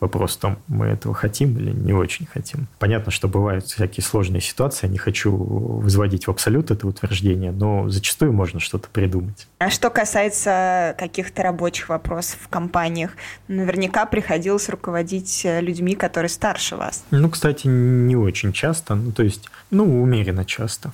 Вопрос 0.00 0.36
в 0.36 0.40
том, 0.40 0.58
мы 0.68 0.86
этого 0.86 1.14
хотим 1.14 1.56
или 1.58 1.70
не 1.70 1.92
очень 1.92 2.26
хотим. 2.26 2.66
Понятно, 2.78 3.10
что 3.10 3.28
бывают 3.28 3.64
всякие 3.66 4.04
сложные 4.04 4.40
ситуации, 4.40 4.86
я 4.86 4.92
не 4.92 4.98
хочу 4.98 5.34
возводить 5.34 6.26
в 6.26 6.30
абсолют 6.30 6.70
это 6.70 6.86
утверждение, 6.86 7.52
но 7.52 7.88
зачастую 7.88 8.32
можно 8.32 8.60
что-то 8.60 8.88
придумать. 8.88 9.48
А 9.58 9.70
что 9.70 9.90
касается 9.90 10.94
каких-то 10.98 11.42
рабочих 11.42 11.88
вопросов 11.88 12.38
в 12.42 12.48
компаниях, 12.48 13.12
наверняка 13.48 14.06
приходилось 14.06 14.68
руководить 14.68 15.42
людьми, 15.44 15.94
которые 15.94 16.28
старше 16.28 16.76
вас. 16.76 17.04
Ну, 17.10 17.30
кстати, 17.30 17.66
не 17.66 18.16
очень 18.16 18.52
часто, 18.52 18.94
ну, 18.94 19.12
то 19.12 19.22
есть, 19.22 19.48
ну, 19.70 20.02
умеренно 20.02 20.44
часто. 20.44 20.92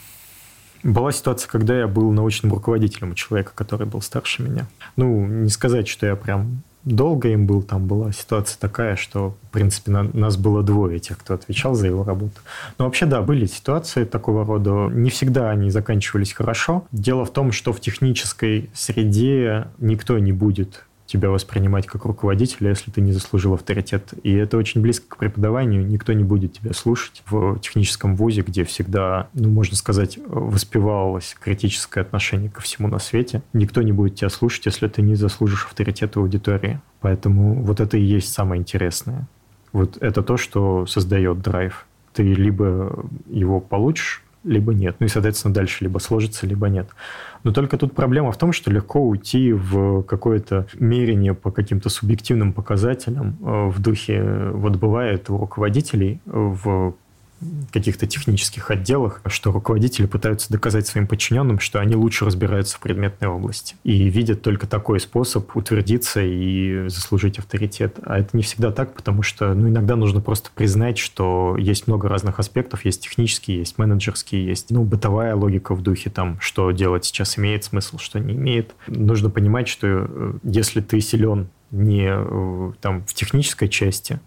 Была 0.82 1.12
ситуация, 1.12 1.48
когда 1.48 1.78
я 1.78 1.86
был 1.86 2.10
научным 2.10 2.52
руководителем 2.52 3.10
у 3.10 3.14
человека, 3.14 3.52
который 3.54 3.86
был 3.86 4.00
старше 4.00 4.42
меня. 4.42 4.66
Ну, 4.96 5.26
не 5.26 5.50
сказать, 5.50 5.88
что 5.88 6.06
я 6.06 6.16
прям 6.16 6.62
долго 6.84 7.28
им 7.28 7.46
был, 7.46 7.62
там 7.62 7.86
была 7.86 8.12
ситуация 8.12 8.58
такая, 8.58 8.96
что, 8.96 9.36
в 9.48 9.52
принципе, 9.52 9.90
на, 9.90 10.02
нас 10.02 10.36
было 10.36 10.62
двое 10.62 10.98
тех, 10.98 11.18
кто 11.18 11.34
отвечал 11.34 11.74
за 11.74 11.86
его 11.86 12.04
работу. 12.04 12.40
Но 12.78 12.86
вообще, 12.86 13.06
да, 13.06 13.22
были 13.22 13.46
ситуации 13.46 14.04
такого 14.04 14.44
рода. 14.44 14.88
Не 14.92 15.10
всегда 15.10 15.50
они 15.50 15.70
заканчивались 15.70 16.32
хорошо. 16.32 16.84
Дело 16.92 17.24
в 17.24 17.32
том, 17.32 17.52
что 17.52 17.72
в 17.72 17.80
технической 17.80 18.70
среде 18.74 19.68
никто 19.78 20.18
не 20.18 20.32
будет 20.32 20.84
тебя 21.10 21.30
воспринимать 21.30 21.86
как 21.86 22.04
руководителя, 22.04 22.70
если 22.70 22.90
ты 22.90 23.00
не 23.00 23.12
заслужил 23.12 23.54
авторитет. 23.54 24.14
И 24.22 24.32
это 24.32 24.56
очень 24.56 24.80
близко 24.80 25.06
к 25.08 25.16
преподаванию. 25.16 25.86
Никто 25.86 26.12
не 26.12 26.24
будет 26.24 26.52
тебя 26.52 26.72
слушать 26.72 27.22
в 27.26 27.58
техническом 27.58 28.14
вузе, 28.16 28.42
где 28.42 28.64
всегда, 28.64 29.28
ну, 29.34 29.48
можно 29.50 29.76
сказать, 29.76 30.18
воспевалось 30.26 31.36
критическое 31.40 32.02
отношение 32.02 32.50
ко 32.50 32.60
всему 32.60 32.88
на 32.88 32.98
свете. 32.98 33.42
Никто 33.52 33.82
не 33.82 33.92
будет 33.92 34.16
тебя 34.16 34.30
слушать, 34.30 34.66
если 34.66 34.86
ты 34.88 35.02
не 35.02 35.16
заслужишь 35.16 35.66
авторитета 35.66 36.20
аудитории. 36.20 36.80
Поэтому 37.00 37.62
вот 37.62 37.80
это 37.80 37.96
и 37.96 38.02
есть 38.02 38.32
самое 38.32 38.60
интересное. 38.60 39.26
Вот 39.72 39.98
это 40.00 40.22
то, 40.22 40.36
что 40.36 40.86
создает 40.86 41.40
драйв. 41.40 41.86
Ты 42.12 42.22
либо 42.22 43.04
его 43.28 43.60
получишь, 43.60 44.22
либо 44.44 44.72
нет. 44.72 44.96
Ну 44.98 45.06
и, 45.06 45.08
соответственно, 45.08 45.54
дальше 45.54 45.84
либо 45.84 45.98
сложится, 45.98 46.46
либо 46.46 46.68
нет. 46.68 46.88
Но 47.42 47.52
только 47.52 47.76
тут 47.78 47.94
проблема 47.94 48.32
в 48.32 48.38
том, 48.38 48.52
что 48.52 48.70
легко 48.70 49.00
уйти 49.00 49.52
в 49.52 50.02
какое-то 50.02 50.66
мерение 50.78 51.34
по 51.34 51.50
каким-то 51.50 51.88
субъективным 51.88 52.52
показателям 52.52 53.36
э, 53.40 53.68
в 53.68 53.80
духе, 53.80 54.22
вот 54.52 54.76
бывает 54.76 55.30
у 55.30 55.38
руководителей 55.38 56.20
в 56.24 56.94
каких-то 57.72 58.06
технических 58.06 58.70
отделах, 58.70 59.22
что 59.26 59.52
руководители 59.52 60.06
пытаются 60.06 60.52
доказать 60.52 60.86
своим 60.86 61.06
подчиненным, 61.06 61.58
что 61.58 61.80
они 61.80 61.96
лучше 61.96 62.24
разбираются 62.24 62.76
в 62.76 62.80
предметной 62.80 63.28
области. 63.28 63.76
И 63.84 64.08
видят 64.08 64.42
только 64.42 64.66
такой 64.66 65.00
способ 65.00 65.56
утвердиться 65.56 66.20
и 66.22 66.88
заслужить 66.88 67.38
авторитет. 67.38 67.98
А 68.02 68.18
это 68.18 68.36
не 68.36 68.42
всегда 68.42 68.72
так, 68.72 68.94
потому 68.94 69.22
что 69.22 69.54
ну, 69.54 69.68
иногда 69.68 69.96
нужно 69.96 70.20
просто 70.20 70.50
признать, 70.54 70.98
что 70.98 71.56
есть 71.58 71.86
много 71.86 72.08
разных 72.08 72.38
аспектов. 72.38 72.84
Есть 72.84 73.02
технические, 73.02 73.58
есть 73.58 73.78
менеджерские, 73.78 74.44
есть 74.44 74.70
ну, 74.70 74.84
бытовая 74.84 75.34
логика 75.34 75.74
в 75.74 75.82
духе, 75.82 76.10
там, 76.10 76.38
что 76.40 76.70
делать 76.72 77.04
сейчас 77.04 77.38
имеет 77.38 77.64
смысл, 77.64 77.98
что 77.98 78.20
не 78.20 78.34
имеет. 78.34 78.74
Нужно 78.86 79.30
понимать, 79.30 79.68
что 79.68 79.86
э, 79.86 80.32
если 80.42 80.80
ты 80.80 81.00
силен 81.00 81.48
не 81.70 82.08
э, 82.10 82.72
там, 82.80 83.04
в 83.06 83.14
технической 83.14 83.68
части, 83.68 84.20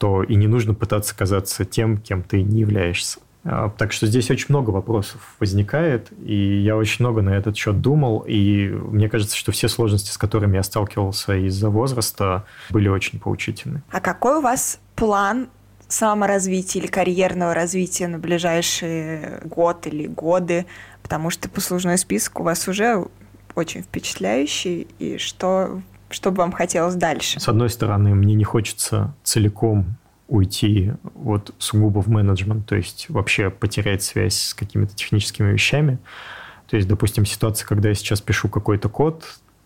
то 0.00 0.22
и 0.22 0.34
не 0.34 0.46
нужно 0.46 0.72
пытаться 0.72 1.14
казаться 1.14 1.66
тем, 1.66 1.98
кем 1.98 2.22
ты 2.22 2.42
не 2.42 2.60
являешься. 2.60 3.20
А, 3.44 3.68
так 3.68 3.92
что 3.92 4.06
здесь 4.06 4.30
очень 4.30 4.46
много 4.48 4.70
вопросов 4.70 5.20
возникает, 5.38 6.10
и 6.24 6.62
я 6.62 6.74
очень 6.74 7.04
много 7.04 7.20
на 7.20 7.30
этот 7.30 7.54
счет 7.54 7.82
думал, 7.82 8.24
и 8.26 8.68
мне 8.68 9.10
кажется, 9.10 9.36
что 9.36 9.52
все 9.52 9.68
сложности, 9.68 10.10
с 10.10 10.16
которыми 10.16 10.56
я 10.56 10.62
сталкивался 10.62 11.36
из-за 11.36 11.68
возраста, 11.68 12.46
были 12.70 12.88
очень 12.88 13.20
поучительны. 13.20 13.82
А 13.90 14.00
какой 14.00 14.38
у 14.38 14.40
вас 14.40 14.80
план 14.96 15.48
саморазвития 15.88 16.80
или 16.80 16.88
карьерного 16.88 17.52
развития 17.52 18.08
на 18.08 18.18
ближайший 18.18 19.40
год 19.44 19.86
или 19.86 20.06
годы? 20.06 20.64
Потому 21.02 21.28
что 21.28 21.50
послужной 21.50 21.98
список 21.98 22.40
у 22.40 22.42
вас 22.42 22.66
уже 22.68 23.06
очень 23.54 23.82
впечатляющий, 23.82 24.86
и 24.98 25.18
что 25.18 25.82
что 26.10 26.30
бы 26.30 26.38
вам 26.38 26.52
хотелось 26.52 26.94
дальше? 26.94 27.40
С 27.40 27.48
одной 27.48 27.70
стороны, 27.70 28.14
мне 28.14 28.34
не 28.34 28.44
хочется 28.44 29.14
целиком 29.22 29.96
уйти 30.28 30.92
вот 31.14 31.54
сугубо 31.58 32.00
в 32.02 32.08
менеджмент, 32.08 32.66
то 32.66 32.76
есть 32.76 33.06
вообще 33.08 33.50
потерять 33.50 34.02
связь 34.02 34.38
с 34.38 34.54
какими-то 34.54 34.94
техническими 34.94 35.52
вещами. 35.52 35.98
То 36.68 36.76
есть, 36.76 36.88
допустим, 36.88 37.26
ситуация, 37.26 37.66
когда 37.66 37.88
я 37.88 37.94
сейчас 37.94 38.20
пишу 38.20 38.48
какой-то 38.48 38.88
код, 38.88 39.24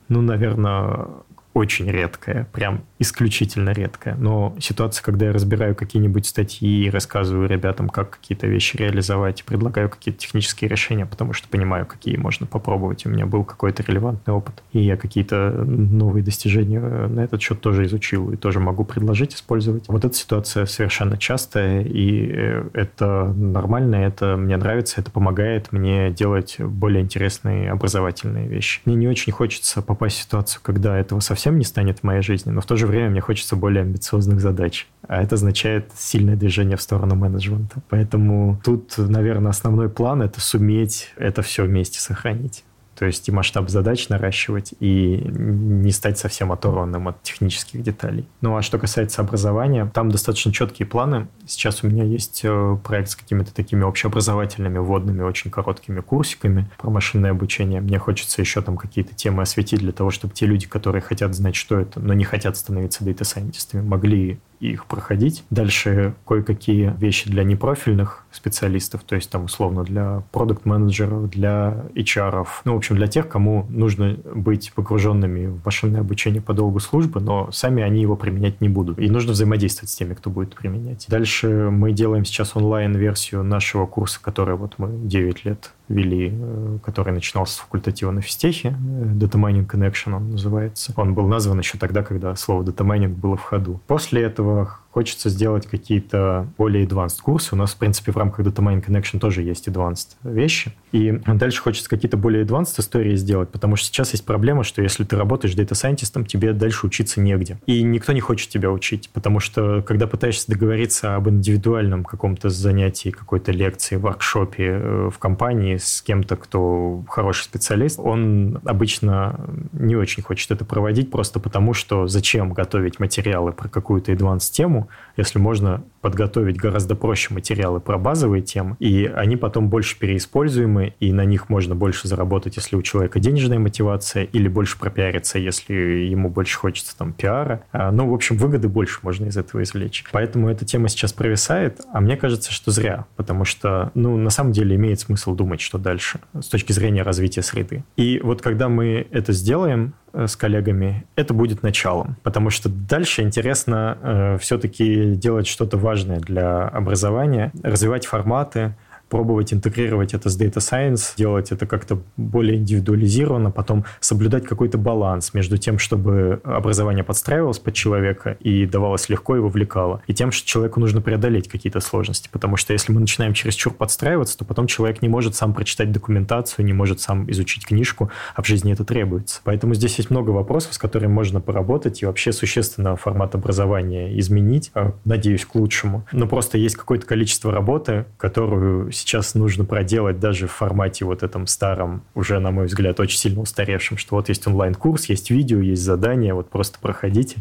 ну, 0.09 0.23
наверное, 0.23 1.09
очень 1.55 1.89
редкая, 1.89 2.49
прям 2.53 2.83
исключительно 2.99 3.71
редкая. 3.71 4.17
Но 4.17 4.57
ситуация, 4.59 5.05
когда 5.05 5.27
я 5.27 5.33
разбираю 5.33 5.77
какие-нибудь 5.77 6.27
статьи 6.27 6.87
и 6.87 6.91
рассказываю 6.91 7.49
ребятам, 7.49 7.89
как 7.89 8.11
какие-то 8.11 8.49
вещи 8.49 8.77
реализовать, 8.77 9.45
предлагаю 9.45 9.89
какие-то 9.89 10.21
технические 10.21 10.69
решения, 10.69 11.07
потому 11.07 11.33
что 11.33 11.49
понимаю, 11.49 11.87
какие 11.87 12.17
можно 12.17 12.47
попробовать. 12.47 13.07
У 13.07 13.09
меня 13.09 13.27
был 13.27 13.45
какой-то 13.45 13.85
релевантный 13.85 14.35
опыт, 14.35 14.63
и 14.73 14.81
я 14.81 14.97
какие-то 14.97 15.51
новые 15.65 16.25
достижения 16.25 16.81
на 16.81 17.21
этот 17.21 17.41
счет 17.41 17.61
тоже 17.61 17.85
изучил 17.85 18.33
и 18.33 18.37
тоже 18.37 18.59
могу 18.59 18.85
предложить 18.85 19.35
использовать. 19.35 19.85
Вот 19.87 20.05
эта 20.05 20.15
ситуация 20.15 20.67
совершенно 20.67 21.17
частая, 21.17 21.83
и 21.83 22.33
э, 22.33 22.69
это 22.73 23.33
нормально, 23.37 23.97
это 23.97 24.37
мне 24.37 24.57
нравится, 24.57 25.01
это 25.01 25.13
помогает 25.13 25.71
мне 25.71 26.11
делать 26.11 26.57
более 26.59 27.03
интересные 27.03 27.71
образовательные 27.71 28.49
вещи. 28.49 28.81
Мне 28.87 28.97
не 28.97 29.07
очень 29.07 29.33
хочется 29.33 29.83
попасть 29.83 30.17
в 30.17 30.23
ситуацию, 30.23 30.61
когда 30.65 30.99
этого 30.99 31.21
совсем 31.21 31.44
совсем 31.45 31.59
не 31.59 31.65
станет 31.65 31.99
в 31.99 32.05
моей 32.05 32.23
жизни, 32.23 32.51
но 32.51 32.63
в 32.63 32.67
то 32.67 32.75
же 32.77 32.87
время 32.87 33.11
мне 33.11 33.21
хочется 33.21 33.55
более 33.55 33.83
амбициозных 33.83 34.41
задач. 34.41 34.87
А 35.07 35.23
это 35.23 35.35
означает 35.35 35.91
сильное 35.95 36.37
движение 36.37 36.79
в 36.79 36.81
сторону 36.81 37.17
менеджмента. 37.17 37.83
Поэтому 37.91 38.59
тут, 38.65 38.95
наверное, 38.97 39.51
основной 39.51 39.91
план— 39.91 40.23
это 40.23 40.41
суметь 40.41 41.13
это 41.19 41.43
все 41.43 41.65
вместе 41.65 42.01
сохранить. 42.01 42.65
То 42.97 43.07
есть 43.07 43.29
и 43.29 43.33
масштаб 43.33 43.69
задач 43.69 44.09
наращивать, 44.09 44.75
и 44.81 45.23
не 45.25 45.91
стать 45.91 46.19
совсем 46.19 46.53
оторванным 46.53 47.09
от 47.09 47.23
технических 47.23 47.83
деталей. 47.83 48.27
Ну 48.41 48.57
а 48.57 48.63
что 48.63 48.79
касается 48.79 49.23
образования, 49.23 49.91
там 49.93 50.11
достаточно 50.11 50.53
четкие 50.53 50.87
планы. 50.87 51.29
Сейчас 51.47 51.83
у 51.83 51.89
меня 51.89 52.05
есть 52.05 52.41
э, 52.45 52.77
проект 52.85 53.11
с 53.11 53.17
какими-то 53.17 53.55
такими 53.55 53.83
общеобразовательными, 53.83 54.79
вводными, 54.79 55.23
очень 55.23 55.51
короткими 55.51 56.01
курсиками 56.01 56.71
про 56.79 56.91
машинное 56.91 57.31
обучение. 57.33 57.81
Мне 57.81 57.99
хочется 57.99 58.41
еще 58.41 58.63
там 58.63 58.77
какие-то 58.77 59.15
темы 59.15 59.43
осветить 59.43 59.81
для 59.81 59.93
того, 59.93 60.11
чтобы 60.11 60.35
те 60.35 60.47
люди, 60.47 60.67
которые 60.67 61.03
хотят 61.03 61.35
знать, 61.35 61.57
что 61.57 61.79
это, 61.79 62.01
но 62.01 62.15
не 62.15 62.25
хотят 62.25 62.57
становиться 62.57 63.05
дата-сайентистами, 63.05 63.83
могли 63.83 64.39
их 64.71 64.87
проходить. 64.87 65.45
Дальше 65.51 66.15
кое-какие 66.27 66.95
вещи 66.99 67.31
для 67.31 67.45
непрофильных 67.45 68.25
специалистов, 68.31 69.03
то 69.05 69.15
есть 69.15 69.31
там 69.31 69.45
условно 69.45 69.85
для 69.85 70.23
продукт-менеджеров, 70.33 71.31
для 71.31 71.85
HR, 71.95 72.47
ну, 72.65 72.75
в 72.75 72.77
общем, 72.77 72.97
для 72.97 73.07
тех, 73.07 73.29
кому 73.29 73.67
нужно 73.69 74.17
быть 74.35 74.73
погруженными 74.75 75.47
в 75.47 75.65
машинное 75.65 76.01
обучение 76.01 76.43
по 76.43 76.53
долгу 76.53 76.81
службы, 76.81 77.21
но 77.21 77.51
сами 77.53 77.83
они 77.83 78.01
его 78.01 78.17
применять 78.17 78.61
не 78.61 78.69
будут. 78.69 78.99
И 78.99 79.09
нужно 79.09 79.33
взаимодействовать 79.33 79.91
с 79.91 79.95
теми, 79.95 80.15
кто 80.15 80.31
будет 80.31 80.55
применять. 80.55 81.07
Дальше 81.09 81.69
мы 81.71 81.93
делаем 81.93 82.25
сейчас 82.25 82.57
онлайн-версию 82.57 83.45
нашего 83.45 83.87
курса, 83.87 84.19
который 84.21 84.57
вот 84.57 84.75
мы 84.79 84.91
9 84.93 85.45
лет 85.45 85.73
вели, 85.89 86.32
э, 86.32 86.78
который 86.82 87.12
начинался 87.12 87.55
с 87.55 87.57
факультатива 87.59 88.11
на 88.11 88.20
физтехе, 88.20 88.68
э, 88.68 88.72
Data 89.14 89.66
Connection 89.66 90.14
он 90.14 90.30
называется. 90.30 90.93
Он 90.97 91.14
был 91.14 91.26
назван 91.28 91.59
еще 91.59 91.78
тогда, 91.78 92.03
когда 92.03 92.35
слово 92.37 92.62
Data 92.62 93.09
было 93.09 93.37
в 93.37 93.43
ходу. 93.43 93.80
После 93.87 94.22
этого 94.22 94.78
хочется 94.91 95.28
сделать 95.28 95.66
какие-то 95.66 96.47
более 96.57 96.87
advanced 96.87 97.20
курсы. 97.22 97.55
У 97.55 97.59
нас, 97.59 97.72
в 97.72 97.76
принципе, 97.78 98.12
в 98.12 98.16
рамках 98.16 98.47
Data 98.47 98.62
Mining 98.62 98.85
Connection 98.85 99.18
тоже 99.18 99.43
есть 99.43 99.68
advanced 99.68 100.16
вещи. 100.22 100.72
И 100.95 101.11
дальше 101.27 101.61
хочется 101.61 101.91
какие-то 101.91 102.17
более 102.17 102.45
advanced 102.45 102.79
истории 102.79 103.17
сделать, 103.17 103.49
потому 103.49 103.75
что 103.75 103.87
сейчас 103.89 104.13
есть 104.13 104.25
проблема, 104.25 104.63
что 104.63 104.81
если 104.81 105.03
ты 105.03 105.17
работаешь 105.17 105.53
scientist, 105.55 106.25
тебе 106.27 106.53
дальше 106.53 106.87
учиться 106.87 107.21
негде. 107.21 107.59
И 107.67 107.83
никто 107.83 108.13
не 108.13 108.21
хочет 108.21 108.49
тебя 108.49 108.71
учить, 108.71 109.11
потому 109.13 109.41
что 109.41 109.83
когда 109.83 110.07
пытаешься 110.07 110.53
договориться 110.53 111.17
об 111.17 111.29
индивидуальном 111.29 112.05
каком-то 112.05 112.49
занятии, 112.49 113.11
какой-то 113.11 113.51
лекции, 113.51 113.97
воркшопе 113.97 114.67
э, 114.67 115.11
в 115.13 115.19
компании 115.19 115.79
с 115.79 116.01
кем-то, 116.01 116.37
кто 116.37 117.03
хороший 117.09 117.43
специалист, 117.43 117.99
он 117.99 118.61
обычно 118.65 119.41
не 119.73 119.97
очень 119.97 120.23
хочет 120.23 120.53
это 120.53 120.65
проводить 120.65 121.11
просто 121.11 121.41
потому, 121.41 121.75
что 121.75 122.07
зачем 122.07 122.53
готовить 122.53 123.01
материалы 123.01 123.51
про 123.51 123.69
какую-то 123.69 124.13
advanced 124.13 124.53
тему, 124.53 124.89
если 125.17 125.41
можно 125.41 125.83
подготовить 126.03 126.57
гораздо 126.57 126.95
проще 126.95 127.35
материалы 127.35 127.81
про 127.81 127.99
базовые 127.99 128.43
темы, 128.43 128.77
и 128.79 129.07
они 129.07 129.37
потом 129.37 129.69
больше 129.69 129.99
переиспользуемы, 129.99 130.84
и 131.01 131.12
на 131.12 131.24
них 131.24 131.49
можно 131.49 131.74
больше 131.74 132.09
заработать, 132.09 132.57
если 132.57 132.76
у 132.76 132.82
человека 132.82 133.20
денежная 133.20 133.59
мотивация, 133.59 134.24
или 134.24 134.49
больше 134.49 134.78
пропиариться, 134.78 135.39
если 135.39 135.74
ему 135.74 136.28
больше 136.28 136.59
хочется 136.59 136.97
там 136.97 137.12
пиара. 137.12 137.64
А, 137.72 137.91
ну, 137.91 138.09
в 138.09 138.14
общем, 138.14 138.37
выгоды 138.37 138.68
больше 138.68 139.01
можно 139.03 139.26
из 139.26 139.37
этого 139.37 139.62
извлечь. 139.62 140.05
Поэтому 140.12 140.49
эта 140.49 140.64
тема 140.64 140.89
сейчас 140.89 141.12
провисает, 141.12 141.80
а 141.93 142.01
мне 142.01 142.16
кажется, 142.16 142.53
что 142.53 142.70
зря, 142.70 143.07
потому 143.16 143.45
что, 143.45 143.91
ну, 143.95 144.16
на 144.16 144.30
самом 144.30 144.53
деле 144.53 144.76
имеет 144.76 145.01
смысл 145.01 145.35
думать, 145.35 145.61
что 145.61 145.78
дальше 145.78 146.20
с 146.41 146.49
точки 146.49 146.72
зрения 146.72 147.03
развития 147.03 147.43
среды. 147.43 147.85
И 147.97 148.20
вот 148.22 148.43
когда 148.43 148.68
мы 148.68 149.07
это 149.11 149.32
сделаем, 149.32 149.95
э, 150.12 150.26
с 150.28 150.37
коллегами, 150.37 151.05
это 151.16 151.35
будет 151.35 151.62
началом, 151.62 152.16
потому 152.22 152.51
что 152.51 152.68
дальше 152.68 153.22
интересно 153.22 153.99
э, 154.01 154.39
все-таки 154.39 155.14
делать 155.16 155.47
что-то 155.47 155.76
важное 155.76 155.95
важное 155.95 156.20
для 156.20 156.62
образования, 156.68 157.53
развивать 157.62 158.07
форматы, 158.07 158.74
пробовать 159.15 159.55
интегрировать 159.55 160.12
это 160.12 160.29
с 160.29 160.37
Data 160.37 160.57
Science, 160.57 161.12
делать 161.17 161.53
это 161.53 161.67
как-то 161.67 162.03
более 162.17 162.57
индивидуализированно, 162.57 163.53
потом 163.53 163.85
соблюдать 164.01 164.45
какой-то 164.45 164.77
баланс 164.77 165.35
между 165.35 165.57
тем, 165.57 165.79
чтобы 165.79 166.41
образование 166.43 167.05
подстраивалось 167.05 167.61
под 167.61 167.75
человека 167.75 168.37
и 168.41 168.67
давалось 168.67 169.09
легко 169.09 169.37
и 169.37 169.39
вовлекало, 169.39 170.03
и 170.09 170.15
тем, 170.15 170.33
что 170.33 170.49
человеку 170.49 170.81
нужно 170.81 171.01
преодолеть 171.01 171.49
какие-то 171.49 171.79
сложности. 171.79 172.29
Потому 172.33 172.57
что 172.57 172.73
если 172.73 172.91
мы 172.91 172.99
начинаем 173.01 173.35
чересчур 173.35 173.73
подстраиваться, 173.73 174.37
то 174.37 174.45
потом 174.45 174.67
человек 174.67 175.01
не 175.01 175.09
может 175.09 175.37
сам 175.37 175.55
прочитать 175.55 175.93
документацию, 175.93 176.65
не 176.65 176.73
может 176.73 177.01
сам 177.01 177.31
изучить 177.31 177.65
книжку, 177.67 178.11
а 178.35 178.43
в 178.43 178.49
жизни 178.49 178.73
это 178.73 178.85
требуется. 178.85 179.43
Поэтому 179.45 179.75
здесь 179.75 179.97
есть 179.99 180.11
много 180.11 180.31
вопросов, 180.31 180.75
с 180.75 180.79
которыми 180.79 181.12
можно 181.12 181.41
поработать 181.41 182.03
и 182.03 182.07
вообще 182.07 182.33
существенно 182.33 182.97
формат 182.97 183.37
образования 183.37 184.19
изменить, 184.19 184.73
а, 184.75 184.95
надеюсь, 185.05 185.47
к 185.47 185.55
лучшему. 185.55 186.05
Но 186.11 186.27
просто 186.27 186.59
есть 186.59 186.75
какое-то 186.75 187.07
количество 187.07 187.53
работы, 187.53 188.07
которую 188.19 188.91
сейчас 189.05 189.35
нужно 189.35 189.65
проделать 189.65 190.19
даже 190.19 190.47
в 190.47 190.53
формате 190.53 191.05
вот 191.05 191.23
этом 191.23 191.47
старом, 191.47 192.03
уже, 192.15 192.39
на 192.41 192.51
мой 192.51 192.67
взгляд, 192.67 192.99
очень 193.01 193.19
сильно 193.19 193.41
устаревшем, 193.41 193.99
что 193.99 194.17
вот 194.17 194.29
есть 194.29 194.47
онлайн-курс, 194.47 195.07
есть 195.07 195.31
видео, 195.31 195.61
есть 195.61 195.83
задания, 195.83 196.35
вот 196.35 196.51
просто 196.51 196.79
проходите. 196.81 197.37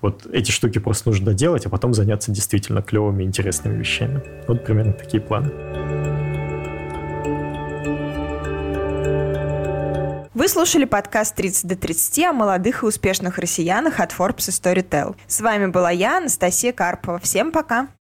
Вот 0.00 0.26
эти 0.30 0.50
штуки 0.50 0.78
просто 0.78 1.08
нужно 1.08 1.26
доделать, 1.26 1.66
а 1.66 1.70
потом 1.70 1.94
заняться 1.94 2.30
действительно 2.30 2.82
клевыми, 2.82 3.24
интересными 3.24 3.78
вещами. 3.78 4.22
Вот 4.46 4.64
примерно 4.64 4.92
такие 4.92 5.22
планы. 5.22 5.50
Вы 10.34 10.48
слушали 10.48 10.84
подкаст 10.84 11.34
30 11.34 11.66
до 11.66 11.76
30 11.76 12.24
о 12.24 12.32
молодых 12.34 12.82
и 12.82 12.86
успешных 12.86 13.38
россиянах 13.38 14.00
от 14.00 14.12
Forbes 14.12 14.48
и 14.48 14.52
Storytel. 14.52 15.16
С 15.26 15.40
вами 15.40 15.66
была 15.66 15.90
я, 15.90 16.18
Анастасия 16.18 16.74
Карпова. 16.74 17.18
Всем 17.18 17.52
пока! 17.52 17.96